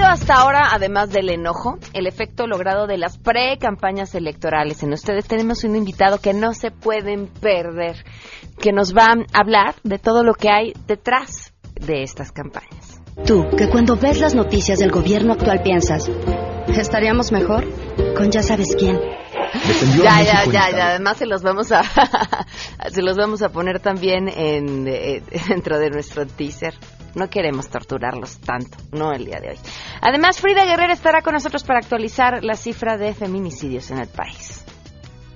sido 0.00 0.12
hasta 0.12 0.34
ahora, 0.34 0.68
además 0.72 1.10
del 1.10 1.28
enojo, 1.28 1.78
el 1.92 2.06
efecto 2.06 2.46
logrado 2.46 2.86
de 2.86 2.96
las 2.96 3.18
pre-campañas 3.18 4.14
electorales? 4.14 4.82
En 4.82 4.94
ustedes 4.94 5.26
tenemos 5.26 5.62
un 5.64 5.76
invitado 5.76 6.18
que 6.18 6.32
no 6.32 6.54
se 6.54 6.70
pueden 6.70 7.26
perder, 7.26 8.04
que 8.58 8.72
nos 8.72 8.94
va 8.96 9.08
a 9.08 9.38
hablar 9.38 9.74
de 9.82 9.98
todo 9.98 10.22
lo 10.22 10.32
que 10.32 10.48
hay 10.48 10.72
detrás 10.86 11.52
de 11.74 12.02
estas 12.02 12.32
campañas. 12.32 12.98
Tú, 13.26 13.46
que 13.58 13.68
cuando 13.68 13.96
ves 13.96 14.20
las 14.20 14.34
noticias 14.34 14.78
del 14.78 14.90
gobierno 14.90 15.34
actual 15.34 15.62
piensas, 15.62 16.10
¿estaríamos 16.68 17.30
mejor? 17.30 17.66
Con 18.16 18.30
ya 18.30 18.42
sabes 18.42 18.74
quién. 18.78 18.98
Ya, 20.02 20.22
ya, 20.22 20.44
ya, 20.44 20.70
ya, 20.70 20.88
además 20.90 21.18
se 21.18 21.26
los 21.26 21.42
vamos 21.42 21.72
a 21.72 21.82
se 22.90 23.02
los 23.02 23.16
vamos 23.16 23.42
a 23.42 23.50
poner 23.50 23.80
también 23.80 24.28
en, 24.28 24.86
eh, 24.88 25.22
dentro 25.48 25.78
de 25.78 25.90
nuestro 25.90 26.26
teaser. 26.26 26.74
No 27.14 27.28
queremos 27.28 27.68
torturarlos 27.68 28.38
tanto, 28.38 28.78
no 28.92 29.12
el 29.12 29.24
día 29.24 29.40
de 29.40 29.50
hoy. 29.50 29.58
Además, 30.00 30.40
Frida 30.40 30.64
Guerrero 30.64 30.92
estará 30.92 31.22
con 31.22 31.34
nosotros 31.34 31.64
para 31.64 31.80
actualizar 31.80 32.44
la 32.44 32.54
cifra 32.54 32.96
de 32.96 33.14
feminicidios 33.14 33.90
en 33.90 33.98
el 33.98 34.08
país. 34.08 34.64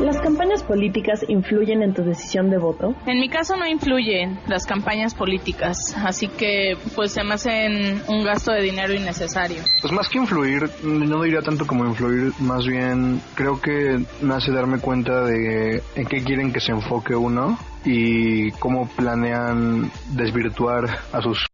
¿Las 0.00 0.20
campañas 0.58 0.62
políticas 0.62 1.24
influyen 1.28 1.82
en 1.82 1.94
tu 1.94 2.02
decisión 2.02 2.50
de 2.50 2.58
voto? 2.58 2.94
En 3.06 3.20
mi 3.20 3.28
caso 3.28 3.56
no 3.56 3.66
influyen 3.66 4.38
las 4.46 4.66
campañas 4.66 5.14
políticas, 5.14 5.94
así 6.04 6.28
que 6.28 6.76
pues 6.94 7.12
se 7.12 7.22
me 7.22 7.34
hacen 7.34 8.02
un 8.08 8.24
gasto 8.24 8.52
de 8.52 8.62
dinero 8.62 8.94
innecesario. 8.94 9.62
Pues 9.80 9.92
más 9.92 10.08
que 10.08 10.18
influir, 10.18 10.70
no 10.82 11.22
diría 11.22 11.42
tanto 11.42 11.66
como 11.66 11.84
influir, 11.84 12.32
más 12.40 12.66
bien 12.66 13.20
creo 13.34 13.60
que 13.60 14.00
me 14.20 14.34
hace 14.34 14.52
darme 14.52 14.80
cuenta 14.80 15.24
de 15.24 15.82
en 15.94 16.06
qué 16.06 16.22
quieren 16.22 16.52
que 16.52 16.60
se 16.60 16.72
enfoque 16.72 17.14
uno 17.14 17.58
y 17.84 18.50
cómo 18.52 18.88
planean 18.88 19.90
desvirtuar 20.12 20.84
a 21.12 21.22
sus 21.22 21.46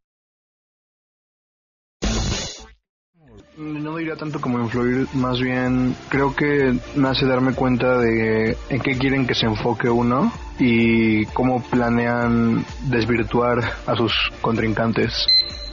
No 3.56 3.97
diría 3.97 4.16
tanto 4.16 4.41
como 4.41 4.59
influir, 4.59 5.06
más 5.15 5.38
bien 5.38 5.94
creo 6.09 6.34
que 6.34 6.76
me 6.97 7.09
hace 7.09 7.25
darme 7.25 7.54
cuenta 7.54 7.98
de 7.98 8.56
en 8.69 8.81
qué 8.81 8.98
quieren 8.98 9.28
que 9.28 9.34
se 9.37 9.47
enfoque 9.47 9.88
uno 9.88 10.32
y 10.59 11.25
cómo 11.26 11.62
planean 11.62 12.65
desvirtuar 12.88 13.60
a 13.87 13.94
sus 13.94 14.12
contrincantes. 14.41 15.12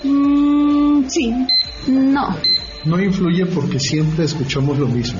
Mm, 0.03 1.07
sí, 1.07 1.33
no. 1.87 2.35
No 2.85 3.01
influye 3.01 3.47
porque 3.47 3.79
siempre 3.79 4.25
escuchamos 4.25 4.77
lo 4.77 4.87
mismo. 4.87 5.19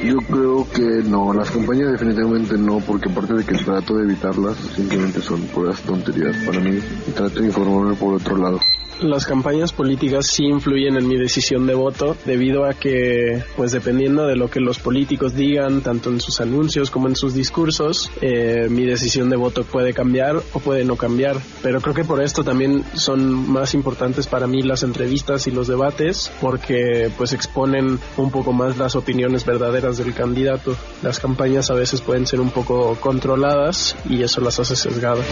Yo 0.00 0.18
creo 0.18 0.70
que 0.70 1.08
no, 1.08 1.32
las 1.32 1.50
campañas 1.50 1.90
definitivamente 1.90 2.56
no, 2.56 2.78
porque 2.78 3.10
aparte 3.10 3.34
de 3.34 3.44
que 3.44 3.54
trato 3.56 3.96
de 3.96 4.04
evitarlas, 4.04 4.56
simplemente 4.76 5.20
son 5.20 5.40
puras 5.46 5.80
tonterías 5.82 6.36
para 6.44 6.60
mí 6.60 6.78
y 7.08 7.10
trato 7.10 7.40
de 7.40 7.46
informarme 7.46 7.96
por 7.96 8.14
otro 8.14 8.36
lado 8.36 8.60
las 9.00 9.26
campañas 9.26 9.72
políticas 9.72 10.26
sí 10.26 10.44
influyen 10.44 10.96
en 10.96 11.06
mi 11.06 11.16
decisión 11.16 11.66
de 11.66 11.74
voto 11.74 12.16
debido 12.24 12.64
a 12.64 12.74
que, 12.74 13.42
pues 13.56 13.72
dependiendo 13.72 14.26
de 14.26 14.36
lo 14.36 14.48
que 14.48 14.60
los 14.60 14.78
políticos 14.78 15.34
digan, 15.34 15.82
tanto 15.82 16.10
en 16.10 16.20
sus 16.20 16.40
anuncios 16.40 16.90
como 16.90 17.08
en 17.08 17.16
sus 17.16 17.34
discursos, 17.34 18.10
eh, 18.20 18.68
mi 18.70 18.84
decisión 18.84 19.28
de 19.30 19.36
voto 19.36 19.64
puede 19.64 19.92
cambiar 19.92 20.36
o 20.36 20.60
puede 20.60 20.84
no 20.84 20.96
cambiar. 20.96 21.36
Pero 21.62 21.80
creo 21.80 21.94
que 21.94 22.04
por 22.04 22.22
esto 22.22 22.44
también 22.44 22.84
son 22.94 23.50
más 23.50 23.74
importantes 23.74 24.26
para 24.26 24.46
mí 24.46 24.62
las 24.62 24.82
entrevistas 24.82 25.46
y 25.46 25.50
los 25.50 25.68
debates 25.68 26.30
porque 26.40 27.10
pues 27.16 27.32
exponen 27.32 27.98
un 28.16 28.30
poco 28.30 28.52
más 28.52 28.76
las 28.78 28.96
opiniones 28.96 29.44
verdaderas 29.44 29.98
del 29.98 30.14
candidato. 30.14 30.76
Las 31.02 31.18
campañas 31.20 31.70
a 31.70 31.74
veces 31.74 32.00
pueden 32.00 32.26
ser 32.26 32.40
un 32.40 32.50
poco 32.50 32.96
controladas 33.00 33.96
y 34.08 34.22
eso 34.22 34.40
las 34.40 34.58
hace 34.58 34.76
sesgadas. 34.76 35.26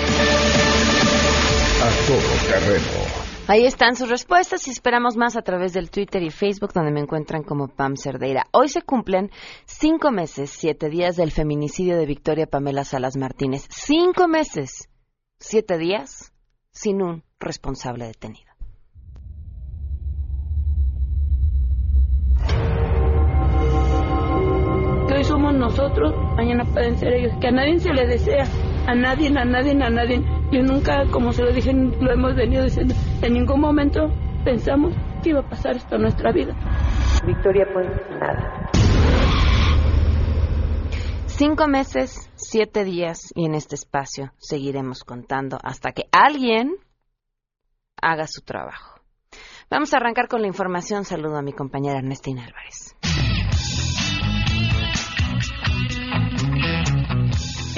A 1.83 2.07
todo 2.07 2.51
terreno 2.51 3.24
Ahí 3.47 3.66
están 3.66 3.94
sus 3.94 4.09
respuestas 4.09 4.66
y 4.66 4.71
esperamos 4.71 5.19
más 5.19 5.37
a 5.37 5.43
través 5.43 5.75
del 5.75 5.91
Twitter 5.91 6.22
y 6.22 6.31
Facebook 6.31 6.72
donde 6.72 6.91
me 6.91 7.00
encuentran 7.00 7.43
como 7.43 7.69
Pam 7.69 7.94
Cerdeira. 7.94 8.44
Hoy 8.53 8.69
se 8.69 8.81
cumplen 8.81 9.31
cinco 9.66 10.10
meses, 10.10 10.49
siete 10.49 10.88
días 10.88 11.16
del 11.16 11.31
feminicidio 11.31 11.99
de 11.99 12.06
Victoria 12.06 12.47
Pamela 12.47 12.84
Salas 12.84 13.19
Martínez. 13.19 13.66
Cinco 13.69 14.28
meses, 14.28 14.88
siete 15.38 15.77
días 15.77 16.32
sin 16.71 17.03
un 17.03 17.22
responsable 17.38 18.06
detenido. 18.06 18.50
Hoy 25.15 25.22
somos 25.22 25.55
nosotros, 25.55 26.15
mañana 26.34 26.65
pueden 26.65 26.97
ser 26.99 27.12
ellos, 27.12 27.32
que 27.43 27.49
a 27.49 27.53
nadie 27.53 27.78
se 27.78 27.93
le 27.93 28.06
desea, 28.06 28.44
a 28.87 28.95
nadie, 28.95 29.28
a 29.28 29.45
nadie, 29.45 29.72
a 29.72 29.91
nadie 29.91 30.22
yo 30.53 30.62
nunca, 30.62 31.05
como 31.11 31.33
se 31.33 31.43
lo 31.43 31.53
dije, 31.53 31.72
lo 31.72 32.12
hemos 32.12 32.34
venido 32.37 32.65
diciendo, 32.65 32.95
en 33.22 33.33
ningún 33.33 33.61
momento 33.61 34.09
pensamos 34.45 34.95
que 35.22 35.31
iba 35.31 35.41
a 35.41 35.49
pasar 35.49 35.77
esto 35.77 35.97
en 35.97 36.03
nuestra 36.03 36.33
vida. 36.33 36.55
Victoria, 37.27 37.67
pues 37.73 37.87
nada. 38.21 38.71
Cinco 41.26 41.67
meses, 41.67 42.31
siete 42.37 42.85
días 42.85 43.32
y 43.35 43.47
en 43.47 43.55
este 43.55 43.75
espacio 43.75 44.32
seguiremos 44.38 45.03
contando 45.03 45.59
hasta 45.62 45.91
que 45.91 46.05
alguien 46.12 46.76
haga 48.00 48.29
su 48.29 48.43
trabajo. 48.43 49.00
Vamos 49.69 49.93
a 49.93 49.97
arrancar 49.97 50.29
con 50.29 50.43
la 50.43 50.47
información. 50.47 51.05
Saludo 51.05 51.38
a 51.38 51.43
mi 51.43 51.53
compañera 51.53 51.99
Ernestina 51.99 52.44
Álvarez. 52.44 52.94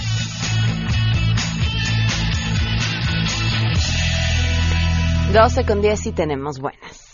12 5.34 5.66
con 5.66 5.82
10 5.82 6.08
y 6.08 6.12
tenemos 6.12 6.60
buenas. 6.60 7.10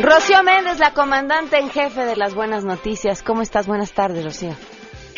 Rocío 0.00 0.44
Méndez, 0.44 0.78
la 0.78 0.94
comandante 0.94 1.58
en 1.58 1.70
jefe 1.70 2.04
de 2.04 2.14
las 2.14 2.34
buenas 2.34 2.64
noticias. 2.64 3.22
¿Cómo 3.22 3.42
estás? 3.42 3.66
Buenas 3.66 3.92
tardes, 3.92 4.24
Rocío. 4.24 4.54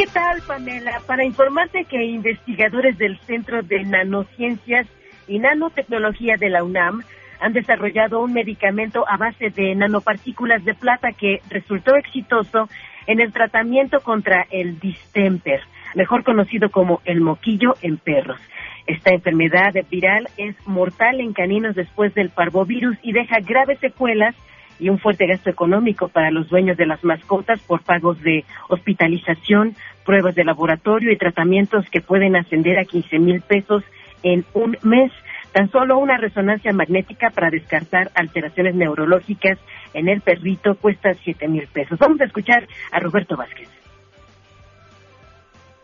¿Qué 0.00 0.07
tal, 0.07 0.40
Pamela? 0.47 1.02
Para 1.07 1.26
informarte 1.26 1.85
que 1.85 2.02
investigadores 2.02 2.97
del 2.97 3.19
Centro 3.26 3.62
de 3.62 3.85
Nanociencias 3.85 4.87
y 5.28 5.38
Nanotecnología 5.38 6.37
de 6.38 6.49
la 6.49 6.64
UNAM 6.64 7.02
han 7.38 7.52
desarrollado 7.52 8.23
un 8.23 8.33
medicamento 8.33 9.04
a 9.07 9.19
base 9.19 9.50
de 9.50 9.75
nanopartículas 9.75 10.64
de 10.64 10.73
plata 10.73 11.12
que 11.12 11.42
resultó 11.50 11.97
exitoso 11.97 12.71
en 13.07 13.21
el 13.21 13.30
tratamiento 13.30 14.00
contra 14.00 14.47
el 14.49 14.80
distemper, 14.80 15.61
mejor 15.95 16.25
conocido 16.25 16.71
como 16.71 17.02
el 17.04 17.21
moquillo 17.21 17.75
en 17.83 17.99
perros. 17.99 18.40
Esta 18.87 19.11
enfermedad 19.11 19.75
viral 19.90 20.30
es 20.38 20.57
mortal 20.66 21.21
en 21.21 21.35
caninos 21.35 21.75
después 21.75 22.14
del 22.14 22.30
parvovirus 22.30 22.97
y 23.02 23.12
deja 23.12 23.40
graves 23.40 23.78
secuelas 23.80 24.35
y 24.80 24.88
un 24.88 24.99
fuerte 24.99 25.26
gasto 25.26 25.50
económico 25.50 26.08
para 26.08 26.30
los 26.30 26.49
dueños 26.49 26.76
de 26.76 26.87
las 26.87 27.04
mascotas 27.04 27.60
por 27.60 27.82
pagos 27.82 28.20
de 28.22 28.44
hospitalización, 28.68 29.76
pruebas 30.04 30.34
de 30.34 30.44
laboratorio 30.44 31.12
y 31.12 31.16
tratamientos 31.16 31.88
que 31.90 32.00
pueden 32.00 32.34
ascender 32.34 32.78
a 32.78 32.84
15 32.84 33.18
mil 33.18 33.40
pesos 33.42 33.84
en 34.22 34.44
un 34.54 34.76
mes. 34.82 35.12
Tan 35.52 35.70
solo 35.70 35.99
una 35.99 36.16
resonancia 36.16 36.72
magnética 36.72 37.30
para 37.30 37.50
descartar 37.50 38.10
alteraciones 38.14 38.75
neurológicas 38.75 39.58
en 39.94 40.08
el 40.08 40.20
perrito 40.20 40.76
cuesta 40.76 41.12
7 41.14 41.49
mil 41.49 41.66
pesos. 41.66 41.99
Vamos 41.99 42.20
a 42.20 42.25
escuchar 42.25 42.66
a 42.92 43.00
Roberto 43.00 43.37
Vázquez. 43.37 43.79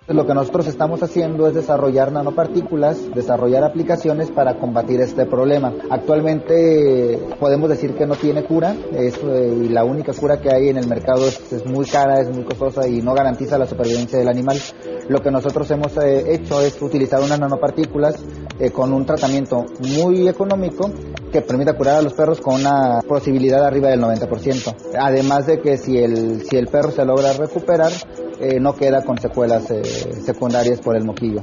Lo 0.09 0.25
que 0.25 0.35
nosotros 0.35 0.69
estamos 0.69 1.03
haciendo 1.03 1.49
es 1.49 1.55
desarrollar 1.55 2.13
nanopartículas, 2.13 3.13
desarrollar 3.13 3.65
aplicaciones 3.65 4.31
para 4.31 4.57
combatir 4.57 5.01
este 5.01 5.27
problema. 5.27 5.75
Actualmente 5.91 7.19
podemos 7.41 7.69
decir 7.69 7.93
que 7.97 8.07
no 8.07 8.15
tiene 8.15 8.45
cura 8.45 8.77
es, 8.93 9.17
eh, 9.17 9.63
y 9.65 9.69
la 9.69 9.83
única 9.83 10.13
cura 10.13 10.41
que 10.41 10.55
hay 10.55 10.69
en 10.69 10.77
el 10.77 10.87
mercado 10.87 11.27
es, 11.27 11.67
muy 11.67 11.87
cara, 11.87 12.21
es 12.21 12.31
muy 12.31 12.45
costosa 12.45 12.87
y 12.87 13.03
no 13.03 13.15
garantiza 13.15 13.59
la 13.59 13.67
supervivencia 13.67 14.17
del 14.17 14.29
animal. 14.29 14.61
Lo 15.09 15.21
que 15.21 15.33
nosotros 15.33 15.69
hemos 15.73 15.97
eh, 15.97 16.35
hecho 16.35 16.61
es 16.61 16.81
utilizar 16.81 17.21
unas 17.21 17.41
nanopartículas 17.41 18.25
eh, 18.61 18.71
con 18.71 18.93
un 18.93 19.05
tratamiento 19.05 19.65
muy 19.81 20.29
económico 20.29 20.89
que 21.33 21.43
permita 21.43 21.77
curar 21.77 21.97
a 21.97 22.03
los 22.03 22.15
perros 22.15 22.41
con 22.41 22.61
una 22.61 23.01
posibilidad 23.09 23.65
arriba 23.65 23.89
del 23.89 24.01
90%. 24.01 24.73
Además 25.01 25.47
de 25.47 25.61
que 25.61 25.77
si 25.79 25.99
el, 25.99 26.43
si 26.43 26.57
el 26.57 26.69
perro 26.69 26.93
se 26.93 27.05
logra 27.05 27.33
recuperar, 27.33 27.91
eh, 28.39 28.61
no 28.61 28.75
queda 28.75 29.03
con 29.03 29.19
secuelas 29.19 29.71
eh, 29.71 29.83
secundarias 29.97 30.81
por 30.81 30.97
el 30.97 31.05
moquillo. 31.05 31.43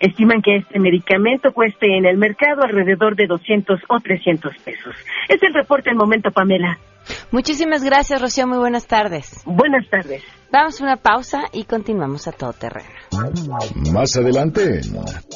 Estiman 0.00 0.42
que 0.42 0.56
este 0.56 0.78
medicamento 0.78 1.52
cueste 1.52 1.96
en 1.96 2.06
el 2.06 2.18
mercado 2.18 2.62
alrededor 2.62 3.16
de 3.16 3.26
200 3.26 3.80
o 3.88 4.00
300 4.00 4.54
pesos. 4.64 4.94
Es 5.28 5.42
el 5.42 5.52
reporte 5.52 5.90
del 5.90 5.98
momento, 5.98 6.30
Pamela. 6.30 6.78
Muchísimas 7.32 7.82
gracias, 7.82 8.20
Rocío. 8.20 8.46
Muy 8.46 8.58
buenas 8.58 8.86
tardes. 8.86 9.42
Buenas 9.44 9.88
tardes. 9.90 10.22
Damos 10.52 10.80
una 10.80 10.96
pausa 10.96 11.44
y 11.52 11.64
continuamos 11.64 12.28
a 12.28 12.32
todo 12.32 12.52
terreno. 12.52 12.88
Más 13.92 14.16
adelante, 14.16 14.80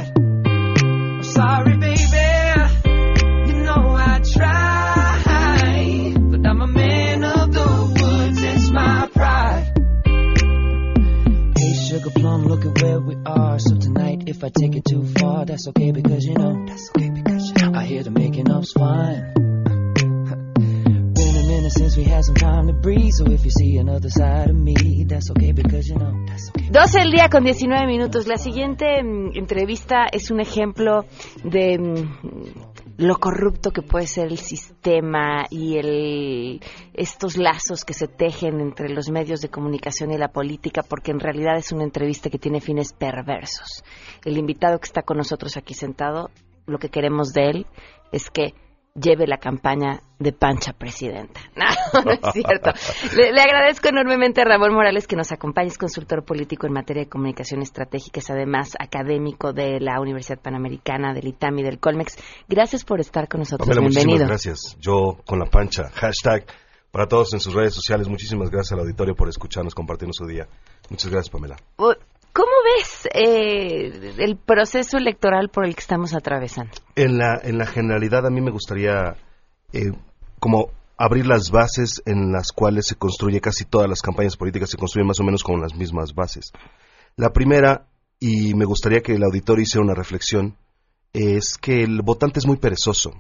I 14.48 14.50
take 14.50 14.77
it 14.77 14.86
too 14.86 15.04
far, 15.20 15.44
that's 15.44 15.68
okay 15.68 15.92
because 15.92 16.24
you 16.24 16.34
know. 16.34 16.66
That's 16.66 16.89
okay 16.92 17.10
because 17.10 17.50
you 17.50 17.68
know. 17.68 17.77
I 17.77 17.84
hear 17.84 18.01
the 18.01 18.12
making 18.12 18.50
up's 18.50 18.72
fine. 18.72 19.34
Been 21.13 21.36
a 21.36 21.48
minute 21.51 21.74
since 21.74 21.98
we 21.98 22.06
had 22.06 22.24
some 22.24 22.36
time 22.36 22.68
to 22.68 22.74
breathe. 22.74 23.12
So 23.12 23.30
if 23.30 23.44
you 23.44 23.51
see 23.51 23.75
another 23.75 24.10
side 24.10 24.50
of 24.50 24.56
me, 24.56 25.04
that's 25.04 25.30
okay 25.32 25.51
because 25.51 25.89
you 25.89 25.96
know. 25.96 26.24
That's 26.27 26.48
okay. 26.48 26.70
12 26.72 26.96
el 27.01 27.12
día 27.12 27.27
con 27.30 27.44
19 27.44 27.88
minutos. 27.88 28.25
La 28.25 28.38
siguiente 28.38 29.04
mm, 29.04 29.36
entrevista 29.36 30.08
es 30.10 30.32
un 30.32 30.39
ejemplo 30.39 31.04
de 31.44 31.77
mm, 31.77 32.27
lo 32.98 33.20
corrupto 33.20 33.72
que 33.72 33.84
puede 33.84 34.08
ser 34.08 34.27
el 34.27 34.39
sistema 34.39 35.46
y 35.51 35.77
el, 35.77 36.62
estos 36.94 37.38
lazos 37.38 37.86
que 37.86 37.94
se 37.94 38.08
tejen 38.08 38.60
entre 38.60 38.89
los 38.89 39.10
medios 39.10 39.39
de 39.42 39.50
comunicación 39.50 40.12
y 40.12 40.18
la 40.18 40.30
política, 40.30 40.82
porque 40.82 41.12
en 41.12 41.20
realidad 41.20 41.58
es 41.58 41.72
una 41.72 41.84
entrevista 41.84 42.30
que 42.30 42.39
tiene 42.39 42.60
fines 42.60 42.94
perversos. 42.94 43.84
El 44.25 44.38
invitado 44.38 44.80
que 44.80 44.88
está 44.88 45.04
con 45.04 45.18
nosotros 45.18 45.58
aquí 45.58 45.75
sentado, 45.75 46.32
lo 46.66 46.80
que 46.80 46.89
queremos 46.89 47.34
de 47.34 47.50
él 47.50 47.68
es 48.12 48.32
que 48.32 48.56
lleve 49.00 49.27
la 49.27 49.38
campaña 49.38 50.01
de 50.20 50.34
Pancha 50.34 50.74
Presidenta. 50.74 51.42
No, 51.94 52.01
no 52.01 52.12
es 52.12 52.20
cierto. 52.34 52.72
Le, 53.16 53.32
le, 53.32 53.42
agradezco 53.42 53.88
enormemente 53.88 54.42
a 54.42 54.44
Ramón 54.44 54.74
Morales 54.74 55.08
que 55.08 55.16
nos 55.16 55.32
acompañe, 55.32 55.70
es 55.70 55.77
consultor 55.77 56.24
político 56.25 56.68
en 56.68 56.74
materia 56.74 57.04
de 57.04 57.10
comunicación 57.10 57.62
estratégica, 57.62 58.20
es 58.20 58.30
además 58.30 58.75
académico 58.77 59.54
de 59.54 59.80
la 59.80 60.00
Universidad 60.01 60.39
Panamericana, 60.39 61.13
del 61.13 61.27
ITAM 61.27 61.60
y 61.60 61.63
del 61.63 61.80
Colmex. 61.80 62.18
Gracias 62.48 62.84
por 62.84 63.00
estar 63.00 63.27
con 63.27 63.39
nosotros. 63.39 63.68
Pamela, 63.68 63.88
Bienvenido. 63.88 64.25
Muchísimas 64.25 64.30
gracias. 64.30 64.77
Yo 64.82 65.18
con 65.25 65.39
la 65.39 65.46
Pancha, 65.46 65.89
hashtag 65.94 66.46
para 66.92 67.08
todos 67.08 67.34
en 67.34 67.39
sus 67.39 67.54
redes 67.54 67.74
sociales. 67.74 68.08
Muchísimas 68.08 68.50
gracias 68.50 68.74
al 68.74 68.80
auditorio 68.80 69.16
por 69.16 69.30
escucharnos, 69.30 69.74
compartirnos 69.74 70.16
su 70.18 70.25
día. 70.25 70.48
Muchas 70.89 71.12
gracias, 71.12 71.30
Pamela. 71.30 71.56
¿Cómo 72.38 72.51
ves 72.63 73.10
eh, 73.15 74.13
el 74.20 74.38
proceso 74.38 74.98
electoral 74.98 75.50
por 75.50 75.65
el 75.65 75.74
que 75.74 75.79
estamos 75.79 76.13
atravesando? 76.13 76.72
En 76.96 77.17
la, 77.17 77.39
en 77.41 77.58
la 77.58 77.65
generalidad, 77.65 78.27
a 78.27 78.29
mí 78.29 78.41
me 78.41 78.51
gustaría 78.51 79.15
eh, 79.74 79.91
como 80.39 80.70
abrir 81.00 81.25
las 81.25 81.50
bases 81.50 82.03
en 82.06 82.32
las 82.32 82.51
cuales 82.51 82.86
se 82.86 82.96
construye 82.96 83.41
casi 83.41 83.65
todas 83.65 83.89
las 83.89 84.03
campañas 84.03 84.38
políticas, 84.38 84.70
se 84.70 84.77
construyen 84.77 85.08
más 85.08 85.20
o 85.20 85.24
menos 85.24 85.41
con 85.41 85.60
las 85.60 85.74
mismas 85.74 86.13
bases. 86.13 86.51
La 87.15 87.34
primera, 87.34 87.88
y 88.20 88.53
me 88.53 88.65
gustaría 88.65 89.01
que 89.01 89.15
el 89.15 89.24
auditorio 89.24 89.63
hiciera 89.63 89.84
una 89.84 89.96
reflexión, 89.96 90.58
es 91.13 91.58
que 91.58 91.82
el 91.82 92.03
votante 92.03 92.38
es 92.38 92.46
muy 92.46 92.58
perezoso. 92.58 93.13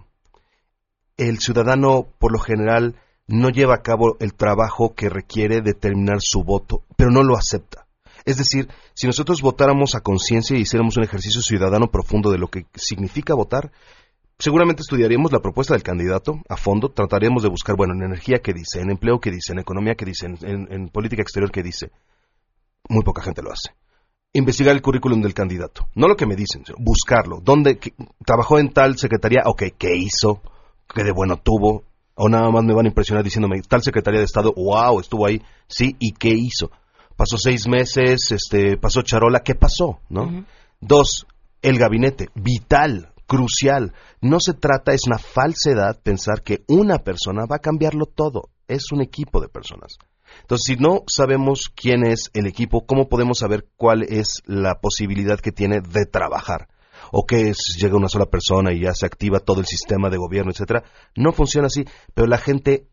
El 1.17 1.39
ciudadano, 1.39 2.05
por 2.19 2.31
lo 2.31 2.37
general, 2.37 3.01
no 3.25 3.49
lleva 3.49 3.73
a 3.73 3.81
cabo 3.81 4.15
el 4.19 4.35
trabajo 4.35 4.93
que 4.93 5.09
requiere 5.09 5.61
determinar 5.61 6.17
su 6.19 6.43
voto, 6.43 6.83
pero 6.95 7.09
no 7.09 7.23
lo 7.23 7.35
acepta. 7.35 7.86
Es 8.27 8.35
decir, 8.35 8.67
si 8.93 9.07
nosotros 9.07 9.41
votáramos 9.41 9.95
a 9.95 10.01
conciencia 10.01 10.57
y 10.57 10.63
hiciéramos 10.63 10.97
un 10.97 11.03
ejercicio 11.03 11.41
ciudadano 11.41 11.87
profundo 11.87 12.29
de 12.29 12.37
lo 12.37 12.49
que 12.49 12.65
significa 12.75 13.33
votar, 13.33 13.71
seguramente 14.37 14.81
estudiaríamos 14.81 15.31
la 15.31 15.39
propuesta 15.39 15.73
del 15.73 15.81
candidato 15.81 16.41
a 16.49 16.57
fondo, 16.57 16.89
trataríamos 16.89 17.41
de 17.41 17.47
buscar, 17.47 17.77
bueno, 17.77 17.93
en 17.93 18.03
energía 18.03 18.39
qué 18.39 18.51
dice, 18.51 18.81
en 18.81 18.91
empleo 18.91 19.21
qué 19.21 19.31
dice, 19.31 19.53
en 19.53 19.59
economía 19.59 19.95
qué 19.95 20.03
dice, 20.03 20.25
en, 20.25 20.89
política 20.89 21.21
exterior 21.21 21.49
qué 21.53 21.63
dice. 21.63 21.89
Muy 22.89 23.01
poca 23.05 23.21
gente 23.21 23.41
lo 23.41 23.49
hace. 23.49 23.69
Investigar 24.33 24.75
el 24.75 24.81
currículum 24.81 25.21
del 25.21 25.33
candidato. 25.33 25.87
No 25.95 26.09
lo 26.09 26.17
que 26.17 26.25
me 26.25 26.35
dicen, 26.35 26.65
buscarlo. 26.79 27.39
¿Dónde 27.41 27.79
qué, 27.79 27.93
trabajó 28.25 28.59
en 28.59 28.73
tal 28.73 28.97
secretaría? 28.97 29.43
Ok, 29.45 29.63
¿qué 29.77 29.95
hizo? 29.95 30.41
¿Qué 30.93 31.05
de 31.05 31.13
bueno 31.13 31.37
tuvo? 31.37 31.85
O 32.15 32.27
nada 32.27 32.51
más 32.51 32.65
me 32.65 32.73
van 32.73 32.87
a 32.87 32.89
impresionar 32.89 33.23
diciéndome, 33.23 33.61
tal 33.61 33.83
secretaría 33.83 34.19
de 34.19 34.25
Estado, 34.25 34.51
wow, 34.53 34.99
estuvo 34.99 35.25
ahí. 35.25 35.41
Sí, 35.69 35.95
¿y 35.97 36.11
qué 36.11 36.33
hizo? 36.33 36.71
Pasó 37.17 37.37
seis 37.37 37.67
meses, 37.67 38.31
este, 38.31 38.77
pasó 38.77 39.01
charola, 39.01 39.41
¿qué 39.41 39.55
pasó? 39.55 39.99
¿no? 40.09 40.23
Uh 40.23 40.29
-huh. 40.29 40.45
Dos, 40.79 41.27
el 41.61 41.77
gabinete, 41.77 42.29
vital, 42.35 43.11
crucial. 43.25 43.93
No 44.21 44.39
se 44.39 44.53
trata, 44.53 44.93
es 44.93 45.05
una 45.07 45.17
falsedad 45.17 45.99
pensar 46.01 46.43
que 46.43 46.63
una 46.67 46.99
persona 46.99 47.45
va 47.45 47.57
a 47.57 47.61
cambiarlo 47.61 48.05
todo. 48.05 48.49
Es 48.67 48.91
un 48.91 49.01
equipo 49.01 49.41
de 49.41 49.49
personas. 49.49 49.97
Entonces, 50.41 50.65
si 50.65 50.75
no 50.75 51.03
sabemos 51.07 51.71
quién 51.73 52.05
es 52.05 52.29
el 52.33 52.47
equipo, 52.47 52.85
¿cómo 52.85 53.07
podemos 53.07 53.39
saber 53.39 53.67
cuál 53.75 54.03
es 54.03 54.41
la 54.45 54.79
posibilidad 54.79 55.39
que 55.39 55.51
tiene 55.51 55.81
de 55.81 56.05
trabajar? 56.05 56.69
o 57.11 57.25
que 57.25 57.49
es, 57.49 57.77
llega 57.79 57.95
una 57.95 58.09
sola 58.09 58.25
persona 58.25 58.73
y 58.73 58.81
ya 58.81 58.93
se 58.93 59.05
activa 59.05 59.39
todo 59.39 59.59
el 59.61 59.65
sistema 59.65 60.09
de 60.09 60.17
gobierno, 60.17 60.51
etcétera. 60.51 60.83
No 61.15 61.31
funciona 61.31 61.67
así, 61.67 61.85
pero 62.13 62.27
la 62.27 62.37
gente, 62.37 62.87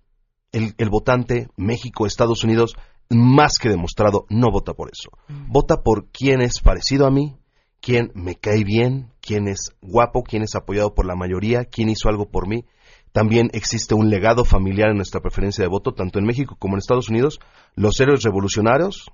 el, 0.52 0.74
el 0.78 0.88
votante, 0.88 1.48
México, 1.56 2.06
Estados 2.06 2.44
Unidos, 2.44 2.76
más 3.10 3.58
que 3.58 3.68
demostrado, 3.68 4.26
no 4.28 4.50
vota 4.50 4.74
por 4.74 4.90
eso. 4.92 5.10
Mm. 5.28 5.52
Vota 5.52 5.82
por 5.82 6.06
quién 6.10 6.40
es 6.40 6.60
parecido 6.60 7.06
a 7.06 7.10
mí, 7.10 7.36
quién 7.80 8.10
me 8.14 8.36
cae 8.36 8.64
bien, 8.64 9.12
quién 9.20 9.48
es 9.48 9.74
guapo, 9.80 10.22
quién 10.22 10.42
es 10.42 10.54
apoyado 10.54 10.94
por 10.94 11.06
la 11.06 11.16
mayoría, 11.16 11.64
quién 11.64 11.88
hizo 11.88 12.08
algo 12.08 12.30
por 12.30 12.48
mí. 12.48 12.64
También 13.12 13.50
existe 13.52 13.94
un 13.94 14.10
legado 14.10 14.44
familiar 14.44 14.90
en 14.90 14.96
nuestra 14.96 15.20
preferencia 15.20 15.62
de 15.62 15.68
voto, 15.68 15.92
tanto 15.92 16.18
en 16.18 16.24
México 16.24 16.56
como 16.58 16.74
en 16.74 16.78
Estados 16.78 17.08
Unidos. 17.08 17.38
Los 17.74 18.00
héroes 18.00 18.22
revolucionarios 18.22 19.06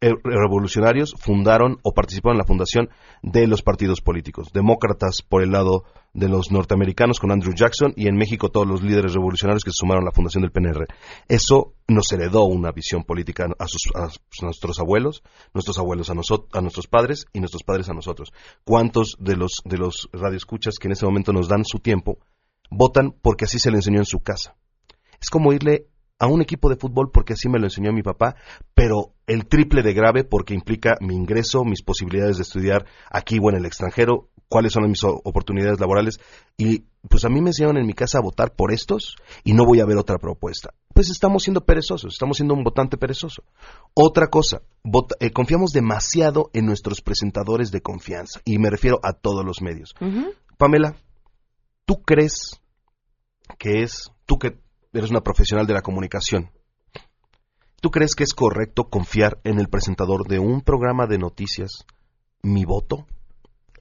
revolucionarios 0.00 1.14
fundaron 1.18 1.78
o 1.82 1.92
participaron 1.92 2.36
en 2.36 2.38
la 2.40 2.44
fundación 2.46 2.88
de 3.22 3.46
los 3.46 3.62
partidos 3.62 4.00
políticos. 4.00 4.48
Demócratas 4.52 5.22
por 5.26 5.42
el 5.42 5.52
lado 5.52 5.84
de 6.12 6.28
los 6.28 6.50
norteamericanos 6.50 7.18
con 7.18 7.30
Andrew 7.32 7.54
Jackson 7.54 7.92
y 7.96 8.08
en 8.08 8.16
México 8.16 8.50
todos 8.50 8.66
los 8.66 8.82
líderes 8.82 9.14
revolucionarios 9.14 9.64
que 9.64 9.70
se 9.70 9.78
sumaron 9.78 10.02
a 10.04 10.06
la 10.06 10.12
fundación 10.12 10.42
del 10.42 10.50
PNR. 10.52 10.86
Eso 11.28 11.74
nos 11.88 12.10
heredó 12.12 12.44
una 12.44 12.72
visión 12.72 13.04
política 13.04 13.46
a, 13.58 13.66
sus- 13.66 13.90
nuestros 14.42 14.78
abuelos, 14.78 15.22
nuestros 15.54 15.78
abuelos 15.78 16.10
a, 16.10 16.14
nosot- 16.14 16.46
a 16.52 16.60
nuestros 16.60 16.86
padres 16.86 17.26
y 17.32 17.40
nuestros 17.40 17.62
padres 17.62 17.88
a 17.88 17.94
nosotros. 17.94 18.32
¿Cuántos 18.64 19.16
de 19.18 19.36
los, 19.36 19.62
de 19.64 19.78
los 19.78 20.08
radioescuchas 20.12 20.74
que 20.80 20.88
en 20.88 20.92
ese 20.92 21.06
momento 21.06 21.32
nos 21.32 21.48
dan 21.48 21.64
su 21.64 21.78
tiempo 21.78 22.18
votan 22.70 23.12
porque 23.22 23.44
así 23.44 23.58
se 23.58 23.70
le 23.70 23.76
enseñó 23.78 23.98
en 23.98 24.04
su 24.06 24.20
casa? 24.20 24.56
Es 25.20 25.30
como 25.30 25.52
irle 25.52 25.86
a 26.18 26.26
un 26.26 26.40
equipo 26.40 26.68
de 26.70 26.76
fútbol 26.76 27.10
porque 27.12 27.34
así 27.34 27.48
me 27.48 27.58
lo 27.58 27.66
enseñó 27.66 27.92
mi 27.92 28.02
papá, 28.02 28.36
pero 28.74 29.12
el 29.26 29.46
triple 29.46 29.82
de 29.82 29.92
grave 29.92 30.24
porque 30.24 30.54
implica 30.54 30.96
mi 31.00 31.14
ingreso, 31.14 31.64
mis 31.64 31.82
posibilidades 31.82 32.36
de 32.36 32.42
estudiar 32.42 32.86
aquí 33.10 33.38
o 33.42 33.50
en 33.50 33.56
el 33.56 33.66
extranjero, 33.66 34.28
cuáles 34.48 34.72
son 34.72 34.88
mis 34.88 35.02
oportunidades 35.04 35.78
laborales. 35.80 36.18
Y 36.56 36.84
pues 37.08 37.24
a 37.24 37.28
mí 37.28 37.40
me 37.40 37.50
enseñaron 37.50 37.76
en 37.76 37.86
mi 37.86 37.92
casa 37.92 38.18
a 38.18 38.22
votar 38.22 38.54
por 38.54 38.72
estos 38.72 39.16
y 39.44 39.52
no 39.52 39.64
voy 39.66 39.80
a 39.80 39.84
ver 39.86 39.98
otra 39.98 40.18
propuesta. 40.18 40.70
Pues 40.94 41.10
estamos 41.10 41.42
siendo 41.42 41.64
perezosos, 41.66 42.14
estamos 42.14 42.38
siendo 42.38 42.54
un 42.54 42.64
votante 42.64 42.96
perezoso. 42.96 43.42
Otra 43.92 44.28
cosa, 44.28 44.62
vota- 44.82 45.16
eh, 45.20 45.30
confiamos 45.32 45.72
demasiado 45.72 46.48
en 46.54 46.64
nuestros 46.64 47.02
presentadores 47.02 47.70
de 47.70 47.82
confianza 47.82 48.40
y 48.44 48.58
me 48.58 48.70
refiero 48.70 49.00
a 49.02 49.12
todos 49.12 49.44
los 49.44 49.60
medios. 49.60 49.94
Pamela, 50.56 50.96
¿tú 51.84 52.00
crees 52.02 52.58
que 53.58 53.82
es, 53.82 54.10
tú 54.24 54.38
que 54.38 54.58
eres 54.98 55.10
una 55.10 55.20
profesional 55.20 55.66
de 55.66 55.74
la 55.74 55.82
comunicación, 55.82 56.50
¿tú 57.80 57.90
crees 57.90 58.14
que 58.14 58.24
es 58.24 58.34
correcto 58.34 58.84
confiar 58.84 59.38
en 59.44 59.58
el 59.58 59.68
presentador 59.68 60.26
de 60.26 60.38
un 60.38 60.60
programa 60.62 61.06
de 61.06 61.18
noticias 61.18 61.84
mi 62.42 62.64
voto? 62.64 63.06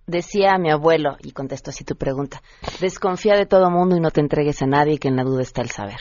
Decía 0.08 0.58
mi 0.60 0.70
abuelo, 0.70 1.18
y 1.22 1.32
contesto 1.32 1.72
así 1.72 1.84
tu 1.84 1.96
pregunta, 1.96 2.42
desconfía 2.80 3.36
de 3.36 3.48
todo 3.48 3.72
mundo 3.72 3.96
y 3.96 4.00
no 4.00 4.12
te 4.12 4.22
entregues 4.22 4.62
a 4.62 4.68
nadie, 4.68 5.00
que 5.00 5.08
en 5.08 5.16
la 5.16 5.24
duda 5.24 5.42
está 5.42 5.62
el 5.62 5.72
saber. 5.72 6.00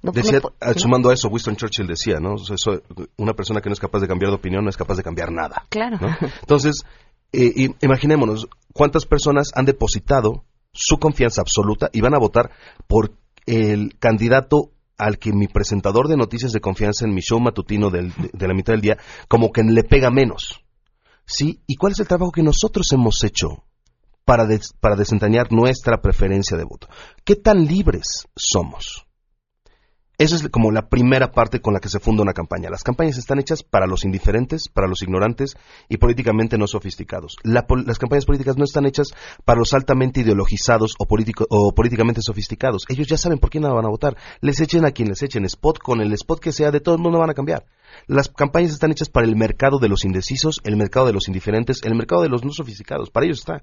No, 0.00 0.12
Decía, 0.12 0.38
no 0.40 0.52
ah, 0.60 0.74
sumando 0.76 1.10
a 1.10 1.14
eso, 1.14 1.28
Winston 1.28 1.56
Churchill 1.56 1.88
decía, 1.88 2.20
¿no? 2.20 2.36
Eso, 2.36 2.82
una 3.16 3.32
persona 3.32 3.60
que 3.60 3.68
no 3.68 3.72
es 3.72 3.80
capaz 3.80 3.98
de 3.98 4.06
cambiar 4.06 4.30
de 4.30 4.36
opinión 4.36 4.62
no 4.62 4.70
es 4.70 4.76
capaz 4.76 4.96
de 4.96 5.02
cambiar 5.02 5.32
nada. 5.32 5.64
Claro. 5.70 5.98
¿no? 6.00 6.16
Entonces, 6.40 6.84
eh, 7.32 7.70
imaginémonos 7.80 8.48
cuántas 8.72 9.06
personas 9.06 9.50
han 9.54 9.64
depositado 9.64 10.44
su 10.72 10.98
confianza 10.98 11.40
absoluta 11.40 11.90
y 11.92 12.00
van 12.00 12.14
a 12.14 12.18
votar 12.18 12.52
por 12.86 13.10
el 13.48 13.98
candidato 13.98 14.72
al 14.96 15.18
que 15.18 15.32
mi 15.32 15.46
presentador 15.48 16.08
de 16.08 16.16
noticias 16.16 16.52
de 16.52 16.60
confianza 16.60 17.04
en 17.06 17.14
mi 17.14 17.20
show 17.20 17.38
matutino 17.40 17.90
del- 17.90 18.12
de, 18.32 18.48
la 18.48 18.54
mitad 18.54 18.72
del 18.72 18.80
día 18.82 18.98
como 19.28 19.52
que 19.52 19.62
le 19.62 19.84
pega 19.84 20.10
menos. 20.10 20.60
¿Sí? 21.24 21.60
¿Y 21.66 21.76
cuál 21.76 21.92
es 21.92 22.00
el 22.00 22.08
trabajo 22.08 22.32
que 22.32 22.42
nosotros 22.42 22.86
hemos 22.92 23.22
hecho 23.22 23.64
para, 24.24 24.46
des- 24.46 24.72
para 24.80 24.96
desentrañar 24.96 25.52
nuestra 25.52 26.00
preferencia 26.00 26.56
de 26.56 26.64
voto? 26.64 26.88
¿Qué 27.24 27.36
tan 27.36 27.64
libres 27.66 28.26
somos? 28.36 29.06
Esa 30.18 30.34
es 30.34 30.48
como 30.48 30.72
la 30.72 30.88
primera 30.88 31.30
parte 31.30 31.60
con 31.60 31.74
la 31.74 31.78
que 31.78 31.88
se 31.88 32.00
funda 32.00 32.24
una 32.24 32.32
campaña. 32.32 32.68
Las 32.70 32.82
campañas 32.82 33.18
están 33.18 33.38
hechas 33.38 33.62
para 33.62 33.86
los 33.86 34.04
indiferentes, 34.04 34.68
para 34.68 34.88
los 34.88 35.00
ignorantes 35.02 35.56
y 35.88 35.98
políticamente 35.98 36.58
no 36.58 36.66
sofisticados. 36.66 37.36
La 37.44 37.68
pol- 37.68 37.84
las 37.86 38.00
campañas 38.00 38.26
políticas 38.26 38.56
no 38.56 38.64
están 38.64 38.84
hechas 38.84 39.06
para 39.44 39.60
los 39.60 39.72
altamente 39.74 40.22
ideologizados 40.22 40.96
o, 40.98 41.06
o 41.50 41.72
políticamente 41.72 42.20
sofisticados. 42.20 42.82
Ellos 42.88 43.06
ya 43.06 43.16
saben 43.16 43.38
por 43.38 43.48
quién 43.50 43.62
van 43.62 43.84
a 43.86 43.88
votar. 43.90 44.16
Les 44.40 44.58
echen 44.60 44.84
a 44.84 44.90
quien 44.90 45.08
les 45.08 45.22
echen 45.22 45.44
spot 45.44 45.78
con 45.78 46.00
el 46.00 46.12
spot 46.14 46.40
que 46.40 46.50
sea, 46.50 46.72
de 46.72 46.80
todo 46.80 46.96
el 46.96 47.00
mundo 47.00 47.20
van 47.20 47.30
a 47.30 47.34
cambiar. 47.34 47.64
Las 48.08 48.28
campañas 48.28 48.72
están 48.72 48.90
hechas 48.90 49.08
para 49.08 49.24
el 49.26 49.36
mercado 49.36 49.78
de 49.78 49.88
los 49.88 50.04
indecisos, 50.04 50.60
el 50.64 50.76
mercado 50.76 51.06
de 51.06 51.12
los 51.12 51.28
indiferentes, 51.28 51.78
el 51.84 51.94
mercado 51.94 52.22
de 52.22 52.28
los 52.28 52.44
no 52.44 52.50
sofisticados. 52.52 53.10
Para 53.10 53.24
ellos 53.26 53.38
está. 53.38 53.62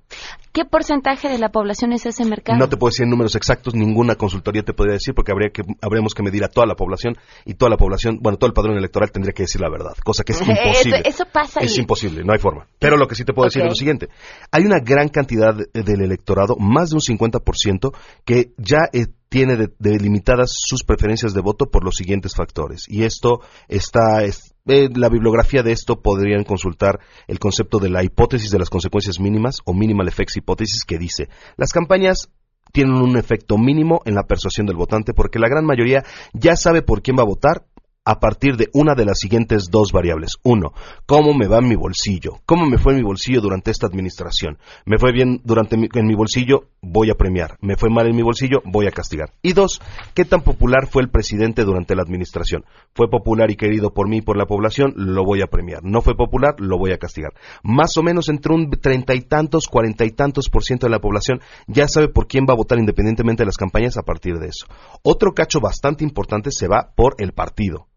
¿Qué 0.53 0.63
porcentaje 0.63 1.27
de 1.27 1.37
la 1.37 1.49
población 1.49 1.91
es 1.91 2.05
ese 2.05 2.23
mercado? 2.23 2.57
No 2.57 2.69
te 2.69 2.77
puedo 2.77 2.91
decir 2.91 3.03
en 3.03 3.09
números 3.09 3.35
exactos, 3.35 3.75
ninguna 3.75 4.15
consultoría 4.15 4.63
te 4.63 4.73
podría 4.73 4.93
decir 4.93 5.13
porque 5.13 5.33
habría 5.33 5.49
que, 5.49 5.63
habríamos 5.81 6.13
que 6.13 6.23
medir 6.23 6.44
a 6.45 6.49
toda 6.49 6.65
la 6.67 6.75
población 6.75 7.17
y 7.45 7.55
toda 7.55 7.69
la 7.69 7.77
población, 7.77 8.19
bueno, 8.21 8.37
todo 8.37 8.47
el 8.47 8.53
padrón 8.53 8.77
electoral 8.77 9.11
tendría 9.11 9.33
que 9.33 9.43
decir 9.43 9.61
la 9.61 9.69
verdad, 9.69 9.93
cosa 10.03 10.23
que 10.23 10.33
es 10.33 10.41
imposible. 10.47 11.01
eso 11.05 11.25
pasa 11.31 11.59
Es 11.59 11.77
y- 11.77 11.81
imposible, 11.81 12.23
no 12.23 12.33
hay 12.33 12.39
forma. 12.39 12.67
Pero 12.79 12.97
lo 12.97 13.07
que 13.07 13.15
sí 13.15 13.23
te 13.25 13.33
puedo 13.33 13.45
decir 13.47 13.61
es 13.63 13.67
lo 13.69 13.75
siguiente. 13.75 14.09
Hay 14.51 14.63
una 14.63 14.79
gran 14.79 15.09
cantidad 15.09 15.53
de- 15.55 15.83
del 15.83 16.01
electorado, 16.01 16.55
más 16.57 16.89
de 16.89 16.95
un 16.95 17.01
50%, 17.01 17.91
que 18.23 18.53
ya 18.57 18.79
eh, 18.93 19.07
tiene 19.29 19.55
de- 19.57 19.69
delimitadas 19.79 20.51
sus 20.55 20.83
preferencias 20.83 21.33
de 21.33 21.41
voto 21.41 21.65
por 21.65 21.83
los 21.83 21.95
siguientes 21.95 22.35
factores. 22.35 22.85
Y 22.87 23.03
esto 23.03 23.39
está... 23.67 24.23
es- 24.23 24.53
eh, 24.67 24.89
la 24.95 25.09
bibliografía 25.09 25.61
de 25.61 25.71
esto 25.71 26.01
podrían 26.01 26.43
consultar 26.43 26.99
el 27.27 27.37
concepto 27.37 27.77
de 27.77 27.89
la 27.89 28.03
hipótesis 28.03 28.49
de 28.49 28.57
las 28.57 28.71
consecuencias 28.71 29.19
mínimas 29.19 29.57
o 29.63 29.75
minimal 29.75 30.07
effects 30.07 30.37
hipótesis 30.37 30.83
que 30.85 30.97
dice 30.97 31.29
las 31.55 31.71
campañas 31.71 32.29
tienen 32.71 32.95
un 32.95 33.17
efecto 33.17 33.57
mínimo 33.57 34.01
en 34.05 34.15
la 34.15 34.23
persuasión 34.23 34.67
del 34.67 34.75
votante 34.75 35.13
porque 35.13 35.39
la 35.39 35.49
gran 35.49 35.65
mayoría 35.65 36.03
ya 36.33 36.55
sabe 36.55 36.81
por 36.81 37.01
quién 37.01 37.17
va 37.17 37.23
a 37.23 37.27
votar 37.27 37.65
a 38.05 38.19
partir 38.19 38.55
de 38.55 38.69
una 38.73 38.93
de 38.93 39.03
las 39.03 39.19
siguientes 39.19 39.69
dos 39.71 39.91
variables. 39.91 40.33
Uno, 40.43 40.73
cómo 41.07 41.33
me 41.33 41.47
va 41.47 41.57
en 41.57 41.67
mi 41.67 41.75
bolsillo, 41.75 42.39
cómo 42.45 42.65
me 42.67 42.77
fue 42.77 42.93
en 42.93 42.99
mi 42.99 43.03
bolsillo 43.03 43.41
durante 43.41 43.71
esta 43.71 43.87
administración. 43.87 44.59
Me 44.85 44.99
fue 44.99 45.11
bien 45.11 45.41
durante 45.43 45.75
mi, 45.75 45.89
en 45.91 46.05
mi 46.05 46.13
bolsillo, 46.13 46.69
voy 46.85 47.09
a 47.09 47.15
premiar. 47.15 47.57
Me 47.61 47.75
fue 47.75 47.89
mal 47.89 48.07
en 48.07 48.15
mi 48.15 48.21
bolsillo, 48.21 48.61
voy 48.63 48.87
a 48.87 48.91
castigar. 48.91 49.33
Y 49.41 49.53
dos, 49.53 49.81
qué 50.13 50.23
tan 50.25 50.41
popular 50.41 50.87
fue 50.87 51.01
el 51.01 51.09
presidente 51.09 51.63
durante 51.63 51.95
la 51.95 52.03
administración. 52.03 52.63
Fue 52.93 53.09
popular 53.09 53.49
y 53.51 53.55
querido 53.55 53.93
por 53.93 54.07
mí 54.07 54.17
y 54.17 54.21
por 54.21 54.37
la 54.37 54.45
población, 54.45 54.93
lo 54.95 55.25
voy 55.25 55.41
a 55.41 55.47
premiar. 55.47 55.83
No 55.83 56.01
fue 56.01 56.15
popular, 56.15 56.55
lo 56.59 56.77
voy 56.77 56.91
a 56.91 56.97
castigar. 56.97 57.33
Más 57.63 57.97
o 57.97 58.03
menos 58.03 58.29
entre 58.29 58.53
un 58.53 58.69
treinta 58.69 59.15
y 59.15 59.21
tantos, 59.21 59.67
cuarenta 59.67 60.05
y 60.05 60.11
tantos 60.11 60.49
por 60.49 60.63
ciento 60.63 60.85
de 60.85 60.91
la 60.91 60.99
población 60.99 61.41
ya 61.67 61.87
sabe 61.87 62.07
por 62.07 62.27
quién 62.27 62.45
va 62.47 62.53
a 62.53 62.57
votar 62.57 62.79
independientemente 62.79 63.43
de 63.43 63.47
las 63.47 63.57
campañas 63.57 63.97
a 63.97 64.03
partir 64.03 64.39
de 64.39 64.47
eso. 64.47 64.67
Otro 65.03 65.33
cacho 65.33 65.59
bastante 65.59 66.03
importante 66.03 66.51
se 66.51 66.67
va 66.67 66.93
por 66.95 67.15
el 67.17 67.33
partido. 67.33 67.87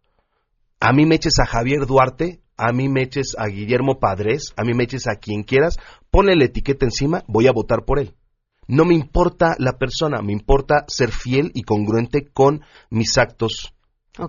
A 0.81 0.92
mí 0.92 1.07
me 1.07 1.16
eches 1.16 1.38
a 1.40 1.46
Javier 1.46 1.87
Duarte, 1.87 2.40
a 2.57 2.72
mí 2.72 2.88
me 2.88 3.03
eches 3.03 3.37
a 3.38 3.46
Guillermo 3.46 3.98
Padres, 3.98 4.53
a 4.57 4.64
mí 4.64 4.74
me 4.74 4.85
eches 4.85 5.09
a 5.09 5.16
quien 5.16 5.42
quieras, 5.42 5.77
ponle 6.11 6.37
la 6.37 6.44
etiqueta 6.44 6.85
encima, 6.85 7.24
voy 7.27 7.46
a 7.46 7.53
votar 7.53 7.85
por 7.85 7.98
él. 7.98 8.14
No 8.68 8.85
me 8.85 8.94
importa 8.94 9.57
la 9.59 9.78
persona, 9.78 10.22
me 10.22 10.33
importa 10.33 10.85
ser 10.87 11.11
fiel 11.11 11.50
y 11.54 11.62
congruente 11.62 12.28
con 12.33 12.62
mis 12.90 13.18
actos 13.18 13.74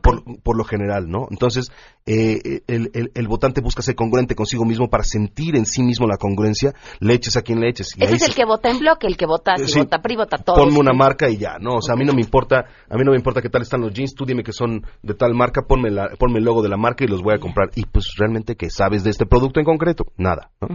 por, 0.01 0.41
por 0.41 0.57
lo 0.57 0.63
general, 0.63 1.09
¿no? 1.09 1.27
Entonces, 1.29 1.71
eh, 2.09 2.61
el, 2.67 2.89
el- 2.93 3.11
el 3.13 3.27
votante 3.27 3.61
busca 3.61 3.81
ser 3.81 3.95
congruente 3.95 4.35
consigo 4.35 4.65
mismo 4.65 4.89
para 4.89 5.03
sentir 5.03 5.55
en 5.55 5.65
sí 5.65 5.83
mismo 5.83 6.07
la 6.07 6.17
congruencia, 6.17 6.73
le 6.99 7.13
eches 7.13 7.37
a 7.37 7.41
quien 7.41 7.59
le 7.59 7.69
eches. 7.69 7.93
Ese 7.97 8.15
es 8.15 8.21
el 8.23 8.29
se- 8.31 8.35
que 8.35 8.45
vota 8.45 8.69
en 8.69 8.79
bloque, 8.79 9.07
el 9.07 9.15
que 9.17 9.25
vota, 9.25 9.57
si 9.57 9.67
Sí. 9.67 9.79
vota 9.79 10.01
PRI, 10.01 10.15
vota 10.15 10.37
todo. 10.37 10.55
ponme 10.55 10.79
una 10.79 10.93
marca 10.93 11.29
y 11.29 11.37
ya, 11.37 11.57
¿no? 11.59 11.75
O 11.75 11.81
sea, 11.81 11.93
a 11.93 11.97
mí 11.97 12.05
no 12.05 12.13
me 12.13 12.21
importa, 12.21 12.65
a 12.89 12.95
mí 12.97 13.03
no 13.03 13.11
me 13.11 13.17
importa 13.17 13.41
qué 13.41 13.49
tal 13.49 13.61
están 13.61 13.81
los 13.81 13.93
jeans, 13.93 14.15
tú 14.15 14.25
dime 14.25 14.43
que 14.43 14.51
son 14.53 14.83
de 15.03 15.13
tal 15.13 15.33
marca, 15.35 15.61
ponme, 15.67 15.91
la, 15.91 16.09
ponme 16.17 16.39
el 16.39 16.45
logo 16.45 16.61
de 16.63 16.69
la 16.69 16.77
marca 16.77 17.03
y 17.03 17.07
los 17.07 17.21
voy 17.21 17.35
a 17.35 17.39
comprar. 17.39 17.69
Y 17.75 17.85
pues 17.85 18.15
realmente, 18.17 18.55
¿qué 18.55 18.69
sabes 18.69 19.03
de 19.03 19.11
este 19.11 19.25
producto 19.25 19.59
en 19.59 19.65
concreto? 19.65 20.05
Nada, 20.17 20.51
¿no? 20.61 20.67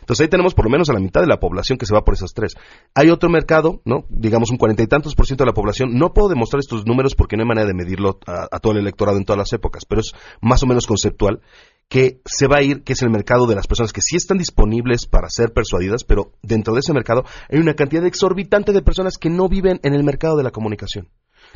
Entonces 0.00 0.20
ahí 0.24 0.28
tenemos 0.28 0.54
por 0.54 0.66
lo 0.66 0.70
menos 0.70 0.90
a 0.90 0.92
la 0.92 1.00
mitad 1.00 1.20
de 1.20 1.26
la 1.26 1.38
población 1.40 1.78
que 1.78 1.86
se 1.86 1.94
va 1.94 2.02
por 2.04 2.14
esas 2.14 2.32
tres. 2.34 2.54
Hay 2.94 3.08
otro 3.10 3.30
mercado, 3.30 3.80
¿no? 3.84 4.04
Digamos 4.10 4.50
un 4.50 4.58
cuarenta 4.58 4.82
y 4.82 4.86
tantos 4.86 5.14
por 5.14 5.26
ciento 5.26 5.44
de 5.44 5.50
la 5.50 5.54
población. 5.54 5.94
No 5.94 6.12
puedo 6.12 6.28
demostrar 6.28 6.60
estos 6.60 6.86
números 6.86 7.14
porque 7.14 7.36
no 7.36 7.42
hay 7.44 7.48
manera 7.48 7.66
de 7.66 7.74
medirlo 7.74 8.18
a, 8.26 8.48
a 8.50 8.58
todo 8.58 8.72
el 8.72 8.78
electorado 8.80 9.16
en 9.18 9.24
todas 9.24 9.38
las 9.38 9.52
épocas, 9.52 9.84
pero 9.86 10.00
es 10.00 10.12
más 10.40 10.62
o 10.62 10.66
menos 10.66 10.81
conceptual 10.86 11.40
que 11.88 12.22
se 12.24 12.46
va 12.46 12.56
a 12.56 12.62
ir, 12.62 12.84
que 12.84 12.94
es 12.94 13.02
el 13.02 13.10
mercado 13.10 13.46
de 13.46 13.54
las 13.54 13.66
personas 13.66 13.92
que 13.92 14.00
sí 14.00 14.16
están 14.16 14.38
disponibles 14.38 15.06
para 15.06 15.28
ser 15.28 15.52
persuadidas, 15.52 16.04
pero 16.04 16.32
dentro 16.42 16.72
de 16.72 16.80
ese 16.80 16.94
mercado 16.94 17.24
hay 17.50 17.58
una 17.58 17.74
cantidad 17.74 18.06
exorbitante 18.06 18.72
de 18.72 18.80
personas 18.80 19.18
que 19.18 19.28
no 19.28 19.46
viven 19.46 19.78
en 19.82 19.92
el 19.92 20.02
mercado 20.02 20.38
de 20.38 20.42
la 20.42 20.52
comunicación. 20.52 21.10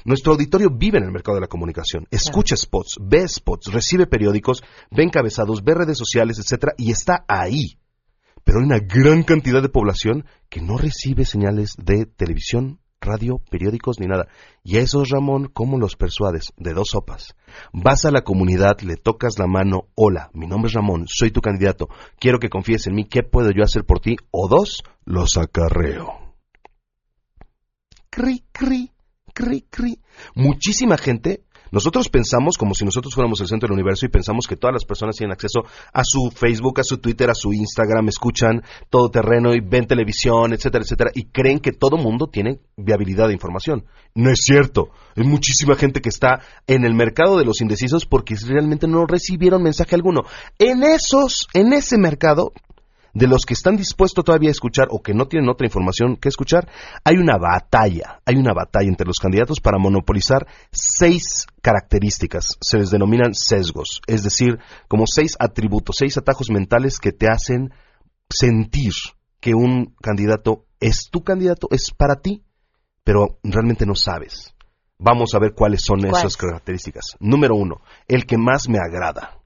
Nuestro 0.05 0.33
auditorio 0.33 0.69
vive 0.71 0.99
en 0.99 1.05
el 1.05 1.11
mercado 1.11 1.37
de 1.37 1.41
la 1.41 1.47
comunicación, 1.47 2.07
escucha 2.11 2.55
spots, 2.55 2.99
ve 3.01 3.27
spots, 3.27 3.73
recibe 3.73 4.07
periódicos, 4.07 4.63
ve 4.91 5.05
encabezados, 5.05 5.65
ve 5.65 5.75
redes 5.75 5.97
sociales, 5.97 6.39
etcétera, 6.39 6.75
y 6.77 6.91
está 6.91 7.25
ahí. 7.29 7.79
Pero 8.45 8.59
hay 8.59 8.67
una 8.67 8.79
gran 8.79 9.23
cantidad 9.23 9.63
de 9.63 9.71
población 9.71 10.27
que 10.51 10.61
no 10.61 10.77
recibe 10.77 11.25
señales 11.25 11.73
de 11.79 12.05
televisión, 12.05 12.79
radio, 13.01 13.41
periódicos 13.51 14.01
ni 14.01 14.07
nada. 14.07 14.29
Y 14.63 14.77
a 14.77 14.81
esos, 14.81 15.09
Ramón, 15.11 15.49
¿cómo 15.53 15.79
los 15.79 15.97
persuades? 15.97 16.53
De 16.57 16.73
dos 16.73 16.91
sopas. 16.91 17.35
Vas 17.73 18.05
a 18.05 18.11
la 18.11 18.23
comunidad, 18.23 18.81
le 18.81 18.97
tocas 18.97 19.39
la 19.39 19.47
mano, 19.47 19.89
hola, 19.95 20.31
mi 20.35 20.47
nombre 20.47 20.69
es 20.69 20.75
Ramón, 20.75 21.07
soy 21.07 21.31
tu 21.31 21.41
candidato, 21.41 21.89
quiero 22.19 22.39
que 22.39 22.49
confíes 22.49 22.87
en 22.87 22.95
mí, 22.95 23.05
¿qué 23.05 23.23
puedo 23.23 23.51
yo 23.51 23.63
hacer 23.63 23.85
por 23.85 24.01
ti? 24.01 24.17
O 24.31 24.49
dos, 24.49 24.83
los 25.05 25.37
acarreo. 25.37 26.35
Cri, 28.11 28.45
cri, 28.53 28.91
cri, 29.35 29.63
cri. 29.69 30.01
Muchísima 30.35 30.97
gente 30.97 31.45
Nosotros 31.71 32.09
pensamos 32.09 32.57
como 32.57 32.75
si 32.75 32.85
nosotros 32.85 33.15
fuéramos 33.15 33.41
el 33.41 33.49
centro 33.49 33.69
del 33.69 33.75
universo 33.75 34.07
y 34.07 34.09
pensamos 34.09 34.47
que 34.47 34.57
todas 34.57 34.75
las 34.75 34.85
personas 34.85 35.17
tienen 35.17 35.33
acceso 35.33 35.61
a 35.93 36.03
su 36.05 36.31
Facebook, 36.31 36.81
a 36.81 36.85
su 36.85 36.99
Twitter, 36.99 37.31
a 37.31 37.35
su 37.35 37.53
Instagram, 37.53 38.09
escuchan 38.09 38.63
todo 38.91 39.11
terreno 39.11 39.55
y 39.55 39.61
ven 39.61 39.87
televisión, 39.87 40.53
etcétera, 40.53 40.85
etcétera, 40.85 41.11
y 41.15 41.27
creen 41.27 41.59
que 41.61 41.73
todo 41.73 41.97
mundo 41.97 42.29
tiene 42.29 42.61
viabilidad 42.77 43.29
de 43.29 43.35
información. 43.35 43.85
No 44.15 44.31
es 44.31 44.41
cierto. 44.43 44.91
Hay 45.15 45.25
muchísima 45.25 45.77
gente 45.77 46.01
que 46.01 46.09
está 46.09 46.41
en 46.67 46.85
el 46.85 46.95
mercado 46.95 47.39
de 47.39 47.45
los 47.45 47.61
indecisos 47.61 48.07
porque 48.07 48.37
realmente 48.47 48.87
no 48.89 49.07
recibieron 49.07 49.63
mensaje 49.63 49.95
alguno. 49.95 50.23
En 50.59 50.83
esos, 50.83 51.49
en 51.53 51.73
ese 51.73 51.99
mercado, 51.99 52.53
de 53.17 53.27
los 53.27 53.47
que 53.47 53.55
están 53.55 53.77
dispuestos 53.77 54.23
todavía 54.23 54.51
a 54.51 54.53
escuchar 54.53 54.89
o 54.91 55.01
que 55.01 55.15
no 55.15 55.27
tienen 55.27 55.49
otra 55.49 55.67
información 55.67 56.17
que 56.17 56.29
escuchar, 56.29 56.69
hay 57.03 57.17
una 57.17 57.39
batalla, 57.39 58.21
hay 58.27 58.37
una 58.37 58.53
batalla 58.53 58.91
entre 58.91 59.07
los 59.07 59.17
candidatos 59.17 59.59
para 59.59 59.79
monopolizar 59.79 60.47
seis 60.71 61.47
características, 61.63 62.59
se 62.61 62.77
les 62.77 62.91
denominan 62.91 63.33
sesgos, 63.33 64.03
es 64.07 64.23
decir, 64.23 64.59
como 64.87 65.05
seis 65.07 65.35
atributos, 65.39 65.97
seis 65.99 66.19
atajos 66.19 66.51
mentales 66.51 66.99
que 66.99 67.13
te 67.13 67.29
hacen 67.29 67.73
sentir 68.29 68.93
que 69.41 69.55
un 69.55 69.95
candidato 70.03 70.67
es 70.79 71.09
tu 71.11 71.25
candidato, 71.25 71.69
es 71.71 71.93
para 71.97 72.17
ti, 72.17 72.45
pero 73.03 73.39
realmente 73.43 73.87
no 73.87 73.95
sabes. 73.95 74.55
Vamos 74.99 75.35
a 75.35 75.39
ver 75.39 75.55
cuáles 75.55 75.81
son 75.83 76.05
esas 76.05 76.37
características. 76.37 77.17
Número 77.19 77.55
uno, 77.55 77.81
el 78.09 78.27
que 78.27 78.37
más 78.37 78.69
me 78.69 78.79
agrada, 78.79 79.39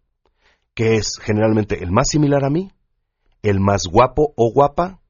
que 0.74 0.96
es 0.96 1.20
generalmente 1.22 1.84
el 1.84 1.92
más 1.92 2.08
similar 2.08 2.44
a 2.44 2.50
mí, 2.50 2.72
el 3.42 3.60
más 3.60 3.82
guapo 3.90 4.32
o 4.36 4.52
guapa, 4.52 5.00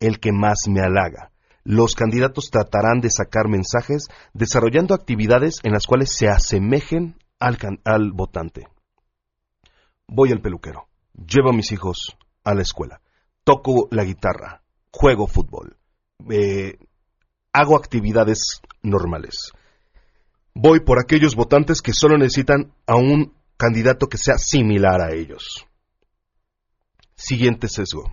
el 0.00 0.20
que 0.20 0.32
más 0.32 0.60
me 0.68 0.80
halaga. 0.80 1.30
Los 1.64 1.94
candidatos 1.94 2.50
tratarán 2.50 3.00
de 3.00 3.10
sacar 3.10 3.48
mensajes 3.48 4.08
desarrollando 4.32 4.94
actividades 4.94 5.58
en 5.64 5.72
las 5.72 5.86
cuales 5.86 6.12
se 6.12 6.28
asemejen 6.28 7.16
al, 7.40 7.58
al 7.84 8.12
votante. 8.12 8.68
Voy 10.06 10.30
al 10.30 10.40
peluquero, 10.40 10.86
llevo 11.14 11.50
a 11.50 11.56
mis 11.56 11.72
hijos 11.72 12.16
a 12.44 12.54
la 12.54 12.62
escuela, 12.62 13.00
toco 13.42 13.88
la 13.90 14.04
guitarra, 14.04 14.62
juego 14.92 15.26
fútbol, 15.26 15.76
eh, 16.30 16.78
hago 17.52 17.76
actividades 17.76 18.60
normales. 18.82 19.52
Voy 20.54 20.80
por 20.80 21.00
aquellos 21.00 21.34
votantes 21.34 21.82
que 21.82 21.92
solo 21.92 22.16
necesitan 22.16 22.72
a 22.86 22.96
un 22.96 23.34
candidato 23.56 24.08
que 24.08 24.18
sea 24.18 24.38
similar 24.38 25.00
a 25.00 25.12
ellos. 25.12 25.66
Siguiente 27.16 27.68
sesgo. 27.68 28.12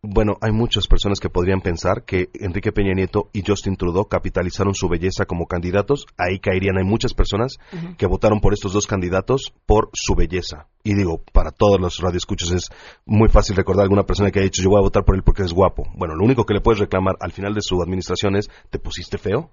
Bueno, 0.00 0.36
hay 0.42 0.52
muchas 0.52 0.86
personas 0.86 1.18
que 1.18 1.28
podrían 1.28 1.60
pensar 1.60 2.04
que 2.04 2.28
Enrique 2.34 2.72
Peña 2.72 2.92
Nieto 2.92 3.30
y 3.32 3.42
Justin 3.44 3.76
Trudeau 3.76 4.06
capitalizaron 4.06 4.74
su 4.74 4.86
belleza 4.88 5.24
como 5.24 5.46
candidatos. 5.46 6.06
Ahí 6.16 6.38
caerían. 6.38 6.76
Hay 6.76 6.84
muchas 6.84 7.14
personas 7.14 7.56
que 7.96 8.06
votaron 8.06 8.40
por 8.40 8.52
estos 8.52 8.74
dos 8.74 8.86
candidatos 8.86 9.54
por 9.66 9.88
su 9.92 10.14
belleza. 10.14 10.68
Y 10.84 10.94
digo, 10.94 11.22
para 11.32 11.50
todos 11.50 11.80
los 11.80 11.98
radioescuchos 11.98 12.52
es 12.52 12.68
muy 13.06 13.28
fácil 13.28 13.56
recordar 13.56 13.80
a 13.80 13.84
alguna 13.84 14.04
persona 14.04 14.30
que 14.30 14.40
ha 14.40 14.42
dicho 14.42 14.62
yo 14.62 14.70
voy 14.70 14.78
a 14.78 14.82
votar 14.82 15.04
por 15.04 15.16
él 15.16 15.22
porque 15.24 15.42
es 15.42 15.52
guapo. 15.52 15.84
Bueno, 15.96 16.14
lo 16.14 16.24
único 16.24 16.44
que 16.44 16.54
le 16.54 16.60
puedes 16.60 16.78
reclamar 16.78 17.16
al 17.18 17.32
final 17.32 17.54
de 17.54 17.62
su 17.62 17.82
administración 17.82 18.36
es 18.36 18.50
¿te 18.70 18.78
pusiste 18.78 19.18
feo? 19.18 19.50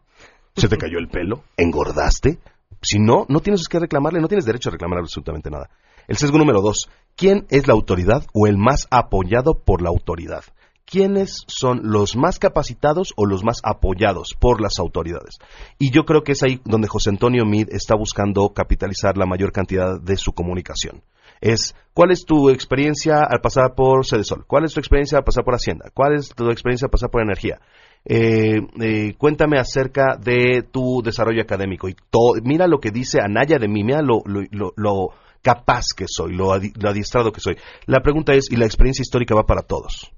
¿Se 0.55 0.67
te 0.67 0.77
cayó 0.77 0.99
el 0.99 1.07
pelo? 1.07 1.43
¿Engordaste? 1.57 2.39
Si 2.81 2.99
no, 2.99 3.25
no 3.29 3.39
tienes 3.39 3.67
que 3.67 3.79
reclamarle, 3.79 4.19
no 4.19 4.27
tienes 4.27 4.45
derecho 4.45 4.69
a 4.69 4.73
reclamar 4.73 4.99
absolutamente 4.99 5.49
nada. 5.49 5.69
El 6.11 6.17
sesgo 6.17 6.37
número 6.37 6.59
dos. 6.59 6.89
¿Quién 7.15 7.45
es 7.49 7.67
la 7.69 7.73
autoridad 7.73 8.25
o 8.33 8.45
el 8.45 8.57
más 8.57 8.85
apoyado 8.91 9.53
por 9.63 9.81
la 9.81 9.87
autoridad? 9.87 10.43
¿Quiénes 10.83 11.45
son 11.47 11.79
los 11.83 12.17
más 12.17 12.37
capacitados 12.37 13.13
o 13.15 13.25
los 13.25 13.45
más 13.45 13.61
apoyados 13.63 14.35
por 14.37 14.59
las 14.59 14.77
autoridades? 14.77 15.37
Y 15.79 15.89
yo 15.91 16.03
creo 16.03 16.23
que 16.23 16.33
es 16.33 16.43
ahí 16.43 16.59
donde 16.65 16.89
José 16.89 17.11
Antonio 17.11 17.45
Mid 17.45 17.69
está 17.71 17.95
buscando 17.95 18.49
capitalizar 18.49 19.17
la 19.17 19.25
mayor 19.25 19.53
cantidad 19.53 20.01
de 20.01 20.17
su 20.17 20.33
comunicación. 20.33 21.01
Es, 21.39 21.75
¿cuál 21.93 22.11
es 22.11 22.25
tu 22.25 22.49
experiencia 22.49 23.19
al 23.23 23.39
pasar 23.39 23.73
por 23.73 24.05
Cedesol? 24.05 24.43
¿Cuál 24.45 24.65
es 24.65 24.73
tu 24.73 24.81
experiencia 24.81 25.17
al 25.19 25.23
pasar 25.23 25.45
por 25.45 25.55
Hacienda? 25.55 25.91
¿Cuál 25.93 26.15
es 26.15 26.27
tu 26.35 26.49
experiencia 26.49 26.87
al 26.87 26.91
pasar 26.91 27.09
por 27.09 27.21
Energía? 27.21 27.61
Eh, 28.03 28.59
eh, 28.81 29.13
cuéntame 29.17 29.59
acerca 29.59 30.17
de 30.21 30.61
tu 30.61 31.01
desarrollo 31.01 31.41
académico. 31.41 31.87
Y 31.87 31.95
mira 32.43 32.67
lo 32.67 32.79
que 32.81 32.91
dice 32.91 33.21
Anaya 33.21 33.59
de 33.59 33.69
mí, 33.69 33.85
mira 33.85 34.01
lo, 34.01 34.23
lo, 34.25 34.41
lo- 34.51 34.73
lo 34.75 35.09
capaz 35.41 35.87
que 35.95 36.05
soy, 36.07 36.33
lo, 36.35 36.53
adi- 36.53 36.73
lo 36.81 36.89
adiestrado 36.89 37.31
que 37.31 37.41
soy. 37.41 37.57
La 37.85 38.01
pregunta 38.01 38.33
es, 38.33 38.51
¿y 38.51 38.55
la 38.55 38.65
experiencia 38.65 39.01
histórica 39.01 39.35
va 39.35 39.45
para 39.45 39.61
todos? 39.63 40.11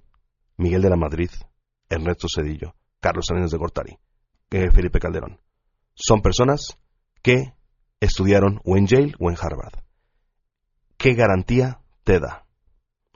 Miguel 0.58 0.82
de 0.82 0.90
la 0.90 0.96
Madrid, 0.98 1.30
Ernesto 1.90 2.28
Cedillo, 2.34 2.76
Carlos 3.00 3.26
Salinas 3.28 3.52
de 3.52 3.58
Gortari, 3.58 3.98
eh, 4.52 4.70
Felipe 4.72 5.00
Calderón. 5.00 5.40
Son 5.96 6.22
personas 6.22 6.78
que 7.22 7.54
estudiaron 8.00 8.60
o 8.66 8.78
en 8.78 8.88
Yale 8.88 9.14
o 9.20 9.30
en 9.30 9.38
Harvard. 9.40 9.84
¿Qué 10.98 11.14
garantía 11.14 11.82
te 12.04 12.20
da? 12.20 12.46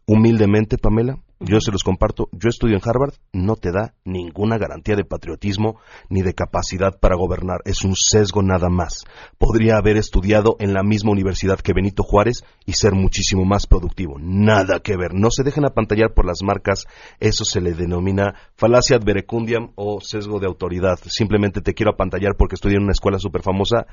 Humildemente, 0.05 0.77
Pamela, 0.77 1.23
yo 1.39 1.59
se 1.59 1.71
los 1.71 1.83
comparto, 1.83 2.29
yo 2.31 2.49
estudio 2.49 2.75
en 2.75 2.81
Harvard, 2.83 3.13
no 3.31 3.55
te 3.55 3.71
da 3.71 3.93
ninguna 4.05 4.57
garantía 4.57 4.95
de 4.95 5.05
patriotismo 5.05 5.79
ni 6.09 6.21
de 6.21 6.33
capacidad 6.33 6.99
para 6.99 7.15
gobernar, 7.15 7.59
es 7.65 7.83
un 7.83 7.95
sesgo 7.95 8.41
nada 8.41 8.69
más. 8.69 9.05
Podría 9.37 9.77
haber 9.77 9.97
estudiado 9.97 10.55
en 10.59 10.73
la 10.73 10.83
misma 10.83 11.11
universidad 11.11 11.59
que 11.59 11.73
Benito 11.73 12.03
Juárez 12.03 12.43
y 12.65 12.73
ser 12.73 12.93
muchísimo 12.93 13.45
más 13.45 13.67
productivo, 13.67 14.15
nada 14.19 14.79
que 14.79 14.97
ver, 14.97 15.13
no 15.13 15.29
se 15.31 15.43
dejen 15.43 15.65
apantallar 15.65 16.13
por 16.13 16.25
las 16.25 16.41
marcas, 16.43 16.85
eso 17.19 17.45
se 17.45 17.61
le 17.61 17.73
denomina 17.73 18.35
falacia 18.55 18.97
ad 18.97 19.03
verecundiam 19.03 19.71
o 19.75 19.99
sesgo 20.01 20.39
de 20.39 20.47
autoridad, 20.47 20.97
simplemente 21.05 21.61
te 21.61 21.73
quiero 21.73 21.91
apantallar 21.91 22.35
porque 22.37 22.55
estudié 22.55 22.77
en 22.77 22.83
una 22.83 22.93
escuela 22.93 23.19
súper 23.19 23.43
famosa, 23.43 23.85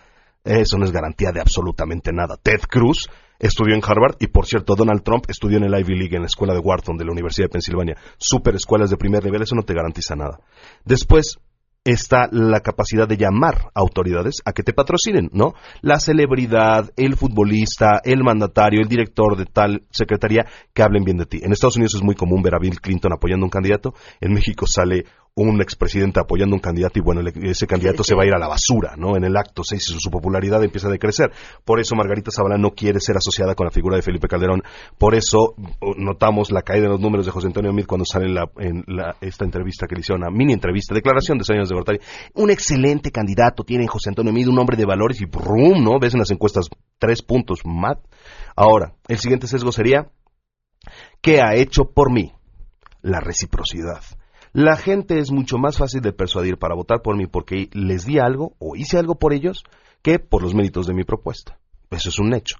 eso 0.44 0.76
no 0.76 0.84
es 0.84 0.92
garantía 0.92 1.32
de 1.32 1.40
absolutamente 1.40 2.12
nada. 2.12 2.36
Ted 2.36 2.60
Cruz 2.68 3.08
estudió 3.38 3.74
en 3.74 3.82
Harvard 3.84 4.16
y, 4.20 4.28
por 4.28 4.46
cierto, 4.46 4.74
Donald 4.74 5.02
Trump 5.02 5.24
estudió 5.28 5.58
en 5.58 5.64
el 5.64 5.78
Ivy 5.78 5.98
League, 5.98 6.16
en 6.16 6.22
la 6.22 6.26
escuela 6.26 6.54
de 6.54 6.60
Wharton 6.60 6.96
de 6.96 7.04
la 7.04 7.12
Universidad 7.12 7.46
de 7.46 7.52
Pensilvania. 7.52 7.96
Super 8.18 8.54
escuelas 8.54 8.90
de 8.90 8.96
primer 8.96 9.24
nivel, 9.24 9.42
eso 9.42 9.54
no 9.54 9.62
te 9.62 9.74
garantiza 9.74 10.14
nada. 10.14 10.38
Después 10.84 11.38
está 11.84 12.28
la 12.32 12.60
capacidad 12.60 13.06
de 13.06 13.18
llamar 13.18 13.70
a 13.74 13.80
autoridades 13.80 14.36
a 14.46 14.52
que 14.52 14.62
te 14.62 14.72
patrocinen, 14.72 15.28
¿no? 15.32 15.52
La 15.82 16.00
celebridad, 16.00 16.90
el 16.96 17.14
futbolista, 17.14 18.00
el 18.02 18.24
mandatario, 18.24 18.80
el 18.80 18.88
director 18.88 19.36
de 19.36 19.44
tal 19.44 19.82
secretaría 19.90 20.46
que 20.72 20.82
hablen 20.82 21.04
bien 21.04 21.18
de 21.18 21.26
ti. 21.26 21.40
En 21.42 21.52
Estados 21.52 21.76
Unidos 21.76 21.94
es 21.94 22.02
muy 22.02 22.14
común 22.14 22.42
ver 22.42 22.54
a 22.54 22.58
Bill 22.58 22.80
Clinton 22.80 23.12
apoyando 23.12 23.44
a 23.44 23.48
un 23.48 23.50
candidato. 23.50 23.94
En 24.20 24.32
México 24.32 24.66
sale 24.66 25.04
un 25.36 25.60
expresidente 25.60 26.20
apoyando 26.20 26.54
a 26.54 26.58
un 26.58 26.60
candidato 26.60 26.98
y 26.98 27.02
bueno, 27.02 27.20
ese 27.42 27.66
candidato 27.66 28.04
se 28.04 28.14
va 28.14 28.22
a 28.22 28.26
ir 28.26 28.34
a 28.34 28.38
la 28.38 28.46
basura, 28.46 28.94
¿no? 28.96 29.16
En 29.16 29.24
el 29.24 29.36
acto, 29.36 29.64
se 29.64 29.74
dice, 29.74 29.92
su, 29.92 29.98
su 29.98 30.10
popularidad 30.10 30.62
empieza 30.62 30.86
a 30.86 30.92
decrecer. 30.92 31.32
Por 31.64 31.80
eso 31.80 31.96
Margarita 31.96 32.30
Zavala 32.30 32.56
no 32.56 32.70
quiere 32.70 33.00
ser 33.00 33.16
asociada 33.16 33.56
con 33.56 33.64
la 33.64 33.72
figura 33.72 33.96
de 33.96 34.02
Felipe 34.02 34.28
Calderón. 34.28 34.62
Por 34.96 35.16
eso 35.16 35.56
notamos 35.96 36.52
la 36.52 36.62
caída 36.62 36.84
de 36.84 36.90
los 36.90 37.00
números 37.00 37.26
de 37.26 37.32
José 37.32 37.48
Antonio 37.48 37.72
Mid 37.72 37.86
cuando 37.86 38.04
sale 38.04 38.26
en, 38.26 38.36
en 38.58 38.84
esta 39.20 39.44
entrevista 39.44 39.88
que 39.88 39.96
le 39.96 40.02
hicieron, 40.02 40.22
una 40.22 40.30
mini 40.30 40.52
entrevista, 40.52 40.94
declaración 40.94 41.38
de 41.38 41.44
años 41.52 41.68
de 41.68 41.74
Gortari. 41.74 41.98
Un 42.34 42.50
excelente 42.50 43.10
candidato 43.10 43.64
tiene 43.64 43.88
José 43.88 44.10
Antonio 44.10 44.32
Mid, 44.32 44.46
un 44.46 44.58
hombre 44.60 44.76
de 44.76 44.86
valores 44.86 45.20
y 45.20 45.24
brum, 45.24 45.82
¿no? 45.82 45.98
Ves 45.98 46.14
en 46.14 46.20
las 46.20 46.30
encuestas 46.30 46.68
tres 47.00 47.22
puntos, 47.22 47.62
mat. 47.64 47.98
Ahora, 48.54 48.94
el 49.08 49.18
siguiente 49.18 49.48
sesgo 49.48 49.72
sería, 49.72 50.12
¿qué 51.20 51.40
ha 51.42 51.56
hecho 51.56 51.90
por 51.92 52.12
mí? 52.12 52.32
La 53.02 53.18
reciprocidad. 53.18 54.00
La 54.54 54.76
gente 54.76 55.18
es 55.18 55.32
mucho 55.32 55.58
más 55.58 55.76
fácil 55.78 56.00
de 56.00 56.12
persuadir 56.12 56.58
para 56.58 56.76
votar 56.76 57.02
por 57.02 57.16
mí 57.16 57.26
porque 57.26 57.68
les 57.72 58.06
di 58.06 58.20
algo 58.20 58.54
o 58.60 58.76
hice 58.76 58.98
algo 58.98 59.16
por 59.16 59.32
ellos 59.32 59.64
que 60.00 60.20
por 60.20 60.42
los 60.42 60.54
méritos 60.54 60.86
de 60.86 60.94
mi 60.94 61.02
propuesta. 61.02 61.58
Eso 61.90 62.08
es 62.08 62.18
un 62.20 62.32
hecho. 62.34 62.56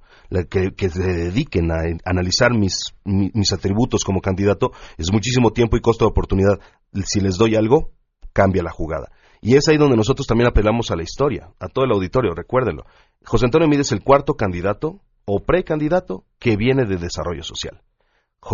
Que, 0.50 0.74
que 0.74 0.90
se 0.90 1.02
dediquen 1.04 1.70
a 1.70 1.76
analizar 2.04 2.52
mis, 2.52 2.94
mi- 3.04 3.30
mis 3.33 3.52
atributos 3.52 4.02
como 4.02 4.20
candidato 4.20 4.72
es 4.98 5.12
muchísimo 5.12 5.52
tiempo 5.52 5.76
y 5.76 5.80
costo 5.80 6.04
de 6.04 6.11
oportunidad. 6.11 6.59
Si 7.04 7.20
les 7.20 7.37
doy 7.38 7.54
algo, 7.54 7.92
cambia 8.33 8.64
la 8.64 8.72
jugada. 8.72 9.12
Y 9.40 9.54
es 9.54 9.68
ahí 9.68 9.76
donde 9.76 9.96
nosotros 9.96 10.26
también 10.26 10.48
apelamos 10.48 10.90
a 10.90 10.96
la 10.96 11.04
historia, 11.04 11.50
a 11.61 11.68
todo 11.68 11.85
el 11.85 11.92
auditorio, 11.92 12.35
recuérdenlo. 12.35 12.87
José 13.24 13.44
Antonio 13.44 13.68
Mide 13.68 13.83
es 13.83 13.92
el 13.92 14.02
cuarto 14.02 14.35
candidato 14.35 15.00
o 15.26 15.44
precandidato 15.44 16.24
que 16.40 16.57
viene 16.57 16.87
de 16.87 16.96
desarrollo 16.96 17.44
social. 17.44 17.80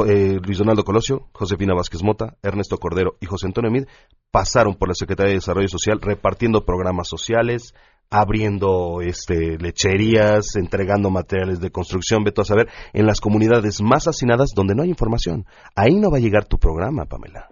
Eh, 0.06 0.38
Luis 0.44 0.58
Donaldo 0.58 0.84
Colosio, 0.84 1.28
Josefina 1.32 1.74
Vázquez 1.74 2.02
Mota, 2.02 2.36
Ernesto 2.42 2.78
Cordero 2.78 3.16
y 3.20 3.26
José 3.26 3.46
Antonio 3.46 3.70
Mid 3.70 3.86
pasaron 4.30 4.76
por 4.76 4.88
la 4.88 4.94
Secretaría 4.94 5.30
de 5.30 5.38
Desarrollo 5.38 5.68
Social 5.68 6.00
repartiendo 6.00 6.64
programas 6.64 7.08
sociales, 7.08 7.74
abriendo 8.08 9.00
este, 9.02 9.56
lecherías, 9.58 10.56
entregando 10.56 11.10
materiales 11.10 11.60
de 11.60 11.70
construcción, 11.70 12.24
vete 12.24 12.40
a 12.40 12.44
saber, 12.44 12.68
en 12.92 13.06
las 13.06 13.20
comunidades 13.20 13.80
más 13.82 14.06
hacinadas 14.06 14.50
donde 14.54 14.74
no 14.74 14.82
hay 14.82 14.90
información. 14.90 15.46
Ahí 15.74 15.96
no 15.96 16.10
va 16.10 16.18
a 16.18 16.20
llegar 16.20 16.44
tu 16.46 16.58
programa, 16.58 17.06
Pamela. 17.06 17.48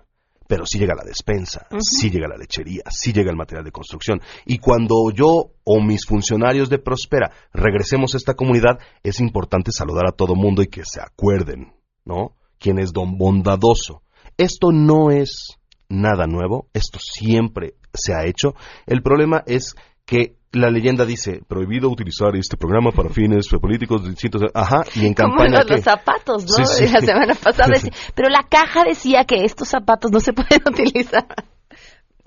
Pero 0.48 0.64
sí 0.64 0.78
llega 0.78 0.94
la 0.94 1.04
despensa, 1.04 1.66
sí 1.78 2.08
llega 2.08 2.26
la 2.26 2.38
lechería, 2.38 2.82
sí 2.88 3.12
llega 3.12 3.30
el 3.30 3.36
material 3.36 3.64
de 3.64 3.70
construcción. 3.70 4.22
Y 4.46 4.58
cuando 4.58 5.10
yo 5.14 5.52
o 5.62 5.80
mis 5.82 6.06
funcionarios 6.06 6.70
de 6.70 6.78
Prospera 6.78 7.30
regresemos 7.52 8.14
a 8.14 8.16
esta 8.16 8.32
comunidad, 8.32 8.78
es 9.02 9.20
importante 9.20 9.72
saludar 9.72 10.06
a 10.08 10.12
todo 10.12 10.34
mundo 10.34 10.62
y 10.62 10.68
que 10.68 10.84
se 10.86 11.02
acuerden, 11.02 11.74
¿no? 12.08 12.32
Quién 12.58 12.78
es 12.80 12.92
don 12.92 13.16
bondadoso. 13.18 14.02
Esto 14.36 14.72
no 14.72 15.10
es 15.12 15.58
nada 15.88 16.26
nuevo, 16.26 16.66
esto 16.72 16.98
siempre 17.00 17.74
se 17.94 18.14
ha 18.14 18.24
hecho. 18.24 18.54
El 18.86 19.02
problema 19.02 19.42
es 19.46 19.74
que 20.04 20.36
la 20.52 20.70
leyenda 20.70 21.04
dice, 21.04 21.42
prohibido 21.46 21.90
utilizar 21.90 22.34
este 22.34 22.56
programa 22.56 22.90
para 22.90 23.10
fines 23.10 23.48
políticos 23.60 24.08
distintos. 24.08 24.42
Ajá, 24.54 24.82
y 24.94 25.06
en 25.06 25.12
Como 25.14 25.36
campaña... 25.36 25.62
¿qué? 25.64 25.74
los 25.74 25.84
zapatos, 25.84 26.44
¿no? 26.58 26.64
Sí, 26.64 26.86
sí. 26.86 26.92
La 26.92 27.00
semana 27.00 27.34
pasada. 27.34 27.68
decía- 27.74 27.92
Pero 28.14 28.30
la 28.30 28.44
caja 28.48 28.84
decía 28.84 29.24
que 29.24 29.44
estos 29.44 29.68
zapatos 29.68 30.10
no 30.10 30.20
se 30.20 30.32
pueden 30.34 30.62
utilizar 30.66 31.26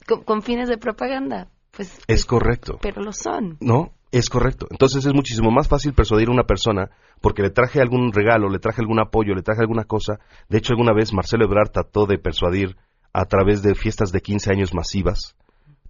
con, 0.08 0.24
con 0.24 0.42
fines 0.44 0.70
de 0.70 0.78
propaganda. 0.78 1.50
Pues, 1.72 2.00
Es 2.08 2.26
correcto. 2.26 2.78
pero 2.82 3.02
lo 3.02 3.12
son. 3.14 3.58
No, 3.62 3.94
es 4.12 4.30
correcto. 4.30 4.68
Entonces 4.70 5.06
es 5.06 5.14
muchísimo 5.14 5.52
más 5.52 5.68
fácil 5.68 5.94
persuadir 5.94 6.30
a 6.30 6.34
una 6.34 6.44
persona 6.44 6.90
porque 7.22 7.42
le 7.42 7.50
traje 7.50 7.82
algún 7.82 8.12
regalo, 8.12 8.50
le 8.50 8.60
traje 8.60 8.82
algún 8.82 9.00
apoyo, 9.00 9.34
le 9.34 9.42
traje 9.42 9.62
alguna 9.62 9.86
cosa. 9.86 10.20
De 10.50 10.58
hecho, 10.58 10.74
alguna 10.74 10.94
vez 10.94 11.14
Marcelo 11.14 11.46
Ebrard 11.46 11.72
trató 11.72 12.06
de 12.06 12.18
persuadir 12.18 12.76
a 13.14 13.26
través 13.26 13.62
de 13.62 13.76
fiestas 13.76 14.12
de 14.12 14.22
15 14.22 14.52
años 14.52 14.74
masivas, 14.74 15.36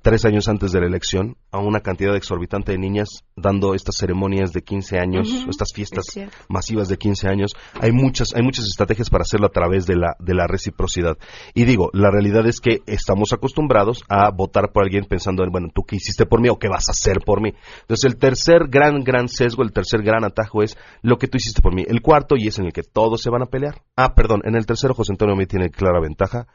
tres 0.02 0.26
años 0.26 0.48
antes 0.48 0.72
de 0.72 0.80
la 0.80 0.88
elección, 0.88 1.38
a 1.52 1.60
una 1.60 1.82
cantidad 1.82 2.16
exorbitante 2.16 2.72
de 2.72 2.78
niñas 2.78 3.24
dando 3.36 3.74
estas 3.74 3.96
ceremonias 3.98 4.52
de 4.52 4.62
15 4.62 5.00
años, 5.00 5.46
estas 5.50 5.70
fiestas 5.74 6.06
masivas 6.48 6.88
de 6.88 6.98
15 6.98 7.28
años. 7.28 7.54
Hay 7.80 7.92
muchas, 7.92 8.30
hay 8.36 8.44
muchas 8.44 8.66
estrategias 8.66 9.10
para 9.10 9.24
hacerlo 9.24 9.48
a 9.48 9.52
través 9.52 9.86
de 9.86 9.96
la, 9.96 10.16
de 10.20 10.34
la 10.34 10.48
reciprocidad. 10.48 11.18
Y 11.54 11.66
digo, 11.66 11.90
la 11.94 12.10
realidad 12.12 12.46
es 12.48 12.60
que 12.60 12.80
estamos 12.86 13.34
acostumbrados 13.34 14.04
a 14.10 14.32
votar 14.32 14.72
por 14.72 14.84
alguien 14.84 15.06
pensando 15.06 15.44
en, 15.44 15.52
bueno, 15.52 15.68
¿tú 15.74 15.84
qué 15.84 15.98
hiciste 15.98 16.26
por 16.26 16.42
mí 16.42 16.50
o 16.50 16.58
qué 16.58 16.68
vas 16.68 16.90
a 16.90 16.92
hacer 16.92 17.20
por 17.26 17.42
mí? 17.42 17.54
Entonces, 17.82 18.12
el 18.12 18.18
tercer 18.18 18.68
gran, 18.70 19.04
gran 19.04 19.28
sesgo, 19.28 19.64
el 19.64 19.72
tercer 19.72 20.02
gran 20.02 20.24
atajo 20.24 20.64
es 20.64 20.78
lo 21.02 21.18
que 21.18 21.28
tú 21.28 21.38
hiciste 21.38 21.62
por 21.62 21.76
mí. 21.76 21.84
El 21.88 22.02
cuarto, 22.02 22.36
y 22.38 22.48
es 22.48 22.60
en 22.60 22.66
el 22.66 22.74
que 22.74 22.84
todos 22.84 23.22
se 23.22 23.30
van 23.30 23.44
a 23.44 23.48
pelear. 23.48 23.82
Ah, 23.96 24.14
perdón, 24.16 24.42
en 24.46 24.56
el 24.56 24.66
tercero 24.66 24.94
José 24.94 25.14
Antonio 25.14 25.36
me 25.36 25.46
tiene 25.46 25.70
clara 25.70 26.00
ventaja 26.00 26.48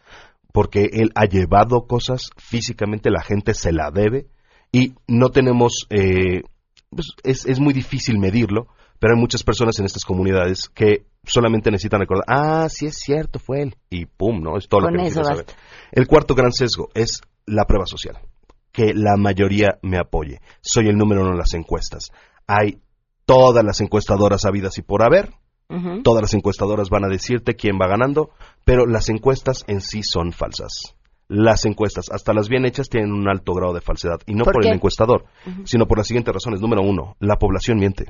porque 0.53 0.89
él 0.93 1.11
ha 1.15 1.27
llevado 1.27 1.87
cosas 1.87 2.31
físicamente, 2.37 3.11
la 3.11 3.23
gente 3.23 3.55
se 3.55 3.73
la 3.73 3.91
debe 3.91 4.29
y 4.73 4.95
no 5.07 5.31
tenemos, 5.31 5.87
eh, 5.91 6.43
pues, 6.91 7.09
es, 7.23 7.47
es 7.47 7.61
muy 7.61 7.73
difícil 7.73 8.19
medirlo, 8.19 8.69
pero 8.99 9.15
hay 9.15 9.21
muchas 9.21 9.43
personas 9.43 9.79
en 9.79 9.87
estas 9.87 10.05
comunidades 10.05 10.69
que 10.69 11.07
solamente 11.25 11.71
necesitan 11.71 12.01
recordar, 12.01 12.25
ah, 12.29 12.69
sí 12.69 12.87
es 12.87 12.97
cierto, 12.97 13.39
fue 13.39 13.63
él, 13.63 13.77
y 13.91 14.07
pum, 14.07 14.41
¿no? 14.41 14.57
Es 14.57 14.69
todo 14.69 14.83
Con 14.83 14.95
lo 14.95 15.03
que 15.03 15.09
eso 15.09 15.25
saber. 15.25 15.47
El 15.93 16.07
cuarto 16.07 16.35
gran 16.35 16.53
sesgo 16.53 16.89
es 16.95 17.21
la 17.47 17.65
prueba 17.65 17.87
social, 17.87 18.19
que 18.73 18.95
la 18.95 19.17
mayoría 19.17 19.79
me 19.83 19.99
apoye. 19.99 20.41
Soy 20.61 20.89
el 20.89 20.97
número 20.97 21.23
uno 21.23 21.33
en 21.33 21.39
las 21.39 21.55
encuestas. 21.55 22.11
Hay 22.47 22.81
todas 23.25 23.65
las 23.65 23.81
encuestadoras 23.81 24.45
habidas 24.45 24.79
y 24.79 24.83
por 24.83 25.03
haber, 25.03 25.31
Todas 26.02 26.22
las 26.22 26.35
encuestadoras 26.35 26.90
van 26.90 27.05
a 27.05 27.09
decirte 27.09 27.55
quién 27.57 27.76
va 27.81 27.88
ganando, 27.88 28.31
pero 28.64 28.87
las 28.87 29.09
encuestas 29.09 29.64
en 29.66 29.81
sí 29.81 30.02
son 30.02 30.33
falsas. 30.33 30.94
Las 31.29 31.64
encuestas, 31.66 32.07
hasta 32.12 32.33
las 32.33 32.48
bien 32.48 32.64
hechas, 32.66 32.88
tienen 32.88 33.12
un 33.12 33.29
alto 33.29 33.52
grado 33.52 33.74
de 33.74 33.81
falsedad. 33.81 34.20
Y 34.26 34.35
no 34.35 34.44
¿Por 34.44 34.55
el 34.55 34.74
encuestador, 34.76 35.24
sino 35.64 35.87
por 35.87 35.98
las 35.98 36.07
siguientes 36.07 36.33
razones. 36.33 36.61
Número 36.61 36.83
uno, 36.83 37.16
la 37.18 37.37
población 37.37 37.79
miente. 37.79 38.07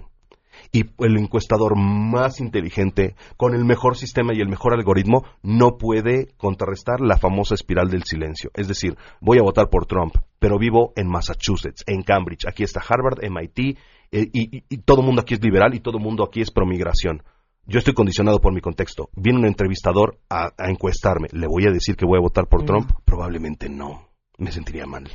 Y 0.72 0.84
el 0.98 1.16
encuestador 1.16 1.76
más 1.78 2.40
inteligente, 2.40 3.14
con 3.38 3.54
el 3.54 3.64
mejor 3.64 3.96
sistema 3.96 4.34
y 4.34 4.40
el 4.40 4.48
mejor 4.48 4.74
algoritmo, 4.74 5.24
no 5.42 5.78
puede 5.78 6.28
contrarrestar 6.36 7.00
la 7.00 7.16
famosa 7.16 7.54
espiral 7.54 7.88
del 7.88 8.02
silencio. 8.02 8.50
Es 8.54 8.68
decir, 8.68 8.96
voy 9.20 9.38
a 9.38 9.42
votar 9.42 9.70
por 9.70 9.86
Trump, 9.86 10.14
pero 10.38 10.58
vivo 10.58 10.92
en 10.96 11.08
Massachusetts, 11.08 11.84
en 11.86 12.02
Cambridge. 12.02 12.46
Aquí 12.46 12.64
está 12.64 12.80
Harvard, 12.86 13.22
MIT, 13.22 13.78
eh, 14.12 14.28
y, 14.32 14.58
y- 14.58 14.64
y 14.68 14.78
todo 14.78 15.00
el 15.00 15.06
mundo 15.06 15.22
aquí 15.22 15.34
es 15.34 15.42
liberal 15.42 15.74
y 15.74 15.80
todo 15.80 15.98
el 15.98 16.04
mundo 16.04 16.24
aquí 16.24 16.40
es 16.42 16.50
promigración. 16.50 17.22
Yo 17.68 17.80
estoy 17.80 17.94
condicionado 17.94 18.40
por 18.40 18.54
mi 18.54 18.60
contexto. 18.60 19.10
Viene 19.16 19.40
un 19.40 19.46
entrevistador 19.46 20.20
a, 20.30 20.52
a 20.56 20.70
encuestarme. 20.70 21.26
¿Le 21.32 21.48
voy 21.48 21.66
a 21.66 21.72
decir 21.72 21.96
que 21.96 22.06
voy 22.06 22.18
a 22.18 22.22
votar 22.22 22.46
por 22.46 22.64
Trump? 22.64 22.92
Probablemente 23.04 23.68
no. 23.68 24.08
Me 24.38 24.52
sentiría 24.52 24.86
mal. 24.86 25.10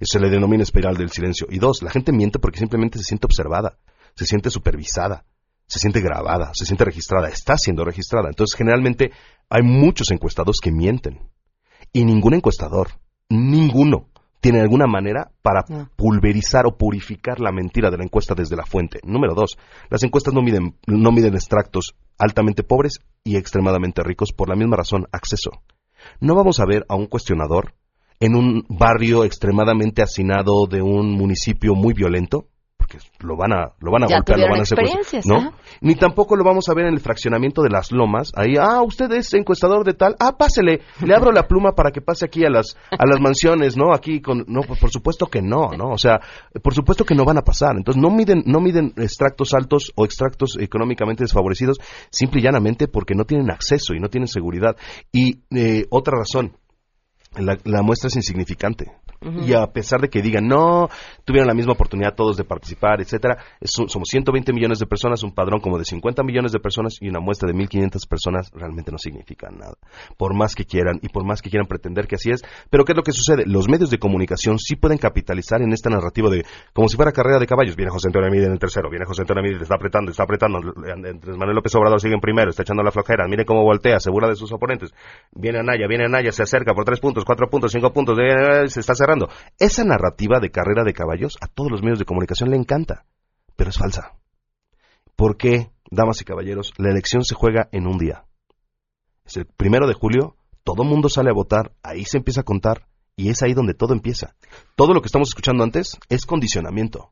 Se 0.00 0.18
le 0.18 0.30
denomina 0.30 0.62
espiral 0.62 0.96
del 0.96 1.10
silencio. 1.10 1.46
Y 1.50 1.58
dos, 1.58 1.82
la 1.82 1.90
gente 1.90 2.12
miente 2.12 2.38
porque 2.38 2.58
simplemente 2.58 2.98
se 2.98 3.04
siente 3.04 3.26
observada, 3.26 3.78
se 4.14 4.24
siente 4.24 4.48
supervisada, 4.48 5.26
se 5.66 5.78
siente 5.78 6.00
grabada, 6.00 6.50
se 6.54 6.64
siente 6.64 6.84
registrada, 6.84 7.28
está 7.28 7.58
siendo 7.58 7.84
registrada. 7.84 8.28
Entonces, 8.28 8.56
generalmente 8.56 9.12
hay 9.50 9.62
muchos 9.62 10.10
encuestados 10.10 10.56
que 10.62 10.72
mienten. 10.72 11.20
Y 11.92 12.04
ningún 12.04 12.34
encuestador, 12.34 12.88
ninguno, 13.28 14.08
tiene 14.46 14.60
alguna 14.60 14.86
manera 14.86 15.32
para 15.42 15.64
pulverizar 15.96 16.66
o 16.66 16.76
purificar 16.76 17.40
la 17.40 17.50
mentira 17.50 17.90
de 17.90 17.96
la 17.96 18.04
encuesta 18.04 18.32
desde 18.32 18.54
la 18.54 18.64
fuente. 18.64 19.00
Número 19.02 19.34
dos, 19.34 19.58
las 19.90 20.04
encuestas 20.04 20.34
no 20.34 20.40
miden, 20.40 20.76
no 20.86 21.10
miden 21.10 21.34
extractos 21.34 21.96
altamente 22.16 22.62
pobres 22.62 23.00
y 23.24 23.38
extremadamente 23.38 24.04
ricos 24.04 24.30
por 24.32 24.48
la 24.48 24.54
misma 24.54 24.76
razón, 24.76 25.08
acceso. 25.10 25.50
No 26.20 26.36
vamos 26.36 26.60
a 26.60 26.64
ver 26.64 26.86
a 26.88 26.94
un 26.94 27.06
cuestionador 27.06 27.74
en 28.20 28.36
un 28.36 28.64
barrio 28.68 29.24
extremadamente 29.24 30.00
hacinado 30.00 30.68
de 30.70 30.80
un 30.80 31.10
municipio 31.10 31.74
muy 31.74 31.92
violento, 31.92 32.46
porque 32.86 33.04
lo 33.20 33.36
van 33.36 33.52
a, 33.52 33.72
lo 33.80 33.90
van 33.90 34.04
a 34.04 34.06
Ya 34.06 34.16
golpear, 34.16 34.38
lo 34.38 34.48
van 34.50 34.60
a 34.60 34.64
secuestrar, 34.64 35.22
¿no? 35.26 35.36
ajá. 35.36 35.52
Ni 35.80 35.94
tampoco 35.94 36.36
lo 36.36 36.44
vamos 36.44 36.68
a 36.68 36.74
ver 36.74 36.86
en 36.86 36.94
el 36.94 37.00
fraccionamiento 37.00 37.62
de 37.62 37.70
las 37.70 37.90
lomas. 37.90 38.32
Ahí, 38.36 38.54
ah, 38.58 38.82
usted 38.82 39.10
es 39.12 39.32
encuestador 39.34 39.84
de 39.84 39.94
tal. 39.94 40.14
Ah, 40.20 40.36
pásele. 40.36 40.82
Le 41.04 41.14
abro 41.14 41.32
la 41.32 41.46
pluma 41.48 41.72
para 41.72 41.90
que 41.90 42.00
pase 42.00 42.26
aquí 42.26 42.44
a 42.44 42.50
las, 42.50 42.76
a 42.90 43.06
las 43.06 43.20
mansiones, 43.20 43.76
¿no? 43.76 43.92
Aquí 43.92 44.20
con, 44.20 44.44
no, 44.46 44.60
pues, 44.62 44.78
por 44.78 44.90
supuesto 44.90 45.26
que 45.26 45.42
no, 45.42 45.70
¿no? 45.76 45.90
O 45.90 45.98
sea, 45.98 46.20
por 46.62 46.74
supuesto 46.74 47.04
que 47.04 47.14
no 47.14 47.24
van 47.24 47.38
a 47.38 47.42
pasar. 47.42 47.76
Entonces, 47.76 48.00
no 48.00 48.10
miden, 48.10 48.42
no 48.46 48.60
miden 48.60 48.92
extractos 48.96 49.52
altos 49.54 49.92
o 49.96 50.04
extractos 50.04 50.56
económicamente 50.60 51.24
desfavorecidos, 51.24 51.78
simple 52.10 52.40
y 52.40 52.44
llanamente 52.44 52.88
porque 52.88 53.14
no 53.14 53.24
tienen 53.24 53.50
acceso 53.50 53.94
y 53.94 54.00
no 54.00 54.08
tienen 54.08 54.28
seguridad. 54.28 54.76
Y 55.12 55.40
eh, 55.50 55.86
otra 55.90 56.18
razón, 56.18 56.56
la, 57.36 57.58
la 57.64 57.82
muestra 57.82 58.08
es 58.08 58.16
insignificante. 58.16 58.92
Y 59.20 59.52
a 59.54 59.66
pesar 59.66 60.00
de 60.00 60.08
que 60.08 60.22
digan, 60.22 60.46
no, 60.46 60.88
tuvieron 61.24 61.46
la 61.46 61.54
misma 61.54 61.72
oportunidad 61.72 62.14
todos 62.14 62.36
de 62.36 62.44
participar, 62.44 63.00
etcétera, 63.00 63.38
somos 63.62 64.08
120 64.08 64.52
millones 64.52 64.78
de 64.78 64.86
personas, 64.86 65.22
un 65.22 65.32
padrón 65.32 65.60
como 65.60 65.78
de 65.78 65.84
50 65.84 66.22
millones 66.22 66.52
de 66.52 66.60
personas 66.60 66.96
y 67.00 67.08
una 67.08 67.20
muestra 67.20 67.50
de 67.50 67.54
1.500 67.54 68.08
personas 68.08 68.50
realmente 68.52 68.92
no 68.92 68.98
significa 68.98 69.48
nada. 69.50 69.74
Por 70.16 70.34
más 70.34 70.54
que 70.54 70.64
quieran 70.64 70.98
y 71.02 71.08
por 71.08 71.24
más 71.24 71.42
que 71.42 71.50
quieran 71.50 71.66
pretender 71.66 72.06
que 72.06 72.16
así 72.16 72.30
es. 72.30 72.42
Pero 72.70 72.84
¿qué 72.84 72.92
es 72.92 72.96
lo 72.96 73.02
que 73.02 73.12
sucede? 73.12 73.44
Los 73.46 73.68
medios 73.68 73.90
de 73.90 73.98
comunicación 73.98 74.58
sí 74.58 74.76
pueden 74.76 74.98
capitalizar 74.98 75.62
en 75.62 75.72
esta 75.72 75.90
narrativa 75.90 76.30
de, 76.30 76.44
como 76.72 76.88
si 76.88 76.96
fuera 76.96 77.12
carrera 77.12 77.38
de 77.38 77.46
caballos. 77.46 77.76
Viene 77.76 77.90
José 77.90 78.08
Antonio 78.08 78.28
Amid 78.28 78.44
en 78.44 78.52
el 78.52 78.58
tercero, 78.58 78.90
viene 78.90 79.06
José 79.06 79.22
Antonio 79.22 79.42
Amid, 79.42 79.62
está 79.62 79.76
apretando, 79.76 80.10
está 80.10 80.24
apretando. 80.24 80.58
Andrés 80.58 81.36
Manuel 81.36 81.56
López 81.56 81.74
Obrador 81.74 82.00
sigue 82.00 82.14
en 82.14 82.20
primero, 82.20 82.50
está 82.50 82.62
echando 82.62 82.82
la 82.82 82.90
flojera. 82.90 83.26
Mire 83.28 83.44
cómo 83.44 83.62
voltea, 83.62 83.98
se 83.98 84.10
de 84.10 84.34
sus 84.34 84.52
oponentes. 84.52 84.92
Viene 85.32 85.60
Anaya, 85.60 85.86
viene 85.88 86.04
Anaya, 86.04 86.32
se 86.32 86.42
acerca 86.42 86.74
por 86.74 86.84
tres 86.84 87.00
puntos, 87.00 87.24
cuatro 87.24 87.48
puntos, 87.48 87.72
cinco 87.72 87.92
puntos, 87.92 88.18
eh, 88.18 88.68
se 88.68 88.80
está 88.80 88.94
cerrando. 88.94 89.05
Esa 89.58 89.84
narrativa 89.84 90.40
de 90.40 90.50
carrera 90.50 90.84
de 90.84 90.92
caballos 90.92 91.36
a 91.40 91.46
todos 91.46 91.70
los 91.70 91.82
medios 91.82 91.98
de 91.98 92.04
comunicación 92.04 92.50
le 92.50 92.56
encanta, 92.56 93.04
pero 93.56 93.70
es 93.70 93.78
falsa. 93.78 94.12
¿Por 95.14 95.36
qué, 95.36 95.70
damas 95.90 96.20
y 96.20 96.24
caballeros, 96.24 96.72
la 96.76 96.90
elección 96.90 97.24
se 97.24 97.34
juega 97.34 97.68
en 97.72 97.86
un 97.86 97.98
día? 97.98 98.24
Es 99.24 99.36
el 99.36 99.46
primero 99.46 99.86
de 99.86 99.94
julio, 99.94 100.36
todo 100.62 100.84
mundo 100.84 101.08
sale 101.08 101.30
a 101.30 101.34
votar, 101.34 101.72
ahí 101.82 102.04
se 102.04 102.18
empieza 102.18 102.42
a 102.42 102.44
contar 102.44 102.86
y 103.16 103.30
es 103.30 103.42
ahí 103.42 103.54
donde 103.54 103.74
todo 103.74 103.94
empieza. 103.94 104.34
Todo 104.76 104.92
lo 104.92 105.00
que 105.00 105.06
estamos 105.06 105.28
escuchando 105.28 105.64
antes 105.64 105.98
es 106.08 106.26
condicionamiento. 106.26 107.10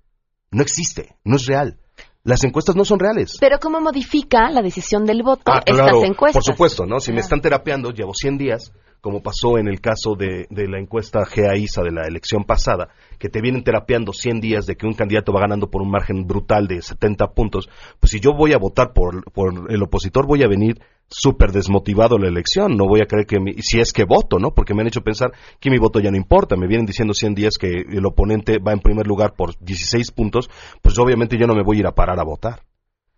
No 0.51 0.63
existe, 0.63 1.17
no 1.25 1.37
es 1.37 1.47
real. 1.47 1.79
Las 2.23 2.43
encuestas 2.45 2.77
no 2.77 2.85
son 2.85 2.99
reales. 3.01 3.37
Pero 3.41 3.59
¿cómo 3.59 3.81
modifica 3.81 4.51
la 4.51 4.63
decisión 4.63 5.05
del 5.05 5.23
voto 5.23 5.43
Ah, 5.47 5.61
claro, 5.65 5.99
estas 5.99 6.11
encuestas? 6.11 6.45
por 6.45 6.55
supuesto, 6.55 6.87
¿no? 6.87 7.01
Si 7.01 7.13
me 7.13 7.21
están 7.21 7.41
terapeando, 7.41 7.91
llevo 7.91 8.13
100 8.15 8.39
días, 8.39 8.73
como 9.05 9.23
pasó 9.23 9.59
en 9.59 9.69
el 9.69 9.83
caso 9.83 10.15
de, 10.17 10.47
la 10.49 10.81
encuesta 10.81 11.21
GAISA 11.27 11.83
de 11.83 11.91
la 11.93 12.07
elección 12.09 12.45
pasada, 12.45 12.89
que 13.19 13.29
te 13.29 13.43
vienen 13.43 13.63
terapeando 13.63 14.15
100 14.15 14.41
días 14.41 14.65
de 14.65 14.77
que 14.77 14.87
un 14.87 14.95
candidato 14.95 15.31
va 15.31 15.43
ganando 15.43 15.69
por 15.69 15.83
un 15.83 15.91
margen 15.91 16.27
brutal 16.27 16.67
de 16.67 16.81
70 16.81 17.35
puntos, 17.35 17.69
pues 18.01 18.13
si 18.13 18.19
yo 18.21 18.33
voy 18.33 18.55
a 18.55 18.59
votar 18.59 18.95
por, 18.95 19.31
por 19.31 19.71
el 19.71 19.83
opositor, 19.83 20.27
voy 20.27 20.43
a 20.43 20.49
venir 20.49 20.81
súper 21.07 21.53
desmotivado 21.53 22.17
a 22.17 22.19
la 22.19 22.29
elección, 22.29 22.79
no 22.79 22.87
voy 22.87 23.03
a 23.03 23.07
creer 23.07 23.27
que, 23.27 23.41
mi- 23.41 23.57
si 23.61 23.79
es 23.79 23.93
que 23.93 24.05
voto, 24.05 24.39
¿no? 24.39 24.55
Porque 24.55 24.73
me 24.73 24.81
han 24.81 24.87
hecho 24.87 25.03
pensar 25.03 25.33
que 25.61 25.69
mi 25.69 25.77
voto 25.77 26.01
ya 26.01 26.11
no 26.11 26.17
importa, 26.17 26.57
me 26.57 26.67
vienen 26.67 26.87
diciendo 26.87 27.13
100 27.13 27.35
días 27.35 27.59
que 27.61 27.69
el 27.87 28.07
oponente 28.07 28.57
va 28.59 28.73
en 28.73 28.81
primer 28.81 29.07
lugar 29.07 29.35
por 29.37 29.55
16 29.59 30.13
puntos, 30.13 30.49
pues 30.81 30.99
obviamente 30.99 31.37
yo 31.37 31.47
no 31.47 31.55
me 31.55 31.63
voy 31.63 31.77
a 31.77 31.81
ir 31.81 31.87
a 31.87 31.95
parar 31.95 32.19
a 32.21 32.25
votar. 32.25 32.63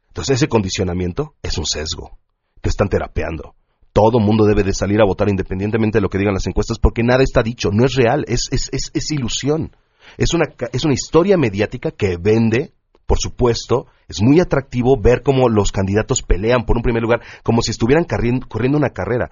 Entonces 0.09 0.35
ese 0.39 0.49
condicionamiento 0.49 1.37
es 1.45 1.57
un 1.59 1.65
sesgo. 1.65 2.19
Te 2.61 2.71
están 2.71 2.89
terapeando. 2.89 3.55
Todo 3.97 4.21
mundo 4.21 4.45
debe 4.45 4.63
de 4.63 4.75
salir 4.75 5.01
a 5.01 5.07
votar 5.07 5.31
independientemente 5.31 5.97
de 5.97 6.03
lo 6.03 6.11
que 6.11 6.19
digan 6.19 6.35
las 6.35 6.47
encuestas 6.47 6.79
porque 6.79 7.03
nada 7.03 7.23
está 7.23 7.43
dicho, 7.43 7.71
no 7.73 7.87
es 7.87 7.95
real, 7.95 8.27
es, 8.29 8.47
es, 8.51 8.69
es, 8.71 8.91
es 8.93 9.11
ilusión. 9.11 9.75
Es 10.19 10.35
una, 10.35 10.45
es 10.71 10.85
una 10.85 10.93
historia 10.93 11.39
mediática 11.39 11.93
que 11.93 12.19
vende, 12.21 12.75
por 13.07 13.19
supuesto, 13.19 13.87
es 14.07 14.21
muy 14.21 14.39
atractivo 14.39 15.01
ver 15.01 15.23
cómo 15.23 15.49
los 15.49 15.73
candidatos 15.73 16.21
pelean 16.21 16.67
por 16.67 16.77
un 16.77 16.83
primer 16.83 17.03
lugar, 17.03 17.23
como 17.43 17.63
si 17.63 17.71
estuvieran 17.71 18.05
corriendo 18.05 18.77
una 18.77 18.91
carrera. 18.91 19.31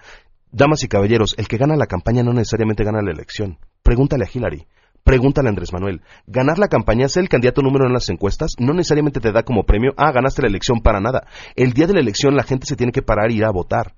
Damas 0.51 0.83
y 0.83 0.89
caballeros, 0.89 1.35
el 1.37 1.47
que 1.47 1.59
gana 1.59 1.77
la 1.77 1.85
campaña 1.85 2.23
no 2.23 2.33
necesariamente 2.33 2.85
gana 2.85 3.03
la 3.03 3.13
elección. 3.13 3.59
Pregúntale 3.83 4.25
a 4.25 4.31
Hillary. 4.33 4.67
Pregúntale 5.03 5.49
a 5.49 5.51
Andrés 5.51 5.75
Manuel. 5.75 6.01
Ganar 6.27 6.59
la 6.59 6.69
campaña, 6.69 7.11
ser 7.11 7.25
el 7.25 7.29
candidato 7.29 7.61
número 7.61 7.87
en 7.87 7.93
las 7.93 8.09
encuestas, 8.09 8.53
no 8.59 8.73
necesariamente 8.73 9.21
te 9.21 9.31
da 9.31 9.43
como 9.43 9.65
premio, 9.65 9.93
ah, 9.99 10.11
ganaste 10.11 10.41
la 10.41 10.49
elección 10.49 10.81
para 10.81 11.01
nada. 11.01 11.27
El 11.55 11.75
día 11.75 11.87
de 11.87 11.93
la 11.93 12.01
elección 12.01 12.35
la 12.35 12.45
gente 12.45 12.65
se 12.65 12.77
tiene 12.77 12.93
que 12.93 13.03
parar 13.03 13.31
e 13.31 13.35
ir 13.35 13.45
a 13.45 13.51
votar. 13.51 13.93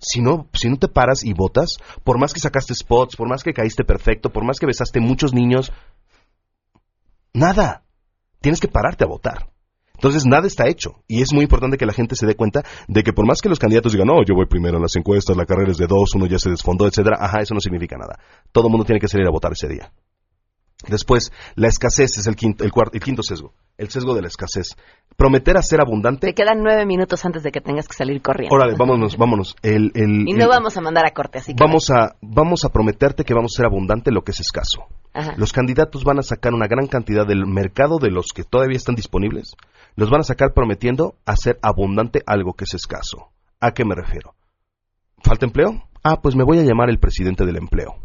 Si 0.00 0.20
no, 0.22 0.48
si 0.54 0.68
no 0.68 0.76
te 0.76 0.88
paras 0.88 1.24
y 1.24 1.34
votas, 1.34 1.76
por 2.04 2.18
más 2.18 2.32
que 2.32 2.40
sacaste 2.40 2.74
spots, 2.74 3.16
por 3.16 3.28
más 3.28 3.42
que 3.42 3.52
caíste 3.52 3.84
perfecto, 3.84 4.30
por 4.30 4.44
más 4.44 4.58
que 4.58 4.66
besaste 4.66 4.98
muchos 4.98 5.34
niños, 5.34 5.72
Nada. 7.32 7.84
Tienes 8.40 8.60
que 8.60 8.68
pararte 8.68 9.04
a 9.04 9.06
votar. 9.06 9.50
Entonces, 9.94 10.24
nada 10.24 10.46
está 10.46 10.66
hecho. 10.66 11.02
Y 11.06 11.20
es 11.20 11.32
muy 11.32 11.42
importante 11.42 11.76
que 11.76 11.84
la 11.84 11.92
gente 11.92 12.16
se 12.16 12.26
dé 12.26 12.34
cuenta 12.34 12.64
de 12.88 13.02
que 13.02 13.12
por 13.12 13.26
más 13.26 13.40
que 13.42 13.50
los 13.50 13.58
candidatos 13.58 13.92
digan, 13.92 14.08
no, 14.08 14.24
yo 14.26 14.34
voy 14.34 14.46
primero 14.46 14.76
en 14.76 14.82
las 14.82 14.96
encuestas, 14.96 15.36
la 15.36 15.44
carrera 15.44 15.70
es 15.70 15.76
de 15.76 15.86
dos, 15.86 16.14
uno 16.14 16.26
ya 16.26 16.38
se 16.38 16.48
desfondó, 16.48 16.86
etcétera, 16.86 17.18
ajá, 17.20 17.40
eso 17.42 17.54
no 17.54 17.60
significa 17.60 17.96
nada. 17.98 18.18
Todo 18.50 18.68
el 18.68 18.70
mundo 18.70 18.86
tiene 18.86 18.98
que 18.98 19.08
salir 19.08 19.26
a 19.26 19.30
votar 19.30 19.52
ese 19.52 19.68
día. 19.68 19.92
Después, 20.88 21.30
la 21.54 21.68
escasez 21.68 22.16
es 22.16 22.26
el 22.26 22.34
quinto, 22.34 22.64
el 22.64 22.72
cuarto, 22.72 22.92
el 22.94 23.02
quinto 23.02 23.22
sesgo. 23.22 23.52
El 23.78 23.88
sesgo 23.88 24.14
de 24.14 24.22
la 24.22 24.28
escasez. 24.28 24.76
Prometer 25.16 25.56
a 25.56 25.62
ser 25.62 25.80
abundante. 25.80 26.26
Te 26.26 26.34
quedan 26.34 26.62
nueve 26.62 26.84
minutos 26.86 27.24
antes 27.24 27.42
de 27.42 27.50
que 27.50 27.60
tengas 27.60 27.88
que 27.88 27.94
salir 27.94 28.20
corriendo. 28.22 28.54
Órale, 28.54 28.74
vámonos, 28.76 29.16
vámonos. 29.16 29.56
El, 29.62 29.90
el, 29.94 30.28
y 30.28 30.32
no 30.34 30.44
el- 30.44 30.48
vamos 30.48 30.76
a 30.76 30.80
mandar 30.80 31.06
a 31.06 31.10
corte, 31.12 31.38
así 31.38 31.54
que... 31.54 31.62
vamos 31.62 31.90
a, 31.90 32.16
vamos 32.20 32.64
a 32.64 32.70
prometerte 32.70 33.24
que 33.24 33.34
vamos 33.34 33.52
a 33.54 33.56
ser 33.58 33.66
abundante 33.66 34.10
lo 34.12 34.22
que 34.22 34.32
es 34.32 34.40
escaso. 34.40 34.86
Ajá. 35.12 35.34
Los 35.36 35.52
candidatos 35.52 36.04
van 36.04 36.18
a 36.18 36.22
sacar 36.22 36.54
una 36.54 36.66
gran 36.68 36.86
cantidad 36.86 37.26
del 37.26 37.46
mercado 37.46 37.98
de 37.98 38.10
los 38.10 38.28
que 38.34 38.44
todavía 38.44 38.76
están 38.76 38.94
disponibles. 38.94 39.54
Los 39.96 40.08
van 40.10 40.20
a 40.20 40.24
sacar 40.24 40.52
prometiendo 40.54 41.16
hacer 41.26 41.58
abundante 41.62 42.22
algo 42.26 42.52
que 42.54 42.64
es 42.64 42.74
escaso. 42.74 43.30
¿A 43.60 43.72
qué 43.72 43.84
me 43.84 43.94
refiero? 43.94 44.34
¿Falta 45.22 45.44
empleo? 45.46 45.82
Ah, 46.02 46.20
pues 46.22 46.34
me 46.36 46.44
voy 46.44 46.58
a 46.58 46.62
llamar 46.62 46.88
el 46.88 46.98
presidente 46.98 47.44
del 47.44 47.56
empleo. 47.56 47.96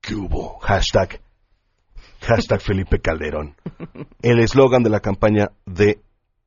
¿Qué 0.00 0.14
hubo? 0.14 0.58
Hashtag. 0.60 1.20
Hashtag 2.20 2.60
Felipe 2.60 3.00
Calderón. 3.00 3.56
El 4.22 4.40
eslogan 4.40 4.82
de 4.82 4.90
la 4.90 5.00
campaña 5.00 5.50
de 5.64 6.00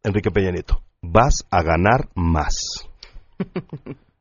Enrique 0.03 0.31
Peña 0.31 0.51
Nieto. 0.51 0.81
Vas 1.01 1.45
a 1.49 1.63
ganar 1.63 2.09
más. 2.15 2.87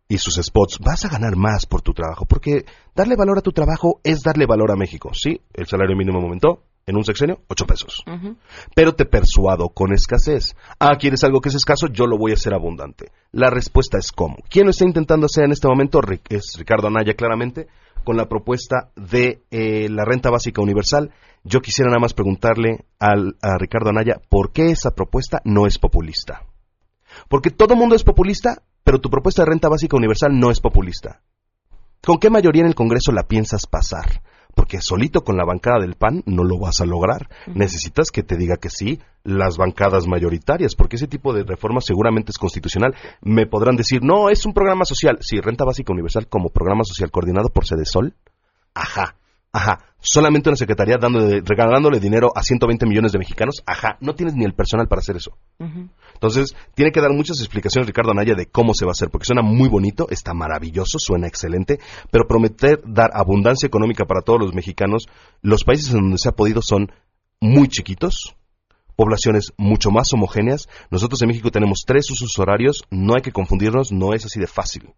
Y 0.08 0.18
sus 0.18 0.36
spots, 0.36 0.78
vas 0.78 1.04
a 1.04 1.08
ganar 1.08 1.36
más 1.36 1.66
por 1.66 1.82
tu 1.82 1.92
trabajo, 1.92 2.24
porque 2.24 2.64
darle 2.94 3.14
valor 3.14 3.38
a 3.38 3.42
tu 3.42 3.52
trabajo 3.52 4.00
es 4.02 4.22
darle 4.22 4.46
valor 4.46 4.70
a 4.70 4.76
México. 4.76 5.10
Sí, 5.12 5.40
el 5.52 5.66
salario 5.66 5.96
mínimo 5.96 6.18
aumentó 6.18 6.62
en 6.86 6.96
un 6.96 7.04
sexenio, 7.04 7.40
ocho 7.48 7.66
pesos. 7.66 8.02
Pero 8.74 8.94
te 8.94 9.04
persuado 9.04 9.68
con 9.68 9.92
escasez. 9.92 10.56
Ah, 10.78 10.96
¿quieres 10.98 11.22
algo 11.22 11.42
que 11.42 11.50
es 11.50 11.54
escaso? 11.54 11.88
Yo 11.88 12.06
lo 12.06 12.16
voy 12.16 12.30
a 12.30 12.34
hacer 12.34 12.54
abundante. 12.54 13.12
La 13.32 13.50
respuesta 13.50 13.98
es 13.98 14.10
cómo. 14.10 14.36
¿Quién 14.48 14.64
lo 14.64 14.70
está 14.70 14.86
intentando 14.86 15.26
hacer 15.26 15.44
en 15.44 15.52
este 15.52 15.68
momento? 15.68 16.00
Es 16.30 16.56
Ricardo 16.58 16.86
Anaya, 16.86 17.12
claramente, 17.12 17.68
con 18.08 18.16
la 18.16 18.26
propuesta 18.26 18.90
de 18.96 19.42
eh, 19.50 19.86
la 19.90 20.06
renta 20.06 20.30
básica 20.30 20.62
universal. 20.62 21.12
Yo 21.44 21.60
quisiera 21.60 21.90
nada 21.90 22.00
más 22.00 22.14
preguntarle 22.14 22.86
al, 22.98 23.36
a 23.42 23.58
Ricardo 23.58 23.90
Anaya 23.90 24.18
por 24.30 24.50
qué 24.50 24.70
esa 24.70 24.92
propuesta 24.92 25.42
no 25.44 25.66
es 25.66 25.76
populista. 25.76 26.46
Porque 27.28 27.50
todo 27.50 27.76
mundo 27.76 27.94
es 27.94 28.04
populista, 28.04 28.62
pero 28.82 28.98
tu 28.98 29.10
propuesta 29.10 29.42
de 29.42 29.50
renta 29.50 29.68
básica 29.68 29.98
universal 29.98 30.30
no 30.40 30.50
es 30.50 30.58
populista. 30.58 31.20
¿Con 32.02 32.16
qué 32.18 32.30
mayoría 32.30 32.62
en 32.62 32.68
el 32.68 32.74
Congreso 32.74 33.12
la 33.12 33.28
piensas 33.28 33.66
pasar? 33.66 34.22
Porque 34.58 34.80
solito 34.80 35.22
con 35.22 35.36
la 35.36 35.44
bancada 35.44 35.78
del 35.78 35.94
PAN 35.94 36.24
no 36.26 36.42
lo 36.42 36.58
vas 36.58 36.80
a 36.80 36.84
lograr. 36.84 37.28
Necesitas 37.46 38.10
que 38.10 38.24
te 38.24 38.36
diga 38.36 38.56
que 38.56 38.70
sí 38.70 38.98
las 39.22 39.56
bancadas 39.56 40.08
mayoritarias, 40.08 40.74
porque 40.74 40.96
ese 40.96 41.06
tipo 41.06 41.32
de 41.32 41.44
reforma 41.44 41.80
seguramente 41.80 42.32
es 42.32 42.38
constitucional. 42.38 42.92
Me 43.20 43.46
podrán 43.46 43.76
decir, 43.76 44.02
no, 44.02 44.30
es 44.30 44.44
un 44.46 44.54
programa 44.54 44.84
social. 44.84 45.18
Sí, 45.20 45.38
renta 45.40 45.64
básica 45.64 45.92
universal 45.92 46.26
como 46.26 46.48
programa 46.48 46.82
social 46.82 47.12
coordinado 47.12 47.50
por 47.50 47.66
Sol. 47.66 48.16
Ajá, 48.74 49.14
ajá. 49.52 49.84
Solamente 50.00 50.48
una 50.48 50.56
secretaría 50.56 50.96
regalándole 50.96 51.98
dinero 51.98 52.30
a 52.34 52.42
120 52.42 52.86
millones 52.86 53.12
de 53.12 53.18
mexicanos. 53.18 53.62
Ajá, 53.66 53.98
no 54.00 54.14
tienes 54.14 54.36
ni 54.36 54.44
el 54.44 54.54
personal 54.54 54.86
para 54.86 55.00
hacer 55.00 55.16
eso. 55.16 55.36
Entonces, 56.14 56.54
tiene 56.74 56.92
que 56.92 57.00
dar 57.00 57.10
muchas 57.10 57.40
explicaciones 57.40 57.88
Ricardo 57.88 58.12
Anaya 58.12 58.34
de 58.36 58.46
cómo 58.46 58.74
se 58.74 58.84
va 58.84 58.90
a 58.90 58.92
hacer, 58.92 59.10
porque 59.10 59.26
suena 59.26 59.42
muy 59.42 59.68
bonito, 59.68 60.06
está 60.10 60.34
maravilloso, 60.34 60.98
suena 60.98 61.26
excelente, 61.26 61.80
pero 62.12 62.28
prometer 62.28 62.80
dar 62.86 63.10
abundancia 63.12 63.66
económica 63.66 64.04
para 64.04 64.22
todos 64.22 64.40
los 64.40 64.54
mexicanos, 64.54 65.08
los 65.42 65.64
países 65.64 65.92
en 65.92 66.00
donde 66.00 66.18
se 66.18 66.28
ha 66.28 66.32
podido 66.32 66.62
son 66.62 66.92
muy 67.40 67.66
chiquitos, 67.68 68.36
poblaciones 68.94 69.52
mucho 69.56 69.90
más 69.90 70.12
homogéneas. 70.12 70.68
Nosotros 70.90 71.20
en 71.22 71.28
México 71.28 71.50
tenemos 71.50 71.82
tres 71.86 72.10
usos 72.10 72.38
horarios, 72.38 72.84
no 72.90 73.14
hay 73.14 73.22
que 73.22 73.32
confundirnos, 73.32 73.92
no 73.92 74.14
es 74.14 74.24
así 74.24 74.38
de 74.38 74.46
fácil. 74.46 74.92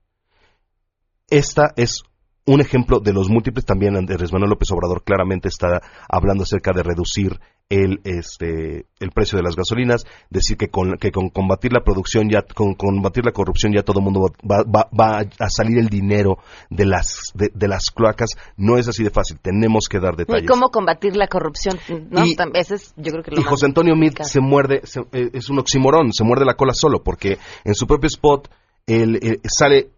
Esta 1.29 1.73
es 1.77 2.03
un 2.47 2.61
ejemplo 2.61 3.01
de 3.01 3.13
los 3.13 3.29
múltiples. 3.29 3.65
También 3.65 3.97
Andrés 3.97 4.33
Manuel 4.33 4.51
López 4.51 4.71
Obrador 4.73 5.03
claramente 5.05 5.49
está 5.49 5.81
hablando 6.09 6.43
acerca 6.45 6.73
de 6.73 6.83
reducir 6.83 7.39
el, 7.69 8.01
este, 8.03 8.87
el 8.99 9.11
precio 9.15 9.37
de 9.39 9.45
las 9.45 9.55
gasolinas, 9.55 10.05
decir 10.29 10.57
que 10.57 10.71
con, 10.71 10.97
que 10.99 11.13
con 11.13 11.29
combatir 11.31 11.73
la 11.73 11.85
producción, 11.85 12.29
ya 12.29 12.43
con 12.43 12.75
combatir 12.75 13.25
la 13.25 13.31
corrupción, 13.31 13.73
ya 13.73 13.85
todo 13.85 14.01
el 14.01 14.05
mundo 14.07 14.33
va, 14.43 14.65
va, 14.65 14.89
va 14.99 15.19
a 15.39 15.49
salir 15.51 15.79
el 15.79 15.89
dinero 15.89 16.39
de 16.69 16.85
las, 16.87 17.21
de, 17.35 17.53
de 17.55 17.69
las 17.69 17.85
cloacas. 17.95 18.31
No 18.57 18.77
es 18.77 18.89
así 18.89 19.05
de 19.05 19.11
fácil, 19.11 19.39
tenemos 19.41 19.87
que 19.89 20.01
dar 20.01 20.15
¿Y 20.15 20.17
detalles. 20.17 20.51
cómo 20.51 20.71
combatir 20.71 21.15
la 21.15 21.29
corrupción? 21.29 21.79
¿no? 22.11 22.27
Y- 22.27 22.35
Tam- 22.35 22.51
Ese 22.55 22.75
es, 22.75 22.93
yo 22.97 23.13
creo 23.13 23.23
que 23.23 23.31
lo 23.31 23.41
Y 23.41 23.45
José 23.45 23.67
Antonio 23.67 23.95
Meade 23.95 24.25
se 24.25 24.41
muerde, 24.41 24.81
se- 24.83 25.03
eh, 25.13 25.31
es 25.33 25.49
un 25.49 25.61
oximorón, 25.61 26.13
se 26.13 26.25
muerde 26.25 26.45
la 26.45 26.55
cola 26.55 26.75
solo, 26.75 27.05
porque 27.05 27.39
en 27.63 27.77
su 27.77 27.87
propio 27.87 28.09
spot 28.09 28.51
él 28.89 29.17
eh, 29.23 29.39
sale 29.45 29.91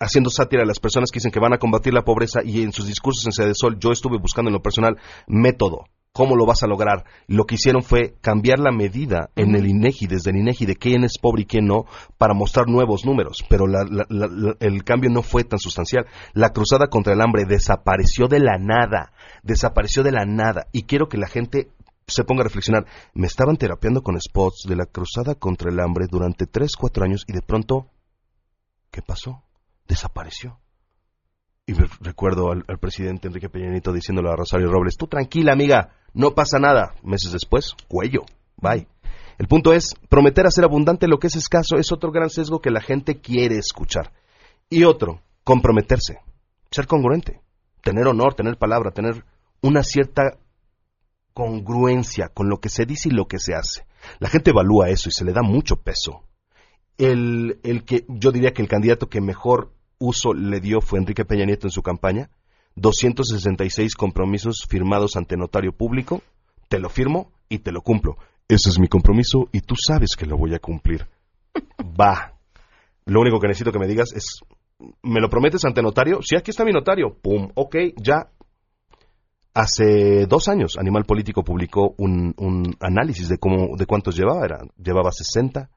haciendo 0.00 0.30
sátira 0.30 0.62
a 0.62 0.66
las 0.66 0.80
personas 0.80 1.10
que 1.10 1.18
dicen 1.18 1.30
que 1.30 1.38
van 1.40 1.52
a 1.52 1.58
combatir 1.58 1.92
la 1.94 2.02
pobreza 2.04 2.40
y 2.42 2.62
en 2.62 2.72
sus 2.72 2.86
discursos 2.86 3.24
en 3.26 3.32
Sede 3.32 3.52
Sol 3.54 3.78
yo 3.78 3.92
estuve 3.92 4.18
buscando 4.18 4.48
en 4.48 4.54
lo 4.54 4.62
personal 4.62 4.96
método. 5.28 5.84
¿Cómo 6.12 6.34
lo 6.34 6.44
vas 6.44 6.64
a 6.64 6.66
lograr? 6.66 7.04
Lo 7.28 7.44
que 7.44 7.54
hicieron 7.54 7.82
fue 7.84 8.16
cambiar 8.20 8.58
la 8.58 8.72
medida 8.72 9.30
en 9.36 9.54
el 9.54 9.68
INEGI, 9.68 10.08
desde 10.08 10.30
el 10.30 10.38
INEGI, 10.38 10.66
de 10.66 10.74
quién 10.74 11.04
es 11.04 11.18
pobre 11.22 11.42
y 11.42 11.46
quién 11.46 11.66
no, 11.66 11.84
para 12.18 12.34
mostrar 12.34 12.66
nuevos 12.66 13.04
números. 13.06 13.44
Pero 13.48 13.68
la- 13.68 13.84
la- 13.88 14.06
la- 14.08 14.26
la- 14.26 14.56
el 14.58 14.82
cambio 14.82 15.08
no 15.08 15.22
fue 15.22 15.44
tan 15.44 15.60
sustancial. 15.60 16.06
La 16.32 16.48
cruzada 16.50 16.88
contra 16.88 17.12
el 17.12 17.20
hambre 17.20 17.44
desapareció 17.44 18.26
de 18.26 18.40
la 18.40 18.58
nada. 18.58 19.12
Desapareció 19.44 20.02
de 20.02 20.10
la 20.10 20.24
nada. 20.26 20.66
Y 20.72 20.82
quiero 20.82 21.08
que 21.08 21.16
la 21.16 21.28
gente 21.28 21.70
se 22.08 22.24
ponga 22.24 22.40
a 22.40 22.44
reflexionar. 22.44 22.86
Me 23.14 23.28
estaban 23.28 23.56
terapiando 23.56 24.02
con 24.02 24.20
spots 24.20 24.64
de 24.68 24.74
la 24.74 24.86
cruzada 24.86 25.36
contra 25.36 25.70
el 25.70 25.78
hambre 25.78 26.06
durante 26.10 26.46
3, 26.46 26.72
4 26.76 27.04
años 27.04 27.22
y 27.28 27.32
de 27.34 27.42
pronto, 27.42 27.86
¿qué 28.90 29.00
pasó? 29.00 29.44
Desapareció. 29.90 30.60
Y 31.66 31.72
recuerdo 31.72 32.52
al, 32.52 32.78
presidente 32.78 33.26
Enrique 33.26 33.48
Peña 33.48 33.70
Nieto 33.70 33.92
diciéndole 33.92 34.30
a 34.30 34.36
Rosario 34.36 34.70
Robles, 34.70 34.96
tú 34.96 35.08
tranquila 35.08 35.52
amiga, 35.52 35.96
no 36.14 36.32
pasa 36.32 36.60
nada. 36.60 36.94
Meses 37.02 37.32
después, 37.32 37.74
cuello, 37.88 38.20
bye. 38.56 38.86
El 39.36 39.48
punto 39.48 39.72
es, 39.72 39.96
prometer 40.08 40.46
hacer 40.46 40.62
abundante 40.62 41.08
lo 41.08 41.18
que 41.18 41.26
es 41.26 41.34
escaso 41.34 41.76
es 41.76 41.90
otro 41.90 42.12
gran 42.12 42.30
sesgo 42.30 42.60
que 42.60 42.70
la 42.70 42.80
gente 42.80 43.20
quiere 43.20 43.58
escuchar. 43.58 44.12
Y 44.68 44.84
otro, 44.84 45.22
comprometerse, 45.42 46.20
ser 46.70 46.86
congruente, 46.86 47.40
tener 47.82 48.06
honor, 48.06 48.34
tener 48.34 48.58
palabra, 48.58 48.92
tener 48.92 49.24
una 49.60 49.82
cierta 49.82 50.38
congruencia 51.34 52.28
con 52.28 52.48
lo 52.48 52.60
que 52.60 52.68
se 52.68 52.86
dice 52.86 53.08
y 53.08 53.12
lo 53.12 53.26
que 53.26 53.40
se 53.40 53.54
hace. 53.54 53.86
La 54.20 54.28
gente 54.28 54.50
evalúa 54.50 54.88
eso 54.88 55.08
y 55.08 55.12
se 55.12 55.24
le 55.24 55.32
da 55.32 55.42
mucho 55.42 55.82
peso. 55.82 56.22
El, 56.96 57.58
el 57.64 57.84
que 57.84 58.04
yo 58.06 58.30
diría 58.30 58.52
que 58.52 58.62
el 58.62 58.68
candidato 58.68 59.08
que 59.08 59.20
mejor 59.20 59.72
uso 60.00 60.32
le 60.34 60.60
dio 60.60 60.80
fue 60.80 60.98
Enrique 60.98 61.24
Peña 61.24 61.44
Nieto 61.44 61.68
en 61.68 61.70
su 61.70 61.82
campaña. 61.82 62.30
266 62.74 63.94
compromisos 63.94 64.66
firmados 64.68 65.16
ante 65.16 65.36
notario 65.36 65.72
público. 65.72 66.22
Te 66.68 66.80
lo 66.80 66.88
firmo 66.88 67.30
y 67.48 67.58
te 67.58 67.70
lo 67.70 67.82
cumplo. 67.82 68.16
Ese 68.48 68.70
es 68.70 68.78
mi 68.80 68.88
compromiso 68.88 69.48
y 69.52 69.60
tú 69.60 69.74
sabes 69.76 70.16
que 70.16 70.26
lo 70.26 70.36
voy 70.36 70.54
a 70.54 70.58
cumplir. 70.58 71.06
Va. 72.00 72.34
Lo 73.04 73.20
único 73.20 73.38
que 73.38 73.48
necesito 73.48 73.72
que 73.72 73.78
me 73.78 73.86
digas 73.86 74.12
es, 74.14 74.40
¿me 75.02 75.20
lo 75.20 75.28
prometes 75.28 75.64
ante 75.64 75.82
notario? 75.82 76.20
Sí, 76.22 76.36
aquí 76.36 76.50
está 76.50 76.64
mi 76.64 76.72
notario. 76.72 77.16
Pum, 77.20 77.50
ok, 77.54 77.76
ya. 77.96 78.30
Hace 79.52 80.26
dos 80.26 80.48
años, 80.48 80.78
Animal 80.78 81.04
Político 81.04 81.42
publicó 81.42 81.94
un, 81.98 82.34
un 82.38 82.76
análisis 82.80 83.28
de 83.28 83.38
cómo, 83.38 83.76
de 83.76 83.86
cuántos 83.86 84.16
llevaba. 84.16 84.44
Era, 84.44 84.60
llevaba 84.82 85.12
60. 85.12 85.68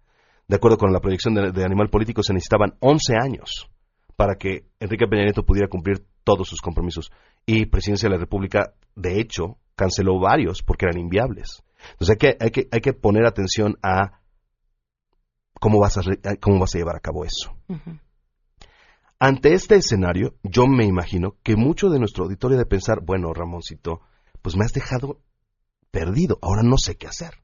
De 0.47 0.55
acuerdo 0.55 0.77
con 0.77 0.93
la 0.93 0.99
proyección 0.99 1.33
de, 1.33 1.51
de 1.51 1.65
Animal 1.65 1.89
Político, 1.89 2.21
se 2.21 2.33
necesitaban 2.33 2.75
11 2.79 3.15
años 3.19 3.72
para 4.15 4.35
que 4.35 4.65
Enrique 4.79 5.07
Peña 5.07 5.23
Nieto 5.23 5.43
pudiera 5.43 5.67
cumplir 5.67 6.05
todos 6.23 6.47
sus 6.47 6.61
compromisos. 6.61 7.11
Y 7.45 7.65
Presidencia 7.65 8.07
de 8.07 8.15
la 8.15 8.19
República, 8.19 8.73
de 8.95 9.19
hecho, 9.19 9.57
canceló 9.75 10.19
varios 10.19 10.61
porque 10.61 10.85
eran 10.85 10.99
inviables. 10.99 11.63
Entonces 11.91 12.11
hay 12.11 12.17
que, 12.17 12.37
hay 12.39 12.51
que, 12.51 12.67
hay 12.71 12.81
que 12.81 12.93
poner 12.93 13.25
atención 13.25 13.77
a 13.81 14.21
cómo 15.59 15.79
vas 15.79 15.97
a, 15.97 16.01
cómo 16.39 16.59
vas 16.59 16.75
a 16.75 16.77
llevar 16.77 16.95
a 16.95 17.01
cabo 17.01 17.25
eso. 17.25 17.55
Ante 19.19 19.53
este 19.53 19.75
escenario, 19.75 20.35
yo 20.43 20.67
me 20.67 20.85
imagino 20.85 21.37
que 21.43 21.55
mucho 21.55 21.89
de 21.89 21.99
nuestro 21.99 22.25
auditorio 22.25 22.57
de 22.57 22.65
pensar, 22.65 22.99
bueno, 23.01 23.33
Ramoncito, 23.33 24.01
pues 24.41 24.57
me 24.57 24.65
has 24.65 24.73
dejado 24.73 25.21
perdido, 25.91 26.39
ahora 26.41 26.63
no 26.63 26.77
sé 26.77 26.95
qué 26.95 27.07
hacer. 27.07 27.42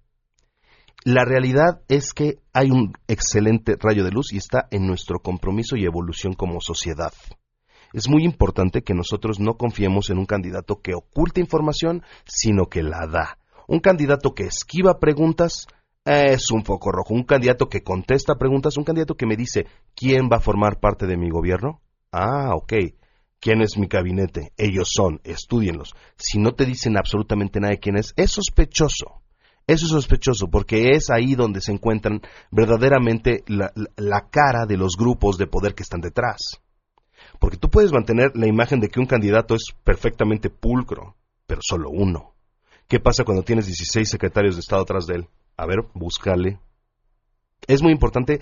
La 1.06 1.24
realidad 1.24 1.82
es 1.88 2.14
que 2.14 2.39
hay 2.52 2.72
un 2.72 2.93
excelente 3.08 3.78
rayo 3.80 4.04
de 4.04 4.12
luz 4.12 4.34
y 4.34 4.38
está 4.38 4.68
en 4.70 4.86
nuestro 4.86 5.20
compromiso 5.20 5.78
y 5.78 5.86
evolución 5.86 6.34
como 6.34 6.60
sociedad. 6.60 7.14
Es 7.93 8.10
muy 8.10 8.24
importante 8.24 8.82
que 8.82 8.93
nosotros 8.93 9.39
no 9.39 9.54
confiemos 9.54 10.10
en 10.10 10.18
un 10.18 10.26
candidato 10.26 10.82
que 10.82 10.93
oculta 10.93 11.39
información, 11.39 12.04
sino 12.26 12.66
que 12.66 12.84
la 12.84 13.08
da. 13.08 13.39
Un 13.68 13.80
candidato 13.80 14.34
que 14.36 14.43
esquiva 14.43 15.00
preguntas 15.00 15.68
es 16.04 16.52
un 16.52 16.66
foco 16.66 16.91
rojo. 16.91 17.14
Un 17.14 17.24
candidato 17.24 17.70
que 17.70 17.82
contesta 17.82 18.36
preguntas, 18.36 18.78
un 18.78 18.84
candidato 18.84 19.16
que 19.16 19.26
me 19.26 19.38
dice 19.38 19.68
quién 19.95 20.30
va 20.32 20.38
a 20.38 20.41
formar 20.41 20.80
parte 20.80 21.08
de 21.08 21.18
mi 21.18 21.30
gobierno. 21.30 21.82
Ah, 22.12 22.52
ok. 22.56 22.74
¿Quién 23.39 23.62
es 23.62 23.78
mi 23.78 23.88
gabinete? 23.88 24.52
Ellos 24.58 24.89
son, 24.91 25.22
estudienlos. 25.24 25.95
Si 26.18 26.39
no 26.39 26.56
te 26.56 26.66
dicen 26.66 26.97
absolutamente 26.97 27.62
nada 27.62 27.72
de 27.72 27.80
quién 27.80 27.95
es, 27.95 28.14
es 28.18 28.32
sospechoso. 28.32 29.22
Eso 29.70 29.86
es 29.86 29.91
sospechoso 29.91 30.47
porque 30.49 30.89
es 30.91 31.09
ahí 31.11 31.36
donde 31.36 31.61
se 31.61 31.72
encuentran 31.72 32.22
verdaderamente 32.49 33.43
la, 33.47 33.72
cara 34.32 34.65
de 34.65 34.78
los 34.78 34.95
grupos 34.97 35.38
de 35.38 35.45
poder 35.45 35.76
que 35.76 35.84
están 35.84 36.01
detrás. 36.01 36.38
Porque 37.39 37.57
tú 37.57 37.70
puedes 37.70 37.91
mantener 37.91 38.32
la 38.36 38.47
imagen 38.47 38.80
de 38.80 38.89
que 38.89 38.99
un 38.99 39.05
candidato 39.05 39.53
es 39.53 39.65
perfectamente 39.84 40.49
pulcro, 40.49 41.15
pero 41.45 41.61
solo 41.63 41.89
uno. 41.91 42.34
¿Qué 42.88 42.99
pasa 42.99 43.24
cuando 43.24 43.43
tienes 43.43 43.67
16 43.67 44.09
secretarios 44.09 44.55
de 44.55 44.61
Estado 44.61 44.82
atrás 44.82 45.05
de 45.05 45.15
él? 45.17 45.28
A 45.55 45.67
ver, 45.67 45.80
búscale. 45.93 46.59
Es 47.67 47.84
muy 47.84 47.91
importante 47.91 48.41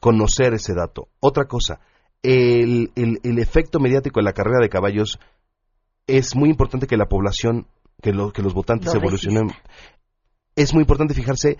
conocer 0.00 0.54
ese 0.54 0.74
dato. 0.74 1.08
Otra 1.18 1.46
cosa, 1.46 1.80
el, 2.22 2.92
el- 2.94 3.18
el 3.24 3.38
efecto 3.40 3.80
mediático 3.80 4.20
de 4.20 4.24
la 4.24 4.32
carrera 4.32 4.60
de 4.60 4.68
caballos 4.68 5.18
es 6.06 6.36
muy 6.36 6.50
importante 6.50 6.86
que 6.86 6.96
la 6.96 7.06
población, 7.08 7.66
que, 8.00 8.12
lo- 8.12 8.32
que 8.32 8.42
los 8.42 8.54
votantes 8.54 8.92
evolucionen. 8.94 9.48
Es 10.58 10.74
muy 10.74 10.80
importante 10.82 11.14
fijarse 11.14 11.56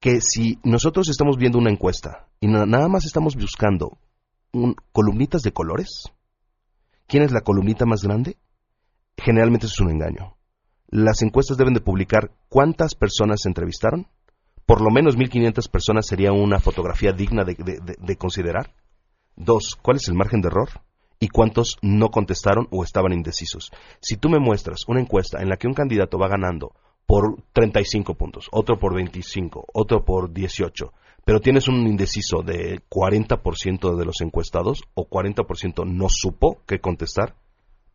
que 0.00 0.22
si 0.22 0.58
nosotros 0.64 1.10
estamos 1.10 1.36
viendo 1.36 1.58
una 1.58 1.70
encuesta 1.70 2.26
y 2.40 2.46
na- 2.48 2.64
nada 2.64 2.88
más 2.88 3.04
estamos 3.04 3.36
buscando 3.36 3.98
un- 4.54 4.74
columnitas 4.92 5.42
de 5.42 5.52
colores, 5.52 6.04
¿quién 7.06 7.22
es 7.22 7.32
la 7.32 7.42
columnita 7.42 7.84
más 7.84 8.02
grande? 8.02 8.38
Generalmente 9.18 9.66
eso 9.66 9.74
es 9.74 9.80
un 9.80 9.90
engaño. 9.90 10.38
Las 10.88 11.20
encuestas 11.20 11.58
deben 11.58 11.74
de 11.74 11.82
publicar 11.82 12.30
cuántas 12.48 12.94
personas 12.94 13.42
se 13.42 13.50
entrevistaron. 13.50 14.06
Por 14.64 14.80
lo 14.80 14.88
menos 14.90 15.18
1.500 15.18 15.68
personas 15.68 16.06
sería 16.06 16.32
una 16.32 16.60
fotografía 16.60 17.12
digna 17.12 17.44
de- 17.44 17.54
de 17.98 18.16
considerar. 18.16 18.72
Dos, 19.36 19.76
¿cuál 19.82 19.98
es 19.98 20.08
el 20.08 20.14
margen 20.14 20.40
de 20.40 20.48
error? 20.48 20.70
¿Y 21.18 21.28
cuántos 21.28 21.76
no 21.82 22.08
contestaron 22.08 22.68
o 22.70 22.84
estaban 22.84 23.12
indecisos? 23.12 23.70
Si 24.00 24.16
tú 24.16 24.30
me 24.30 24.38
muestras 24.38 24.88
una 24.88 25.00
encuesta 25.00 25.42
en 25.42 25.50
la 25.50 25.58
que 25.58 25.66
un 25.66 25.74
candidato 25.74 26.16
va 26.18 26.28
ganando 26.28 26.72
por 27.10 27.42
35 27.54 28.14
puntos, 28.14 28.46
otro 28.52 28.78
por 28.78 28.94
25, 28.94 29.66
otro 29.74 30.04
por 30.04 30.32
18, 30.32 30.92
pero 31.24 31.40
tienes 31.40 31.66
un 31.66 31.84
indeciso 31.88 32.42
de 32.42 32.82
40% 32.88 33.96
de 33.96 34.04
los 34.04 34.20
encuestados 34.20 34.84
o 34.94 35.08
40% 35.08 35.84
no 35.92 36.06
supo 36.08 36.62
qué 36.68 36.78
contestar, 36.78 37.34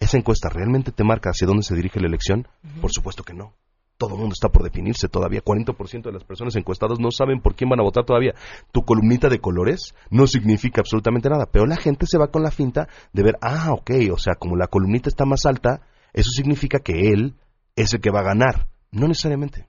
¿esa 0.01 0.17
encuesta 0.17 0.49
realmente 0.49 0.91
te 0.91 1.05
marca 1.05 1.29
hacia 1.29 1.47
dónde 1.47 1.63
se 1.63 1.75
dirige 1.75 2.01
la 2.01 2.07
elección? 2.07 2.49
Por 2.81 2.91
supuesto 2.91 3.23
que 3.23 3.33
no. 3.33 3.53
Todo 3.97 4.15
el 4.15 4.19
mundo 4.19 4.33
está 4.33 4.49
por 4.49 4.63
definirse 4.63 5.07
todavía. 5.07 5.41
40% 5.41 6.03
de 6.03 6.11
las 6.11 6.25
personas 6.25 6.57
encuestadas 6.57 6.99
no 6.99 7.09
saben 7.09 7.39
por 7.39 7.55
quién 7.55 7.69
van 7.69 7.79
a 7.79 7.83
votar 7.83 8.03
todavía. 8.03 8.35
Tu 8.73 8.83
columnita 8.83 9.29
de 9.29 9.39
colores 9.39 9.95
no 10.09 10.27
significa 10.27 10.81
absolutamente 10.81 11.29
nada, 11.29 11.45
pero 11.49 11.65
la 11.65 11.77
gente 11.77 12.05
se 12.05 12.17
va 12.17 12.31
con 12.31 12.43
la 12.43 12.51
finta 12.51 12.89
de 13.13 13.23
ver, 13.23 13.37
ah, 13.39 13.71
ok, 13.71 13.91
o 14.11 14.17
sea, 14.17 14.35
como 14.35 14.57
la 14.57 14.67
columnita 14.67 15.07
está 15.07 15.23
más 15.23 15.45
alta, 15.45 15.87
eso 16.11 16.31
significa 16.31 16.79
que 16.79 17.11
él 17.13 17.35
es 17.77 17.93
el 17.93 18.01
que 18.01 18.11
va 18.11 18.19
a 18.19 18.33
ganar. 18.33 18.74
No 18.91 19.07
necesariamente. 19.07 19.67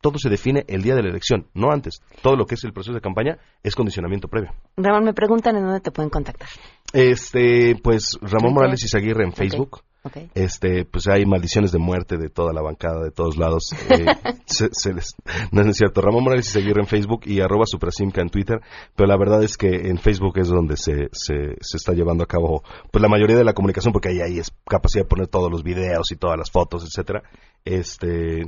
Todo 0.00 0.18
se 0.18 0.28
define 0.28 0.64
el 0.68 0.82
día 0.82 0.94
de 0.94 1.02
la 1.02 1.08
elección, 1.08 1.48
no 1.54 1.72
antes. 1.72 2.00
Todo 2.22 2.36
lo 2.36 2.44
que 2.46 2.54
es 2.54 2.64
el 2.64 2.72
proceso 2.72 2.92
de 2.94 3.00
campaña 3.00 3.38
es 3.62 3.74
condicionamiento 3.74 4.28
previo. 4.28 4.52
Ramón, 4.76 5.04
me 5.04 5.14
preguntan 5.14 5.56
en 5.56 5.64
dónde 5.64 5.80
te 5.80 5.90
pueden 5.90 6.10
contactar. 6.10 6.48
Este, 6.92 7.76
pues 7.82 8.18
Ramón. 8.20 8.54
Morales 8.54 8.84
Izaguirre 8.84 9.24
en 9.24 9.30
Ok, 9.30 9.36
Facebook. 9.36 9.82
Ok. 10.06 10.16
Este, 10.34 10.84
pues 10.84 11.06
hay 11.08 11.24
maldiciones 11.26 11.72
de 11.72 11.78
muerte 11.78 12.16
de 12.16 12.28
toda 12.28 12.52
la 12.52 12.62
bancada, 12.62 13.02
de 13.02 13.10
todos 13.10 13.36
lados. 13.36 13.70
Eh, 13.90 14.06
se- 14.46 14.68
se 14.72 14.92
les- 14.94 15.14
no 15.52 15.62
es 15.62 15.76
cierto. 15.76 16.00
Ramón 16.00 16.24
Morales 16.24 16.48
Izaguirre 16.48 16.80
en 16.80 16.86
Facebook 16.86 17.20
y 17.26 17.40
arroba 17.40 17.64
Suprasimca 17.66 18.20
en 18.22 18.28
Twitter. 18.30 18.60
Pero 18.94 19.06
la 19.08 19.16
verdad 19.16 19.42
es 19.42 19.56
que 19.56 19.68
en 19.68 19.98
Facebook 19.98 20.38
es 20.38 20.48
donde 20.48 20.76
se, 20.76 21.08
se, 21.12 21.56
se 21.60 21.76
está 21.76 21.92
llevando 21.92 22.24
a 22.24 22.26
cabo 22.26 22.62
pues 22.90 23.02
la 23.02 23.08
mayoría 23.08 23.36
de 23.36 23.44
la 23.44 23.52
comunicación 23.52 23.92
porque 23.92 24.08
ahí, 24.08 24.20
ahí 24.20 24.38
es 24.38 24.50
capacidad 24.68 25.04
de 25.04 25.08
poner 25.08 25.26
todos 25.28 25.50
los 25.50 25.62
videos 25.62 26.10
y 26.12 26.16
todas 26.16 26.38
las 26.38 26.50
fotos, 26.50 26.84
etcétera. 26.84 27.22
Este, 27.64 28.44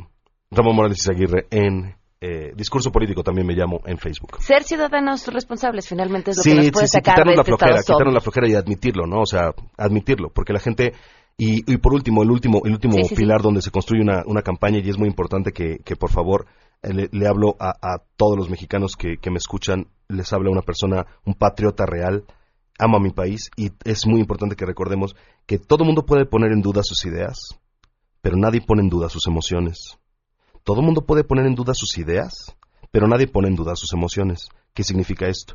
Ramón 0.50 0.76
Morales 0.76 0.98
Izaguirre 0.98 1.46
en 1.50 1.94
eh, 2.20 2.52
Discurso 2.56 2.90
Político 2.90 3.22
también 3.22 3.46
me 3.46 3.54
llamo 3.54 3.80
en 3.86 3.98
Facebook. 3.98 4.38
Ser 4.40 4.64
ciudadanos 4.64 5.26
responsables 5.32 5.88
finalmente 5.88 6.30
es 6.32 6.38
lo 6.38 6.42
Sí, 6.42 6.50
que 6.50 6.56
nos 6.56 6.64
sí, 6.64 6.70
puede 6.72 6.86
sí, 6.88 6.92
sacar 6.92 7.14
quitarnos 7.14 7.32
de 7.32 7.36
la 7.36 7.42
este 7.42 7.50
flojera, 7.56 7.80
quitarnos 7.82 8.14
la 8.14 8.20
flojera 8.20 8.48
y 8.48 8.54
admitirlo, 8.54 9.06
¿no? 9.06 9.20
O 9.20 9.26
sea, 9.26 9.52
admitirlo, 9.76 10.30
porque 10.34 10.52
la 10.52 10.58
gente 10.60 10.94
y, 11.38 11.72
y 11.72 11.76
por 11.78 11.94
último, 11.94 12.22
el 12.22 12.30
último, 12.30 12.60
el 12.64 12.72
último 12.72 12.94
Sí, 12.96 13.02
sí, 13.04 13.08
sí. 13.10 13.14
pilar 13.14 13.40
donde 13.42 13.62
se 13.62 13.70
construye 13.70 14.02
una, 14.02 14.22
una 14.26 14.42
campaña 14.42 14.78
y 14.80 14.88
es 14.90 14.98
muy 14.98 15.08
importante 15.08 15.52
que, 15.52 15.78
que 15.84 15.96
por 15.96 16.10
favor 16.10 16.46
eh, 16.82 16.92
le, 16.92 17.08
le 17.12 17.26
hablo 17.28 17.56
a, 17.60 17.70
a 17.80 18.02
todos 18.16 18.36
los 18.36 18.50
mexicanos 18.50 18.96
que, 18.96 19.16
que 19.18 19.30
me 19.30 19.38
escuchan, 19.38 19.86
les 20.08 20.32
habla 20.32 20.50
una 20.50 20.62
persona, 20.62 21.06
un 21.24 21.34
patriota 21.34 21.86
real, 21.86 22.24
ama 22.78 22.98
a 22.98 23.00
mi 23.00 23.10
país 23.10 23.50
y 23.56 23.70
es 23.84 24.06
muy 24.06 24.20
importante 24.20 24.56
que 24.56 24.66
recordemos 24.66 25.14
que 25.46 25.58
todo 25.58 25.84
mundo 25.84 26.04
puede 26.04 26.26
poner 26.26 26.52
en 26.52 26.60
duda 26.60 26.82
sus 26.82 27.04
ideas, 27.06 27.38
pero 28.20 28.36
nadie 28.36 28.60
pone 28.60 28.82
en 28.82 28.88
duda 28.88 29.08
sus 29.08 29.26
emociones. 29.26 29.98
Todo 30.64 30.82
mundo 30.82 31.06
puede 31.06 31.24
poner 31.24 31.46
en 31.46 31.54
duda 31.54 31.72
sus 31.74 31.96
ideas, 31.98 32.56
pero 32.90 33.06
nadie 33.08 33.26
pone 33.26 33.48
en 33.48 33.54
duda 33.56 33.74
sus 33.76 33.92
emociones. 33.92 34.48
¿Qué 34.74 34.82
significa 34.84 35.26
esto? 35.28 35.54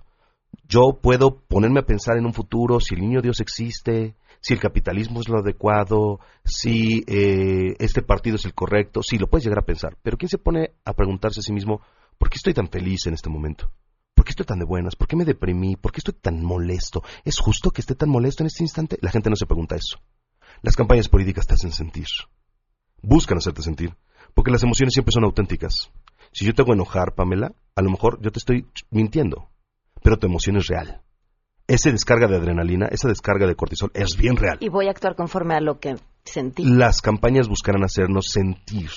Yo 0.68 1.00
puedo 1.02 1.40
ponerme 1.48 1.80
a 1.82 1.86
pensar 1.86 2.18
en 2.18 2.26
un 2.26 2.34
futuro, 2.34 2.80
si 2.80 2.96
el 2.96 3.02
niño 3.02 3.22
Dios 3.22 3.40
existe, 3.42 4.16
si 4.44 4.54
el 4.54 4.60
capitalismo 4.60 5.22
es 5.22 5.30
lo 5.30 5.40
adecuado, 5.40 6.20
si 6.44 7.02
eh, 7.08 7.76
este 7.80 8.02
partido 8.02 8.36
es 8.36 8.44
el 8.44 8.54
correcto, 8.54 9.02
sí, 9.02 9.18
lo 9.18 9.28
puedes 9.28 9.46
llegar 9.46 9.60
a 9.60 9.66
pensar, 9.66 9.98
pero 10.04 10.18
¿quién 10.18 10.28
se 10.28 10.38
pone 10.38 10.74
a 10.84 10.92
preguntarse 10.92 11.40
a 11.40 11.44
sí 11.44 11.54
mismo, 11.54 11.80
¿por 12.18 12.30
qué 12.30 12.36
estoy 12.36 12.54
tan 12.54 12.68
feliz 12.68 13.08
en 13.08 13.14
este 13.14 13.30
momento? 13.30 13.72
¿Por 14.14 14.26
qué 14.26 14.32
estoy 14.32 14.46
tan 14.46 14.60
de 14.60 14.66
buenas? 14.66 14.98
¿Por 14.98 15.08
qué 15.08 15.16
me 15.16 15.24
deprimí? 15.24 15.78
¿Por 15.78 15.94
qué 15.94 16.00
estoy 16.00 16.16
tan 16.16 16.44
molesto? 16.44 17.04
¿Es 17.24 17.40
justo 17.40 17.72
que 17.72 17.80
esté 17.80 17.96
tan 17.96 18.10
molesto 18.10 18.44
en 18.44 18.48
este 18.48 18.64
instante? 18.64 18.98
La 19.02 19.12
gente 19.12 19.30
no 19.30 19.38
se 19.38 19.46
pregunta 19.46 19.78
eso. 19.78 20.00
Las 20.62 20.76
campañas 20.76 21.08
políticas 21.08 21.48
te 21.48 21.54
hacen 21.54 21.72
sentir. 21.72 22.08
Buscan 23.02 23.38
hacerte 23.38 23.62
sentir. 23.62 23.96
Porque 24.34 24.52
las 24.52 24.64
emociones 24.64 24.94
siempre 24.94 25.14
son 25.14 25.24
auténticas. 25.24 25.90
Si 26.34 26.46
yo 26.46 26.54
te 26.54 26.62
hago 26.62 26.74
enojar, 26.74 27.16
Pamela, 27.16 27.54
a 27.76 27.82
lo 27.82 27.90
mejor 27.90 28.22
yo 28.22 28.30
te 28.30 28.40
estoy 28.40 28.68
mintiendo. 28.92 29.50
Pero 30.04 30.20
tu 30.20 30.28
emoción 30.28 30.58
es 30.58 30.68
real. 30.68 31.02
Esa 31.68 31.92
descarga 31.92 32.28
de 32.28 32.36
adrenalina, 32.36 32.88
esa 32.92 33.08
descarga 33.08 33.48
de 33.48 33.56
cortisol 33.56 33.90
es 33.94 34.18
bien 34.18 34.36
real. 34.36 34.58
Y 34.60 34.70
voy 34.70 34.88
a 34.88 34.92
actuar 34.92 35.16
conforme 35.16 35.56
a 35.56 35.62
lo 35.62 35.80
que 35.80 35.96
sentí. 36.26 36.66
Las 36.66 37.02
campañas 37.02 37.48
buscarán 37.48 37.84
hacernos 37.84 38.28
sentir. 38.28 38.90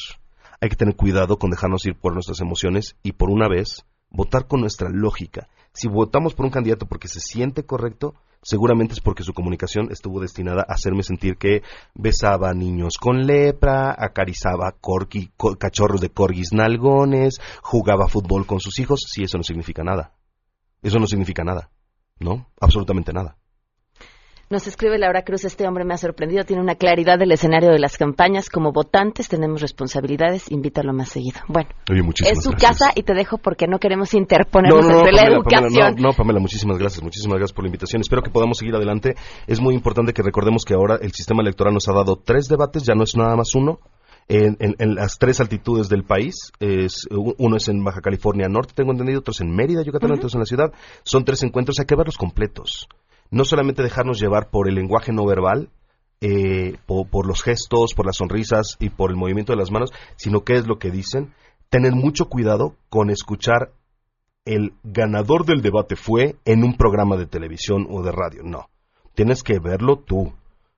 Hay 0.61 0.69
que 0.69 0.77
tener 0.77 0.97
cuidado 0.97 1.39
con 1.39 1.51
dejarnos 1.51 1.87
ir 1.87 1.95
por 1.95 2.13
nuestras 2.15 2.41
emociones 2.41 2.97
y 3.05 3.13
por 3.13 3.31
una 3.31 3.49
vez 3.49 3.85
votar 4.11 4.47
con 4.49 4.61
nuestra 4.61 4.89
lógica. 4.91 5.49
Si 5.75 5.87
votamos 5.89 6.35
por 6.35 6.47
un 6.47 6.51
candidato 6.51 6.87
porque 6.87 7.07
se 7.07 7.21
siente 7.21 7.65
correcto, 7.67 8.15
seguramente 8.43 8.95
es 8.95 9.01
porque 9.01 9.23
su 9.23 9.33
comunicación 9.35 9.89
estuvo 9.93 10.21
destinada 10.21 10.63
a 10.69 10.73
hacerme 10.73 11.03
sentir 11.05 11.37
que 11.37 11.63
besaba 11.95 12.51
a 12.51 12.55
niños 12.55 12.97
con 12.99 13.27
lepra, 13.27 13.95
acariciaba 13.97 14.75
corgi- 14.81 15.31
co- 15.37 15.57
cachorros 15.57 16.01
de 16.01 16.09
corgis 16.11 16.53
nalgones, 16.53 17.39
jugaba 17.63 18.09
fútbol 18.09 18.45
con 18.47 18.59
sus 18.59 18.79
hijos. 18.81 19.03
Sí, 19.07 19.23
eso 19.25 19.37
no 19.37 19.45
significa 19.45 19.85
nada. 19.85 20.15
Eso 20.83 20.99
no 20.99 21.07
significa 21.07 21.45
nada. 21.45 21.71
¿No? 22.19 22.47
Absolutamente 22.61 23.13
nada. 23.13 23.37
Nos 24.49 24.69
escribe 24.69 24.97
Laura 24.97 25.23
Cruz, 25.23 25.45
este 25.45 25.67
hombre 25.67 25.85
me 25.85 25.95
ha 25.95 25.97
sorprendido, 25.97 26.45
tiene 26.45 26.63
una 26.63 26.77
claridad 26.77 27.19
del 27.19 27.33
escenario 27.33 27.73
de 27.73 27.81
las 27.81 27.97
campañas. 27.97 28.49
Como 28.49 28.71
votantes 28.71 29.29
tenemos 29.29 29.61
responsabilidades, 29.61 30.53
invítalo 30.53 30.93
más 30.93 31.09
seguido. 31.09 31.41
Bueno, 31.49 31.69
Oye, 31.91 32.01
es 32.31 32.45
su 32.45 32.51
gracias. 32.51 32.79
casa 32.79 32.93
y 32.95 33.03
te 33.03 33.13
dejo 33.13 33.39
porque 33.39 33.67
no 33.67 33.81
queremos 33.81 34.15
interponernos 34.15 34.85
entre 34.89 35.11
la 35.11 35.23
educación. 35.23 35.65
Pamela, 35.65 35.91
no, 35.91 36.11
no, 36.11 36.13
Pamela, 36.13 36.39
muchísimas 36.39 36.79
gracias, 36.79 37.03
muchísimas 37.03 37.39
gracias 37.39 37.55
por 37.55 37.65
la 37.65 37.71
invitación. 37.71 38.03
Espero 38.03 38.23
que 38.23 38.31
podamos 38.31 38.59
seguir 38.59 38.77
adelante. 38.77 39.17
Es 39.49 39.61
muy 39.61 39.75
importante 39.75 40.13
que 40.13 40.23
recordemos 40.23 40.65
que 40.65 40.75
ahora 40.75 40.97
el 41.03 41.11
sistema 41.11 41.43
electoral 41.43 41.75
nos 41.75 41.89
ha 41.89 41.93
dado 41.93 42.15
tres 42.15 42.47
debates, 42.47 42.85
ya 42.85 42.95
no 42.95 43.03
es 43.03 43.17
nada 43.17 43.35
más 43.35 43.53
uno. 43.57 43.81
En, 44.29 44.57
en- 44.59 44.75
en 44.79 44.95
las 44.97 45.19
tres 45.19 45.39
altitudes 45.41 45.89
del 45.89 46.03
país, 46.05 46.51
es, 46.59 47.07
uno 47.39 47.57
es 47.57 47.69
en 47.69 47.85
Baja 47.85 48.01
California 48.01 48.49
Norte, 48.49 48.73
tengo 48.75 48.91
entendido, 48.93 49.21
otros 49.21 49.41
en 49.41 49.55
Mérida, 49.55 49.83
Yucatán, 49.83 50.11
otros 50.13 50.35
en 50.35 50.41
la 50.41 50.47
ciudad. 50.47 50.73
Son 51.05 51.25
tres 51.25 51.43
encuentros, 51.45 51.79
hay 51.79 51.87
que 51.87 51.95
verlos 51.97 52.17
completos. 52.17 52.89
No 53.31 53.45
solamente 53.45 53.83
dejarnos 53.83 54.19
llevar 54.21 54.51
por 54.51 54.69
el 54.69 54.75
lenguaje 54.75 55.13
no 55.13 55.25
verbal, 55.27 55.71
eh, 56.21 56.77
po- 56.87 57.07
por, 57.07 57.27
los 57.27 57.43
gestos, 57.43 57.95
por 57.95 58.07
las 58.07 58.17
sonrisas 58.17 58.77
y 58.81 58.89
por 58.91 59.11
el 59.11 59.17
movimiento 59.17 59.53
de 59.53 59.59
las 59.59 59.71
manos, 59.71 59.93
sino 60.17 60.43
qué 60.45 60.55
es 60.55 60.67
lo 60.67 60.79
que 60.79 60.91
dicen. 60.91 61.33
Tener 61.69 61.93
mucho 61.93 62.29
cuidado 62.29 62.75
con 62.89 63.11
escuchar 63.11 63.73
el 64.45 64.73
ganador 64.85 65.45
del 65.45 65.61
debate 65.61 65.95
fue 65.97 66.37
en 66.45 66.65
un 66.65 66.77
programa 66.77 67.17
de 67.17 67.27
televisión 67.27 67.87
o 67.91 68.03
de 68.03 68.13
radio. 68.13 68.43
No, 68.45 68.69
tienes 69.15 69.43
que 69.43 69.59
verlo 69.59 69.99
tú. 69.99 70.33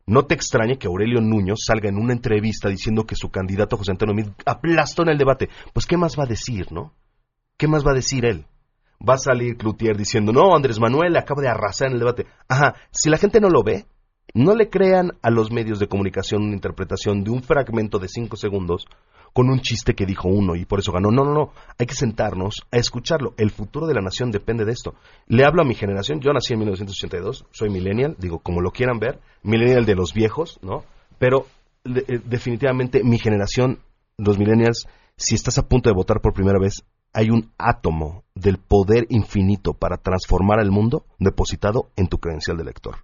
No 0.09 0.25
te 0.25 0.35
extrañe 0.35 0.79
que 0.79 0.87
Aurelio 0.87 1.21
Nuño 1.21 1.53
salga 1.55 1.91
en 1.91 1.99
una 1.99 2.15
entrevista 2.15 2.71
diciendo 2.71 3.05
que 3.05 3.15
su 3.15 3.29
candidato 3.31 3.77
José 3.77 3.91
Antonio 3.91 4.15
Meade 4.15 4.33
aplastó 4.47 5.03
en 5.03 5.11
el 5.11 5.19
debate. 5.19 5.51
Pues, 5.75 5.85
¿qué 5.85 5.99
más 5.99 6.19
va 6.19 6.23
a 6.23 6.27
decir, 6.27 6.73
no? 6.73 6.95
¿Qué 7.59 7.69
más 7.69 7.87
va 7.87 7.91
a 7.91 7.95
decir 7.95 8.25
él? 8.25 8.47
Va 9.07 9.15
a 9.15 9.19
salir 9.19 9.59
Cloutier 9.59 9.99
diciendo, 9.99 10.33
no, 10.33 10.57
Andrés 10.57 10.81
Manuel 10.81 11.15
acaba 11.15 11.43
de 11.43 11.51
arrasar 11.51 11.89
en 11.89 11.93
el 11.93 11.99
debate. 11.99 12.27
Ajá, 12.49 12.75
si 12.91 13.11
la 13.11 13.19
gente 13.19 13.39
no 13.39 13.51
lo 13.51 13.63
ve, 13.63 13.85
no 14.33 14.55
le 14.55 14.71
crean 14.71 15.13
a 15.21 15.29
los 15.29 15.53
medios 15.53 15.79
de 15.79 15.89
comunicación 15.89 16.43
una 16.43 16.55
interpretación 16.55 17.23
de 17.23 17.31
un 17.31 17.43
fragmento 17.43 17.99
de 17.99 18.09
cinco 18.09 18.39
segundos 18.39 18.87
con 19.33 19.49
un 19.49 19.61
chiste 19.61 19.95
que 19.95 20.07
dijo 20.07 20.29
uno 20.29 20.57
y 20.57 20.64
por 20.64 20.81
eso 20.81 20.93
ganó. 20.93 21.11
No, 21.11 21.24
no, 21.24 21.33
no. 21.33 21.53
Hay 21.79 21.87
que 21.87 21.95
sentarnos 21.95 22.66
a 22.70 22.76
escucharlo. 22.76 23.35
El 23.37 23.51
futuro 23.51 23.87
de 23.87 23.95
la 23.95 24.01
nación 24.01 24.31
depende 24.31 24.64
de 24.64 24.72
esto. 24.72 24.95
Le 25.26 25.45
hablo 25.45 25.62
a 25.62 25.64
mi 25.64 25.74
generación. 25.74 26.20
Yo 26.20 26.33
nací 26.33 26.53
en 26.53 26.61
1982, 26.61 27.47
soy 27.51 27.70
millennial, 27.70 28.16
digo, 28.18 28.41
como 28.41 28.61
lo 28.61 28.70
quieran 28.70 28.99
ver, 28.99 29.20
millennial 29.43 29.85
de 29.85 29.95
los 29.95 30.12
viejos, 30.12 30.59
¿no? 30.62 30.85
Pero 31.18 31.47
eh, 31.85 32.20
definitivamente 32.24 33.03
mi 33.03 33.18
generación, 33.18 33.81
los 34.16 34.39
millennials, 34.39 34.87
si 35.16 35.35
estás 35.35 35.59
a 35.59 35.68
punto 35.68 35.89
de 35.89 35.95
votar 35.95 36.20
por 36.20 36.33
primera 36.33 36.59
vez, 36.59 36.85
hay 37.12 37.31
un 37.31 37.51
átomo 37.59 38.24
del 38.35 38.59
poder 38.59 39.07
infinito 39.09 39.72
para 39.72 39.97
transformar 39.97 40.61
al 40.61 40.70
mundo 40.70 41.05
depositado 41.18 41.91
en 41.97 42.09
tu 42.09 42.18
credencial 42.18 42.57
de 42.57 42.64
elector. 42.64 42.97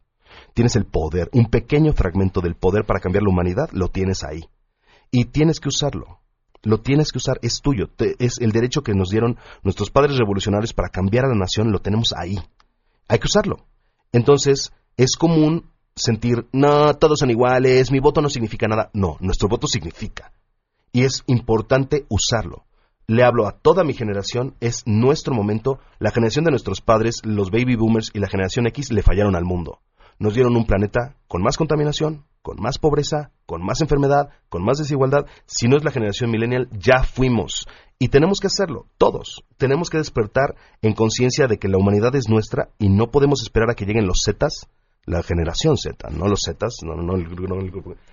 Tienes 0.52 0.76
el 0.76 0.84
poder, 0.84 1.30
un 1.32 1.46
pequeño 1.46 1.92
fragmento 1.92 2.40
del 2.40 2.54
poder 2.54 2.84
para 2.84 3.00
cambiar 3.00 3.22
la 3.22 3.30
humanidad, 3.30 3.70
lo 3.72 3.88
tienes 3.88 4.24
ahí. 4.24 4.44
Y 5.10 5.26
tienes 5.26 5.60
que 5.60 5.68
usarlo. 5.68 6.20
Lo 6.62 6.80
tienes 6.80 7.12
que 7.12 7.18
usar, 7.18 7.38
es 7.42 7.60
tuyo. 7.60 7.88
Te- 7.94 8.16
es 8.18 8.38
el 8.40 8.52
derecho 8.52 8.82
que 8.82 8.94
nos 8.94 9.10
dieron 9.10 9.36
nuestros 9.62 9.90
padres 9.90 10.16
revolucionarios 10.16 10.72
para 10.72 10.88
cambiar 10.88 11.26
a 11.26 11.28
la 11.28 11.34
nación, 11.34 11.70
lo 11.72 11.80
tenemos 11.80 12.12
ahí. 12.16 12.38
Hay 13.08 13.18
que 13.18 13.26
usarlo. 13.26 13.66
Entonces, 14.12 14.72
es 14.96 15.16
común 15.16 15.70
sentir, 15.94 16.46
no, 16.52 16.94
todos 16.94 17.18
son 17.18 17.30
iguales, 17.30 17.92
mi 17.92 18.00
voto 18.00 18.20
no 18.22 18.28
significa 18.30 18.66
nada. 18.66 18.90
No, 18.94 19.16
nuestro 19.20 19.48
voto 19.48 19.66
significa. 19.66 20.32
Y 20.92 21.02
es 21.04 21.22
importante 21.26 22.06
usarlo. 22.08 22.64
Le 23.06 23.22
hablo 23.22 23.46
a 23.46 23.52
toda 23.58 23.84
mi 23.84 23.92
generación, 23.92 24.54
es 24.60 24.82
nuestro 24.86 25.34
momento. 25.34 25.78
La 25.98 26.10
generación 26.10 26.46
de 26.46 26.50
nuestros 26.52 26.80
padres, 26.80 27.20
los 27.24 27.50
baby 27.50 27.76
boomers 27.76 28.10
y 28.14 28.18
la 28.20 28.28
generación 28.28 28.66
X 28.68 28.90
le 28.90 29.02
fallaron 29.02 29.36
al 29.36 29.44
mundo. 29.44 29.80
Nos 30.18 30.34
dieron 30.34 30.56
un 30.56 30.64
planeta 30.64 31.16
con 31.28 31.42
más 31.42 31.58
contaminación, 31.58 32.24
con 32.44 32.60
más 32.60 32.76
pobreza, 32.76 33.30
con 33.46 33.64
más 33.64 33.80
enfermedad, 33.80 34.28
con 34.50 34.62
más 34.62 34.76
desigualdad. 34.76 35.24
Si 35.46 35.66
no 35.66 35.78
es 35.78 35.82
la 35.82 35.90
generación 35.90 36.30
millennial, 36.30 36.68
ya 36.72 37.02
fuimos. 37.02 37.66
Y 37.98 38.08
tenemos 38.08 38.38
que 38.38 38.48
hacerlo, 38.48 38.86
todos. 38.98 39.44
Tenemos 39.56 39.88
que 39.88 39.96
despertar 39.96 40.54
en 40.82 40.92
conciencia 40.92 41.46
de 41.46 41.58
que 41.58 41.68
la 41.68 41.78
humanidad 41.78 42.14
es 42.14 42.28
nuestra 42.28 42.68
y 42.78 42.90
no 42.90 43.10
podemos 43.10 43.40
esperar 43.40 43.70
a 43.70 43.74
que 43.74 43.86
lleguen 43.86 44.06
los 44.06 44.20
Zetas, 44.22 44.68
la 45.06 45.22
generación 45.22 45.78
Z, 45.78 46.10
no 46.10 46.28
los 46.28 46.40
Zetas, 46.44 46.80
no, 46.82 46.94
no, 46.94 47.16
no, 47.16 47.64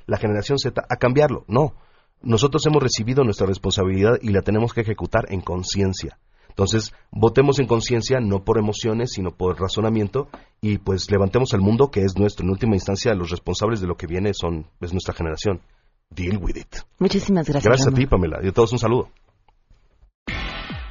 la 0.08 0.18
generación 0.18 0.58
Z, 0.60 0.82
a 0.90 0.96
cambiarlo. 0.96 1.44
No. 1.50 1.74
Nosotros 2.22 2.66
hemos 2.68 2.82
recibido 2.82 3.26
nuestra 3.26 3.48
responsabilidad 3.48 4.14
y 4.22 4.30
la 4.30 4.44
tenemos 4.44 4.74
que 4.74 4.80
ejecutar 4.80 5.26
en 5.28 5.42
conciencia. 5.42 6.20
Entonces, 6.52 6.94
votemos 7.12 7.60
en 7.60 7.66
conciencia, 7.68 8.20
no 8.20 8.44
por 8.44 8.60
emociones, 8.60 9.12
sino 9.14 9.32
por 9.32 9.60
razonamiento, 9.60 10.28
y 10.62 10.78
pues 10.78 11.10
levantemos 11.10 11.54
al 11.54 11.62
mundo 11.62 11.90
que 11.92 12.02
es 12.02 12.18
nuestro. 12.18 12.46
En 12.46 12.52
última 12.52 12.76
instancia, 12.76 13.16
los 13.16 13.32
responsables 13.32 13.82
de 13.82 13.88
lo 13.88 13.96
que 13.96 14.06
viene 14.08 14.34
son 14.34 14.68
es 14.80 14.94
nuestra 14.94 15.14
generación. 15.14 15.62
Deal 16.10 16.38
with 16.38 16.56
it. 16.58 16.78
Muchísimas 17.00 17.48
gracias. 17.48 17.66
Gracias 17.66 17.88
a 17.88 17.92
ti, 17.92 18.06
Pamela. 18.06 18.40
Y 18.44 18.50
a 18.50 18.52
todos 18.52 18.74
un 18.74 18.80
saludo. 18.80 19.10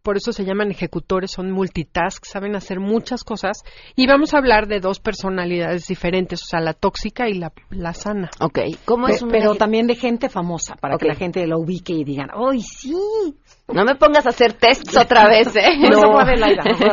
Por 0.06 0.16
eso 0.16 0.30
se 0.32 0.44
llaman 0.44 0.70
ejecutores, 0.70 1.32
son 1.32 1.50
multitask, 1.50 2.24
saben 2.24 2.54
hacer 2.54 2.78
muchas 2.78 3.24
cosas. 3.24 3.64
Y 3.96 4.06
vamos 4.06 4.34
a 4.34 4.38
hablar 4.38 4.68
de 4.68 4.78
dos 4.78 5.00
personalidades 5.00 5.88
diferentes, 5.88 6.42
o 6.44 6.46
sea, 6.46 6.60
la 6.60 6.74
tóxica 6.74 7.28
y 7.28 7.34
la, 7.34 7.52
la 7.70 7.92
sana. 7.92 8.30
Ok. 8.38 8.60
¿Cómo 8.84 9.08
Pe- 9.08 9.14
es 9.14 9.22
un 9.22 9.30
pero 9.30 9.56
también 9.56 9.88
de 9.88 9.96
gente 9.96 10.28
famosa, 10.28 10.76
para 10.76 10.96
que 10.96 11.08
la 11.08 11.16
gente 11.16 11.44
lo 11.48 11.58
ubique 11.58 11.92
y 11.92 12.04
digan, 12.04 12.28
¡ay, 12.32 12.60
sí! 12.60 12.94
No 13.68 13.84
me 13.84 13.96
pongas 13.96 14.24
a 14.26 14.28
hacer 14.30 14.52
tests 14.52 14.96
otra 14.96 15.26
vez, 15.28 15.54
¿eh? 15.56 15.62
No. 16.02 16.12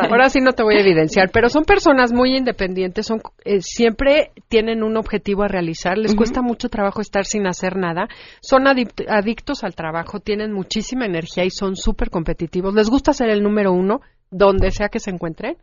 Ahora 0.10 0.30
sí 0.30 0.40
no 0.42 0.54
te 0.54 0.64
voy 0.64 0.76
a 0.76 0.82
evidenciar, 0.82 1.30
pero 1.32 1.48
son 1.50 1.64
personas 1.66 2.12
muy 2.12 2.36
independientes, 2.36 3.06
son 3.06 3.22
eh, 3.46 3.62
siempre 3.62 4.32
tienen 4.48 4.82
un 4.84 4.98
objetivo 4.98 5.44
a 5.44 5.48
realizar, 5.48 5.98
les 5.98 6.14
cuesta 6.16 6.42
mucho 6.42 6.70
trabajo 6.70 7.00
estar 7.02 7.26
sin 7.26 7.46
hacer 7.46 7.78
nada, 7.78 8.08
son 8.42 8.64
adict- 8.66 9.06
adictos 9.08 9.64
al 9.64 9.76
trabajo, 9.76 10.20
tienen 10.20 10.52
muchísima 10.52 11.06
energía 11.06 11.46
y 11.46 11.52
son 11.52 11.76
súper 11.76 12.10
competitivos, 12.10 12.74
les 12.74 12.90
gusta 12.90 13.14
ser 13.14 13.30
el 13.30 13.44
número 13.44 13.72
uno 13.72 14.02
donde 14.32 14.72
sea 14.72 14.90
que 14.90 15.00
se 15.00 15.12
encuentren. 15.12 15.58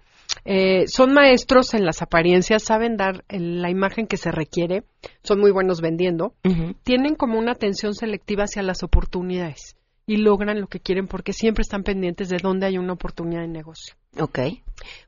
Eh, 0.44 0.84
son 0.86 1.12
maestros 1.12 1.74
en 1.74 1.84
las 1.84 2.02
apariencias, 2.02 2.62
saben 2.62 2.96
dar 2.96 3.24
el- 3.28 3.60
la 3.60 3.68
imagen 3.68 4.06
que 4.06 4.16
se 4.16 4.30
requiere, 4.30 4.84
son 5.24 5.40
muy 5.40 5.50
buenos 5.50 5.80
vendiendo, 5.80 6.34
tienen 6.84 7.16
como 7.16 7.36
una 7.36 7.50
atención 7.50 7.94
selectiva 7.94 8.44
hacia 8.44 8.62
las 8.62 8.84
oportunidades 8.84 9.74
y 10.10 10.16
logran 10.16 10.60
lo 10.60 10.66
que 10.66 10.80
quieren 10.80 11.06
porque 11.06 11.32
siempre 11.32 11.62
están 11.62 11.84
pendientes 11.84 12.28
de 12.28 12.38
dónde 12.42 12.66
hay 12.66 12.78
una 12.78 12.94
oportunidad 12.94 13.42
de 13.42 13.46
negocio. 13.46 13.94
Ok. 14.18 14.40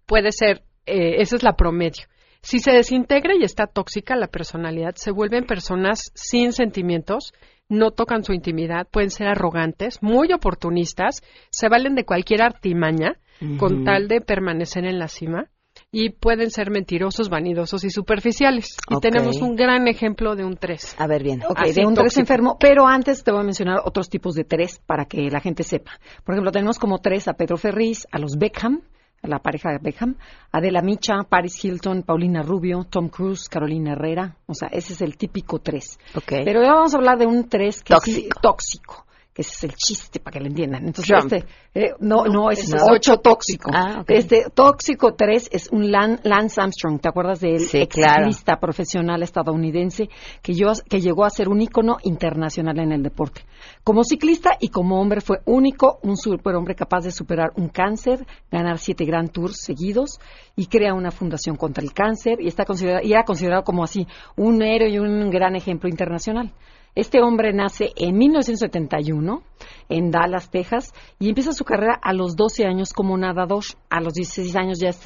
Puede 0.06 0.30
ser, 0.30 0.62
eh, 0.86 1.16
esa 1.20 1.34
es 1.34 1.42
la 1.42 1.54
promedio. 1.56 2.04
Si 2.40 2.60
se 2.60 2.70
desintegra 2.70 3.34
y 3.34 3.42
está 3.42 3.66
tóxica 3.66 4.14
la 4.14 4.28
personalidad, 4.28 4.94
se 4.94 5.10
vuelven 5.10 5.44
personas 5.44 6.12
sin 6.14 6.52
sentimientos, 6.52 7.34
no 7.68 7.90
tocan 7.90 8.22
su 8.22 8.32
intimidad, 8.32 8.86
pueden 8.88 9.10
ser 9.10 9.26
arrogantes, 9.26 10.00
muy 10.04 10.32
oportunistas, 10.32 11.20
se 11.50 11.68
valen 11.68 11.96
de 11.96 12.04
cualquier 12.04 12.40
artimaña 12.42 13.18
con 13.58 13.82
tal 13.82 14.06
de 14.06 14.20
permanecer 14.20 14.84
en 14.84 15.00
la 15.00 15.08
cima 15.08 15.50
y 15.94 16.08
pueden 16.08 16.50
ser 16.50 16.70
mentirosos, 16.70 17.28
vanidosos 17.28 17.84
y 17.84 17.90
superficiales. 17.90 18.76
Y 18.88 18.98
tenemos 19.00 19.36
un 19.42 19.54
gran 19.54 19.86
ejemplo 19.88 20.34
de 20.34 20.42
un 20.44 20.56
3. 20.56 20.96
A 20.98 21.06
ver, 21.06 21.22
bien. 21.22 21.42
Ok, 21.46 21.58
Así, 21.60 21.74
de 21.74 21.86
un 21.86 21.92
tres 21.94 22.04
tóxico. 22.14 22.20
enfermo, 22.22 22.56
pero 22.58 22.86
antes 22.86 23.22
te 23.22 23.30
voy 23.30 23.40
a 23.40 23.44
mencionar 23.44 23.80
otros 23.84 24.08
tipos 24.08 24.34
de 24.34 24.44
tres 24.44 24.80
para 24.86 25.04
que 25.04 25.28
la 25.30 25.40
gente 25.40 25.62
sepa. 25.62 25.92
Por 26.24 26.34
ejemplo, 26.34 26.50
tenemos 26.50 26.78
como 26.78 26.98
tres 27.00 27.28
a 27.28 27.34
Pedro 27.34 27.58
Ferriz, 27.58 28.06
a 28.10 28.18
los 28.18 28.38
Beckham, 28.38 28.80
a 29.22 29.28
la 29.28 29.38
pareja 29.40 29.70
de 29.70 29.78
Beckham, 29.82 30.16
Adela 30.50 30.80
Micha, 30.80 31.24
Paris 31.28 31.62
Hilton, 31.62 32.04
Paulina 32.04 32.42
Rubio, 32.42 32.84
Tom 32.88 33.08
Cruise, 33.10 33.50
Carolina 33.50 33.92
Herrera. 33.92 34.38
O 34.46 34.54
sea, 34.54 34.68
ese 34.68 34.94
es 34.94 35.02
el 35.02 35.18
típico 35.18 35.58
tres. 35.58 35.98
Ok. 36.16 36.32
Pero 36.42 36.60
ahora 36.60 36.72
vamos 36.72 36.94
a 36.94 36.96
hablar 36.96 37.18
de 37.18 37.26
un 37.26 37.50
tres 37.50 37.82
que 37.82 37.94
sí- 38.02 38.28
Tóxico. 38.30 38.40
tóxico. 38.40 39.06
Que 39.34 39.40
ese 39.40 39.52
es 39.52 39.64
el 39.64 39.74
chiste 39.76 40.20
para 40.20 40.34
que 40.34 40.40
lo 40.40 40.46
entiendan. 40.48 40.84
Entonces, 40.86 41.06
Trump. 41.08 41.32
este, 41.32 41.48
eh, 41.74 41.94
no, 42.00 42.26
no, 42.26 42.50
ese 42.50 42.70
no. 42.70 42.76
es 42.76 42.82
ocho 42.90 43.16
tóxico. 43.16 43.70
Ah. 43.72 44.04
Este 44.06 44.44
tóxico 44.52 45.14
3 45.14 45.48
es 45.52 45.70
un 45.72 45.90
Lan- 45.90 46.20
Lance 46.22 46.60
Armstrong, 46.60 47.00
¿te 47.00 47.08
acuerdas 47.08 47.40
de 47.40 47.54
él? 47.54 47.60
Sí, 47.60 47.78
Ex 47.78 47.94
claro. 47.94 48.24
ciclista 48.24 48.60
profesional 48.60 49.22
estadounidense 49.22 50.10
que, 50.42 50.52
yo- 50.52 50.72
que 50.86 51.00
llegó 51.00 51.24
a 51.24 51.30
ser 51.30 51.48
un 51.48 51.62
ícono 51.62 51.96
internacional 52.02 52.78
en 52.78 52.92
el 52.92 53.02
deporte. 53.02 53.40
Como 53.82 54.04
ciclista 54.04 54.50
y 54.60 54.68
como 54.68 55.00
hombre 55.00 55.22
fue 55.22 55.38
único, 55.46 55.98
un 56.02 56.18
superhombre 56.18 56.74
capaz 56.74 57.00
de 57.04 57.10
superar 57.10 57.52
un 57.56 57.68
cáncer, 57.70 58.26
ganar 58.50 58.78
siete 58.78 59.06
Grand 59.06 59.30
Tours 59.32 59.56
seguidos 59.62 60.20
y 60.56 60.66
crea 60.66 60.92
una 60.92 61.10
fundación 61.10 61.56
contra 61.56 61.82
el 61.82 61.94
cáncer 61.94 62.38
y 62.38 62.48
está 62.48 62.66
considerado 62.66 63.02
y 63.02 63.12
era 63.14 63.24
considerado 63.24 63.62
como 63.64 63.82
así 63.82 64.06
un 64.36 64.60
héroe 64.62 64.90
y 64.90 64.98
un 64.98 65.30
gran 65.30 65.56
ejemplo 65.56 65.88
internacional. 65.88 66.52
Este 66.94 67.22
hombre 67.22 67.52
nace 67.52 67.90
en 67.96 68.18
1971 68.18 69.42
en 69.88 70.10
Dallas, 70.10 70.50
Texas, 70.50 70.92
y 71.18 71.28
empieza 71.28 71.52
su 71.52 71.64
carrera 71.64 71.98
a 72.02 72.12
los 72.12 72.36
12 72.36 72.64
años 72.66 72.92
como 72.92 73.16
nadador. 73.16 73.64
A 73.90 74.00
los 74.00 74.12
16 74.12 74.54
años 74.56 74.78
ya 74.80 74.90
es 74.90 75.00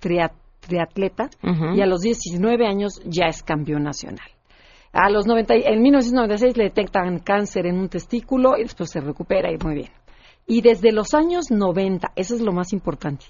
triatleta 0.00 1.30
Ujú. 1.42 1.74
y 1.76 1.82
a 1.82 1.86
los 1.86 2.00
19 2.00 2.66
años 2.66 3.00
ya 3.04 3.26
es 3.26 3.42
campeón 3.42 3.82
nacional. 3.84 4.26
A 4.92 5.10
los 5.10 5.26
90, 5.26 5.56
y- 5.56 5.62
en 5.64 5.82
1996 5.82 6.56
le 6.56 6.64
detectan 6.64 7.18
cáncer 7.18 7.66
en 7.66 7.78
un 7.78 7.88
testículo 7.88 8.56
y 8.56 8.62
después 8.62 8.90
se 8.90 9.00
recupera 9.00 9.50
y 9.52 9.56
muy 9.58 9.74
bien. 9.74 9.90
Y 10.46 10.60
desde 10.60 10.92
los 10.92 11.14
años 11.14 11.50
90, 11.50 12.12
eso 12.16 12.34
es 12.36 12.42
lo 12.42 12.52
más 12.52 12.72
importante, 12.72 13.26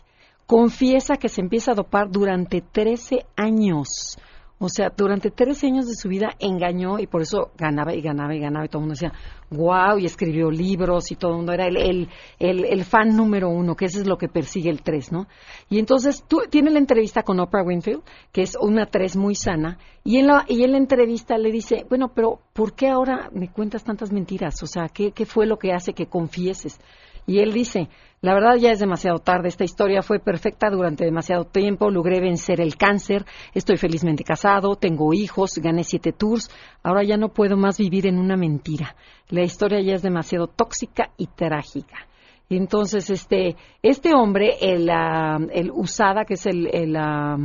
confiesa 0.47 1.17
que 1.17 1.29
se 1.31 1.41
empieza 1.41 1.73
a 1.73 1.75
dopar 1.75 2.11
durante 2.11 2.61
13 2.61 3.25
años. 3.37 4.19
O 4.59 4.69
sea, 4.69 4.93
durante 4.97 5.31
13 5.31 5.67
años 5.67 5.87
de 5.87 5.95
su 5.95 6.09
vida 6.09 6.31
engañó 6.39 6.99
y 7.01 7.07
por 7.07 7.23
eso 7.23 7.51
ganaba 7.59 7.93
y 7.93 8.01
ganaba 8.01 8.35
y 8.35 8.39
ganaba 8.39 8.65
y 8.65 8.69
todo 8.69 8.79
el 8.79 8.87
mundo 8.87 8.95
decía, 8.95 9.13
wow, 9.51 9.99
y 9.99 10.07
escribió 10.07 10.51
libros 10.51 11.11
y 11.11 11.17
todo 11.17 11.33
el 11.33 11.37
mundo 11.39 11.53
era 11.53 11.67
el, 11.67 11.77
el, 11.77 12.09
el, 12.39 12.65
el 12.65 12.85
fan 12.85 13.17
número 13.17 13.49
uno, 13.49 13.75
que 13.75 13.87
eso 13.87 14.01
es 14.01 14.07
lo 14.07 14.17
que 14.17 14.29
persigue 14.29 14.71
el 14.71 14.83
3, 14.83 15.13
¿no? 15.13 15.27
Y 15.69 15.81
entonces 15.81 16.25
tú, 16.29 16.43
tiene 16.49 16.71
la 16.71 16.79
entrevista 16.79 17.25
con 17.25 17.41
Oprah 17.41 17.65
Winfield, 17.65 18.03
que 18.33 18.43
es 18.43 18.57
una 18.61 18.87
3 18.87 19.17
muy 19.17 19.35
sana, 19.35 19.79
y 20.05 20.19
en, 20.19 20.29
la, 20.29 20.45
y 20.49 20.63
en 20.63 20.73
la 20.73 20.79
entrevista 20.79 21.37
le 21.37 21.51
dice, 21.51 21.85
bueno, 21.89 22.13
pero 22.15 22.41
¿por 22.53 22.75
qué 22.75 22.89
ahora 22.89 23.31
me 23.33 23.51
cuentas 23.51 23.83
tantas 23.83 24.13
mentiras? 24.13 24.63
O 24.63 24.67
sea, 24.67 24.89
¿qué, 24.89 25.13
qué 25.13 25.27
fue 25.27 25.47
lo 25.47 25.59
que 25.59 25.73
hace 25.73 25.95
que 25.95 26.07
confieses? 26.07 26.79
Y 27.27 27.39
él 27.39 27.53
dice, 27.53 27.89
la 28.21 28.35
verdad 28.35 28.57
ya 28.57 28.71
es 28.71 28.79
demasiado 28.79 29.19
tarde, 29.19 29.49
esta 29.49 29.65
historia 29.65 30.03
fue 30.03 30.19
perfecta 30.19 30.69
durante 30.71 31.05
demasiado 31.05 31.45
tiempo, 31.45 31.91
logré 31.91 32.21
vencer 32.21 32.61
el 32.61 32.77
cáncer, 32.77 33.25
estoy 33.55 33.77
felizmente 33.77 34.25
casado, 34.25 34.77
tengo 34.77 35.13
hijos, 35.15 35.53
gané 35.63 35.85
siete 35.85 36.13
tours, 36.13 36.51
ahora 36.83 37.03
ya 37.03 37.17
no 37.17 37.29
puedo 37.31 37.57
más 37.57 37.79
vivir 37.79 38.07
en 38.07 38.19
una 38.19 38.37
mentira. 38.37 38.95
La 39.31 39.43
historia 39.43 39.81
ya 39.81 39.95
es 39.95 40.03
demasiado 40.03 40.47
tóxica 40.49 41.11
y 41.17 41.27
trágica. 41.29 42.07
Y 42.49 42.59
entonces, 42.59 43.09
este, 43.09 43.57
este 43.83 44.15
hombre, 44.15 44.57
el, 44.61 44.89
ah, 44.91 45.39
el 45.51 45.71
USADA, 45.71 46.25
que 46.27 46.35
es 46.35 46.45
el, 46.45 46.69
el, 46.73 46.95
ah, 46.97 47.37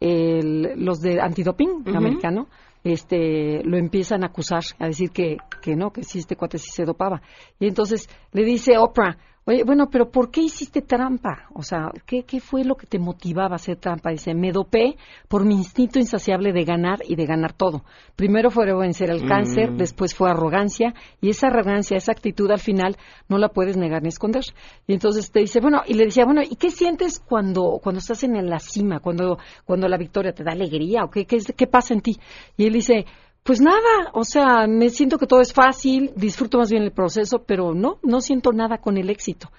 el- 0.00 0.72
los 0.84 1.00
de 1.00 1.20
antidoping 1.20 1.84
americano, 1.96 2.48
este, 2.84 3.62
lo 3.64 3.76
empiezan 3.76 4.24
a 4.24 4.28
acusar, 4.28 4.62
a 4.78 4.86
decir 4.86 5.10
que, 5.10 5.36
que 5.60 5.76
no, 5.76 5.92
que 5.92 6.02
sí, 6.02 6.18
este 6.18 6.36
cuate 6.36 6.58
sí 6.58 6.70
se 6.70 6.84
dopaba. 6.84 7.22
Y 7.58 7.68
entonces 7.68 8.08
le 8.32 8.44
dice 8.44 8.78
Oprah, 8.78 9.18
oye, 9.44 9.64
bueno, 9.64 9.88
pero 9.90 10.10
¿por 10.10 10.30
qué 10.30 10.40
hiciste 10.42 10.82
trampa? 10.82 11.48
O 11.54 11.62
sea, 11.62 11.90
¿qué, 12.06 12.24
qué 12.24 12.40
fue 12.40 12.64
lo 12.64 12.76
que 12.76 12.86
te 12.86 12.98
motivaba 12.98 13.54
a 13.54 13.56
hacer 13.56 13.76
trampa? 13.76 14.10
Dice, 14.10 14.34
me 14.34 14.52
dopé 14.52 14.96
por 15.28 15.44
mi 15.44 15.54
instinto 15.54 15.98
insaciable 15.98 16.52
de 16.52 16.64
ganar 16.64 17.00
y 17.06 17.16
de 17.16 17.26
ganar 17.26 17.52
todo. 17.52 17.84
Primero 18.16 18.50
fue 18.50 18.72
vencer 18.72 19.10
el 19.10 19.26
cáncer, 19.26 19.72
Mm. 19.72 19.76
después 19.76 20.14
fue 20.14 20.30
arrogancia, 20.30 20.94
y 21.20 21.30
esa 21.30 21.48
arrogancia, 21.48 21.96
esa 21.96 22.12
actitud 22.12 22.50
al 22.50 22.60
final 22.60 22.96
no 23.28 23.38
la 23.38 23.48
puedes 23.48 23.76
negar 23.76 24.02
ni 24.02 24.08
esconder. 24.08 24.44
Y 24.86 24.92
entonces 24.92 25.30
te 25.30 25.40
dice, 25.40 25.60
bueno, 25.60 25.82
y 25.86 25.94
le 25.94 26.04
decía, 26.04 26.24
bueno, 26.24 26.42
¿y 26.42 26.56
qué 26.56 26.70
sientes 26.70 27.18
cuando, 27.20 27.80
cuando 27.82 27.98
estás 27.98 28.22
en 28.24 28.32
la 28.48 28.58
cima, 28.58 29.00
cuando, 29.00 29.38
cuando 29.64 29.88
la 29.88 29.96
victoria 29.96 30.32
te 30.32 30.44
da 30.44 30.52
alegría, 30.52 31.04
o 31.04 31.10
qué, 31.10 31.26
qué, 31.26 31.38
qué 31.56 31.66
pasa 31.66 31.94
en 31.94 32.00
ti? 32.00 32.16
Y 32.56 32.66
él 32.66 32.72
dice, 32.72 33.06
pues 33.42 33.60
nada, 33.60 34.10
o 34.12 34.24
sea, 34.24 34.66
me 34.68 34.88
siento 34.90 35.18
que 35.18 35.26
todo 35.26 35.40
es 35.40 35.52
fácil, 35.52 36.12
disfruto 36.16 36.58
más 36.58 36.70
bien 36.70 36.84
el 36.84 36.92
proceso, 36.92 37.42
pero 37.44 37.74
no, 37.74 37.98
no 38.02 38.20
siento 38.20 38.52
nada 38.52 38.78
con 38.78 38.96
el 38.96 39.10
éxito. 39.10 39.50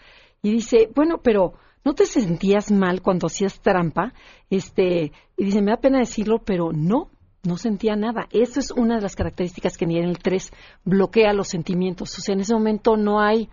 Y 0.41 0.51
dice, 0.51 0.89
bueno, 0.95 1.19
pero 1.21 1.53
¿no 1.83 1.93
te 1.93 2.05
sentías 2.05 2.71
mal 2.71 3.01
cuando 3.01 3.27
hacías 3.27 3.59
trampa? 3.61 4.13
Este, 4.49 5.11
y 5.37 5.45
dice, 5.45 5.61
me 5.61 5.71
da 5.71 5.77
pena 5.77 5.99
decirlo, 5.99 6.39
pero 6.45 6.71
no, 6.71 7.09
no 7.43 7.57
sentía 7.57 7.95
nada. 7.95 8.27
Eso 8.31 8.61
es 8.61 8.71
una 8.71 8.95
de 8.95 9.01
las 9.01 9.15
características 9.15 9.77
que 9.77 9.85
ni 9.85 9.97
en 9.97 10.05
el 10.05 10.17
3 10.17 10.51
bloquea 10.85 11.33
los 11.33 11.49
sentimientos. 11.49 12.17
O 12.17 12.21
sea, 12.21 12.35
en 12.35 12.41
ese 12.41 12.53
momento 12.53 12.95
no 12.95 13.19
hay 13.21 13.49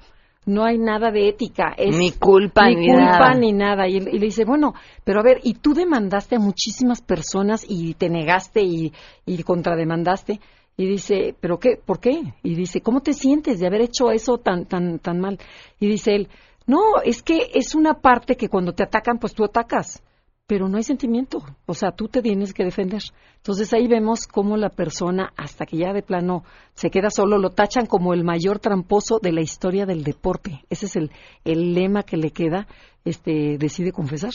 no 0.46 0.64
hay 0.64 0.78
nada 0.78 1.10
de 1.10 1.28
ética. 1.28 1.74
Es 1.76 1.96
Ni 1.96 2.12
culpa, 2.12 2.68
ni, 2.68 2.76
ni 2.76 2.86
culpa 2.88 3.04
nada. 3.18 3.34
ni 3.34 3.52
nada. 3.52 3.88
Y, 3.88 3.96
y 3.96 4.00
le 4.18 4.26
dice, 4.26 4.44
bueno, 4.44 4.74
pero 5.04 5.20
a 5.20 5.22
ver, 5.22 5.40
y 5.42 5.54
tú 5.54 5.74
demandaste 5.74 6.36
a 6.36 6.40
muchísimas 6.40 7.02
personas 7.02 7.64
y 7.68 7.94
te 7.94 8.08
negaste 8.08 8.62
y, 8.62 8.92
y 9.26 9.42
contrademandaste. 9.42 10.40
Y 10.76 10.86
dice, 10.86 11.34
¿pero 11.38 11.58
qué? 11.58 11.76
¿Por 11.84 12.00
qué? 12.00 12.34
Y 12.42 12.54
dice, 12.54 12.80
¿cómo 12.80 13.00
te 13.00 13.12
sientes 13.12 13.60
de 13.60 13.66
haber 13.66 13.82
hecho 13.82 14.10
eso 14.10 14.38
tan, 14.38 14.64
tan, 14.64 14.98
tan 14.98 15.20
mal? 15.20 15.38
Y 15.78 15.88
dice 15.88 16.14
él, 16.14 16.28
no, 16.66 16.80
es 17.04 17.22
que 17.22 17.50
es 17.54 17.74
una 17.74 17.94
parte 18.00 18.36
que 18.36 18.48
cuando 18.48 18.72
te 18.72 18.82
atacan, 18.84 19.18
pues 19.18 19.34
tú 19.34 19.44
atacas, 19.44 20.02
pero 20.46 20.68
no 20.68 20.78
hay 20.78 20.82
sentimiento. 20.84 21.42
O 21.66 21.74
sea, 21.74 21.90
tú 21.92 22.08
te 22.08 22.22
tienes 22.22 22.54
que 22.54 22.64
defender. 22.64 23.02
Entonces 23.40 23.72
ahí 23.72 23.88
vemos 23.88 24.26
cómo 24.26 24.58
la 24.58 24.68
persona, 24.68 25.32
hasta 25.34 25.64
que 25.64 25.78
ya 25.78 25.94
de 25.94 26.02
plano 26.02 26.44
se 26.74 26.90
queda 26.90 27.08
solo, 27.08 27.38
lo 27.38 27.50
tachan 27.50 27.86
como 27.86 28.12
el 28.12 28.22
mayor 28.22 28.58
tramposo 28.58 29.18
de 29.18 29.32
la 29.32 29.40
historia 29.40 29.86
del 29.86 30.04
deporte. 30.04 30.62
Ese 30.68 30.86
es 30.86 30.96
el, 30.96 31.10
el 31.46 31.72
lema 31.72 32.02
que 32.02 32.18
le 32.18 32.32
queda, 32.32 32.66
este, 33.04 33.56
decide 33.56 33.92
confesar. 33.92 34.32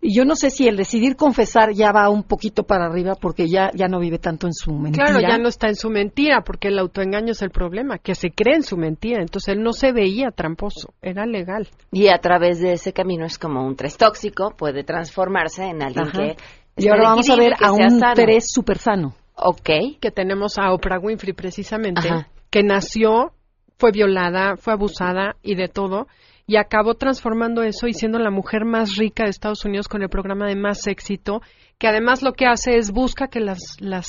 Y 0.00 0.16
yo 0.16 0.24
no 0.24 0.34
sé 0.34 0.50
si 0.50 0.66
el 0.66 0.76
decidir 0.76 1.16
confesar 1.16 1.72
ya 1.74 1.92
va 1.92 2.08
un 2.08 2.22
poquito 2.22 2.62
para 2.62 2.86
arriba 2.86 3.16
porque 3.20 3.48
ya, 3.48 3.70
ya 3.74 3.86
no 3.88 3.98
vive 3.98 4.18
tanto 4.18 4.46
en 4.46 4.54
su 4.54 4.72
mentira. 4.72 5.06
Claro, 5.06 5.20
ya 5.20 5.38
no 5.38 5.48
está 5.48 5.68
en 5.68 5.74
su 5.74 5.90
mentira, 5.90 6.42
porque 6.42 6.68
el 6.68 6.78
autoengaño 6.78 7.32
es 7.32 7.42
el 7.42 7.50
problema, 7.50 7.98
que 7.98 8.14
se 8.14 8.30
cree 8.30 8.56
en 8.56 8.62
su 8.62 8.76
mentira. 8.76 9.20
Entonces 9.20 9.56
él 9.56 9.62
no 9.62 9.72
se 9.72 9.92
veía 9.92 10.30
tramposo, 10.30 10.94
era 11.02 11.26
legal. 11.26 11.68
Y 11.90 12.08
a 12.08 12.18
través 12.18 12.60
de 12.60 12.74
ese 12.74 12.92
camino 12.92 13.26
es 13.26 13.38
como 13.38 13.66
un 13.66 13.76
tres 13.76 13.98
tóxico, 13.98 14.54
puede 14.56 14.84
transformarse 14.84 15.64
en 15.64 15.82
alguien 15.82 16.06
Ajá. 16.06 16.18
que... 16.18 16.36
Y 16.78 16.88
ahora 16.88 17.10
vamos 17.10 17.28
a 17.30 17.36
ver 17.36 17.54
a 17.60 17.72
un 17.72 18.00
tres 18.00 18.14
tres 18.14 18.44
súper 18.52 18.78
sano. 18.78 19.14
Ok. 19.34 19.70
Que 20.00 20.10
tenemos 20.10 20.58
a 20.58 20.72
Oprah 20.72 20.98
Winfrey 20.98 21.32
precisamente, 21.32 22.08
Ajá. 22.08 22.28
que 22.50 22.62
nació, 22.62 23.32
fue 23.78 23.92
violada, 23.92 24.56
fue 24.56 24.72
abusada 24.72 25.36
y 25.42 25.54
de 25.54 25.68
todo, 25.68 26.06
y 26.46 26.56
acabó 26.56 26.94
transformando 26.94 27.62
eso 27.62 27.86
y 27.86 27.92
siendo 27.92 28.18
la 28.18 28.30
mujer 28.30 28.64
más 28.64 28.96
rica 28.96 29.24
de 29.24 29.30
Estados 29.30 29.64
Unidos 29.64 29.86
con 29.86 30.02
el 30.02 30.08
programa 30.08 30.46
de 30.46 30.56
más 30.56 30.86
éxito, 30.86 31.42
que 31.78 31.86
además 31.86 32.22
lo 32.22 32.32
que 32.32 32.46
hace 32.46 32.76
es 32.76 32.90
busca 32.90 33.28
que 33.28 33.40
las, 33.40 33.76
las 33.80 34.06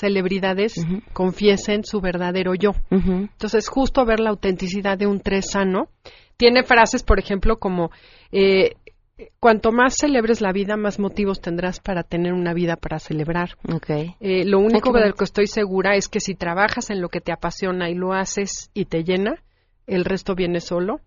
celebridades 0.00 0.74
confiesen 1.12 1.84
su 1.84 2.00
verdadero 2.00 2.54
yo. 2.54 2.70
Entonces, 2.90 3.68
justo 3.68 4.04
ver 4.06 4.20
la 4.20 4.30
autenticidad 4.30 4.96
de 4.96 5.06
un 5.06 5.20
tres 5.20 5.50
sano. 5.50 5.88
Tiene 6.38 6.62
frases, 6.62 7.02
por 7.02 7.18
ejemplo, 7.18 7.58
como 7.58 7.90
eh, 8.32 8.76
cuanto 9.38 9.72
más 9.72 9.94
celebres 9.96 10.40
la 10.40 10.52
vida, 10.52 10.76
más 10.76 10.98
motivos 10.98 11.40
tendrás 11.40 11.80
para 11.80 12.02
tener 12.02 12.32
una 12.32 12.54
vida 12.54 12.76
para 12.76 12.98
celebrar. 12.98 13.56
Okay. 13.72 14.14
Eh, 14.20 14.44
lo 14.44 14.58
único 14.58 14.92
de 14.92 15.08
lo 15.08 15.14
que 15.14 15.24
estoy 15.24 15.46
segura 15.46 15.96
es 15.96 16.08
que 16.08 16.20
si 16.20 16.34
trabajas 16.34 16.90
en 16.90 17.00
lo 17.00 17.08
que 17.08 17.20
te 17.20 17.32
apasiona 17.32 17.90
y 17.90 17.94
lo 17.94 18.12
haces 18.12 18.70
y 18.74 18.86
te 18.86 19.04
llena, 19.04 19.42
el 19.86 20.04
resto 20.04 20.34
viene 20.34 20.60
solo. 20.60 21.00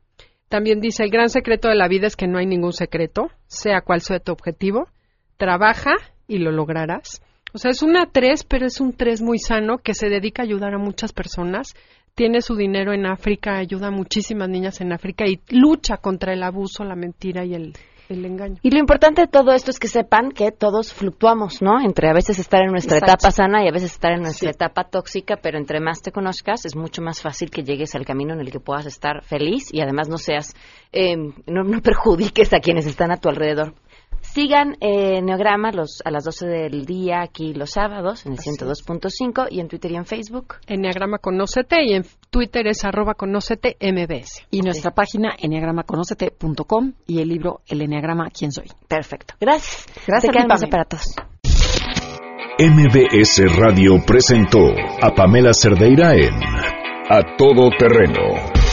También 0.50 0.80
dice, 0.80 1.04
el 1.04 1.10
gran 1.10 1.30
secreto 1.30 1.68
de 1.68 1.76
la 1.76 1.88
vida 1.88 2.08
es 2.08 2.16
que 2.16 2.28
no 2.28 2.38
hay 2.38 2.46
ningún 2.46 2.74
secreto, 2.74 3.32
sea 3.48 3.82
cual 3.82 4.02
sea 4.02 4.20
tu 4.20 4.32
objetivo, 4.32 4.88
trabaja 5.38 5.94
y 6.28 6.38
lo 6.38 6.52
lograrás. 6.52 7.22
O 7.54 7.58
sea, 7.58 7.72
es 7.72 7.84
una 7.84 8.08
tres, 8.12 8.44
pero 8.44 8.66
es 8.66 8.80
un 8.80 8.94
tres 8.94 9.22
muy 9.22 9.40
sano 9.40 9.78
que 9.78 9.94
se 9.94 10.10
dedica 10.10 10.42
a 10.42 10.46
ayudar 10.46 10.74
a 10.74 10.80
muchas 10.80 11.14
personas. 11.14 11.74
Tiene 12.16 12.42
su 12.42 12.56
dinero 12.56 12.94
en 12.94 13.06
África, 13.06 13.58
ayuda 13.58 13.88
a 13.88 13.92
muchísimas 13.92 14.50
niñas 14.50 14.82
en 14.82 14.92
África 14.92 15.26
y 15.28 15.40
lucha 15.50 15.98
contra 15.98 16.34
el 16.34 16.44
abuso, 16.44 16.84
la 16.84 16.96
mentira 16.96 17.46
y 17.46 17.56
el, 17.56 17.74
el 18.10 18.26
engaño. 18.26 18.58
Y 18.62 18.72
lo 18.72 18.80
importante 18.80 19.22
de 19.22 19.28
todo 19.28 19.52
esto 19.52 19.72
es 19.72 19.80
que 19.80 19.88
sepan 19.88 20.32
que 20.32 20.52
todos 20.52 20.94
fluctuamos, 20.94 21.62
¿no? 21.62 21.82
Entre 21.82 22.10
a 22.10 22.14
veces 22.14 22.40
estar 22.40 22.62
en 22.62 22.72
nuestra 22.72 22.98
Exacto. 22.98 23.14
etapa 23.14 23.32
sana 23.32 23.64
y 23.64 23.68
a 23.68 23.72
veces 23.72 23.92
estar 23.94 24.12
en 24.12 24.22
nuestra 24.22 24.52
etapa 24.52 24.86
tóxica, 24.86 25.38
pero 25.42 25.58
entre 25.58 25.80
más 25.80 26.02
te 26.02 26.12
conozcas 26.12 26.66
es 26.66 26.76
mucho 26.76 27.02
más 27.02 27.22
fácil 27.22 27.50
que 27.50 27.64
llegues 27.64 27.96
al 27.96 28.06
camino 28.06 28.34
en 28.34 28.42
el 28.42 28.52
que 28.52 28.60
puedas 28.60 28.86
estar 28.86 29.24
feliz 29.24 29.74
y 29.74 29.82
además 29.82 30.10
no 30.10 30.18
seas, 30.18 30.56
eh, 30.92 31.16
no, 31.18 31.64
no 31.64 31.82
perjudiques 31.82 32.54
a 32.54 32.60
quienes 32.60 32.86
están 32.86 33.12
a 33.12 33.18
tu 33.18 33.30
alrededor. 33.30 33.74
Sigan 34.34 34.78
eh, 34.80 35.22
Neograma 35.22 35.72
los, 35.72 36.02
a 36.04 36.10
las 36.10 36.24
12 36.24 36.48
del 36.48 36.86
día 36.88 37.22
aquí 37.22 37.54
los 37.54 37.70
sábados 37.70 38.26
en 38.26 38.32
el 38.32 38.40
102.5 38.40 39.48
y 39.52 39.60
en 39.60 39.68
Twitter 39.68 39.92
y 39.92 39.96
en 39.96 40.06
Facebook. 40.06 40.56
Enneagrama 40.66 41.20
Conócete 41.20 41.84
y 41.86 41.94
en 41.94 42.04
Twitter 42.32 42.66
es 42.66 42.84
arroba 42.84 43.14
conócete 43.14 43.78
MBS. 43.80 44.48
Y 44.50 44.62
nuestra 44.62 44.90
página 44.90 45.36
enneagramaconocete.com 45.38 46.94
y 47.06 47.22
el 47.22 47.30
libro 47.30 47.62
El 47.68 47.84
Enneagrama 47.84 48.32
¿Quién 48.32 48.52
soy? 48.52 48.72
Perfecto. 48.88 49.36
Gracias. 49.40 49.86
Gracias 50.08 50.34
Te 50.36 50.48
más 50.48 50.64
aparatos. 50.64 51.16
MBS 52.58 53.56
Radio 53.56 54.04
presentó 54.04 54.66
a 55.02 55.14
Pamela 55.14 55.54
Cerdeira 55.54 56.16
en 56.16 56.34
A 57.08 57.36
Todo 57.38 57.70
Terreno. 57.78 58.63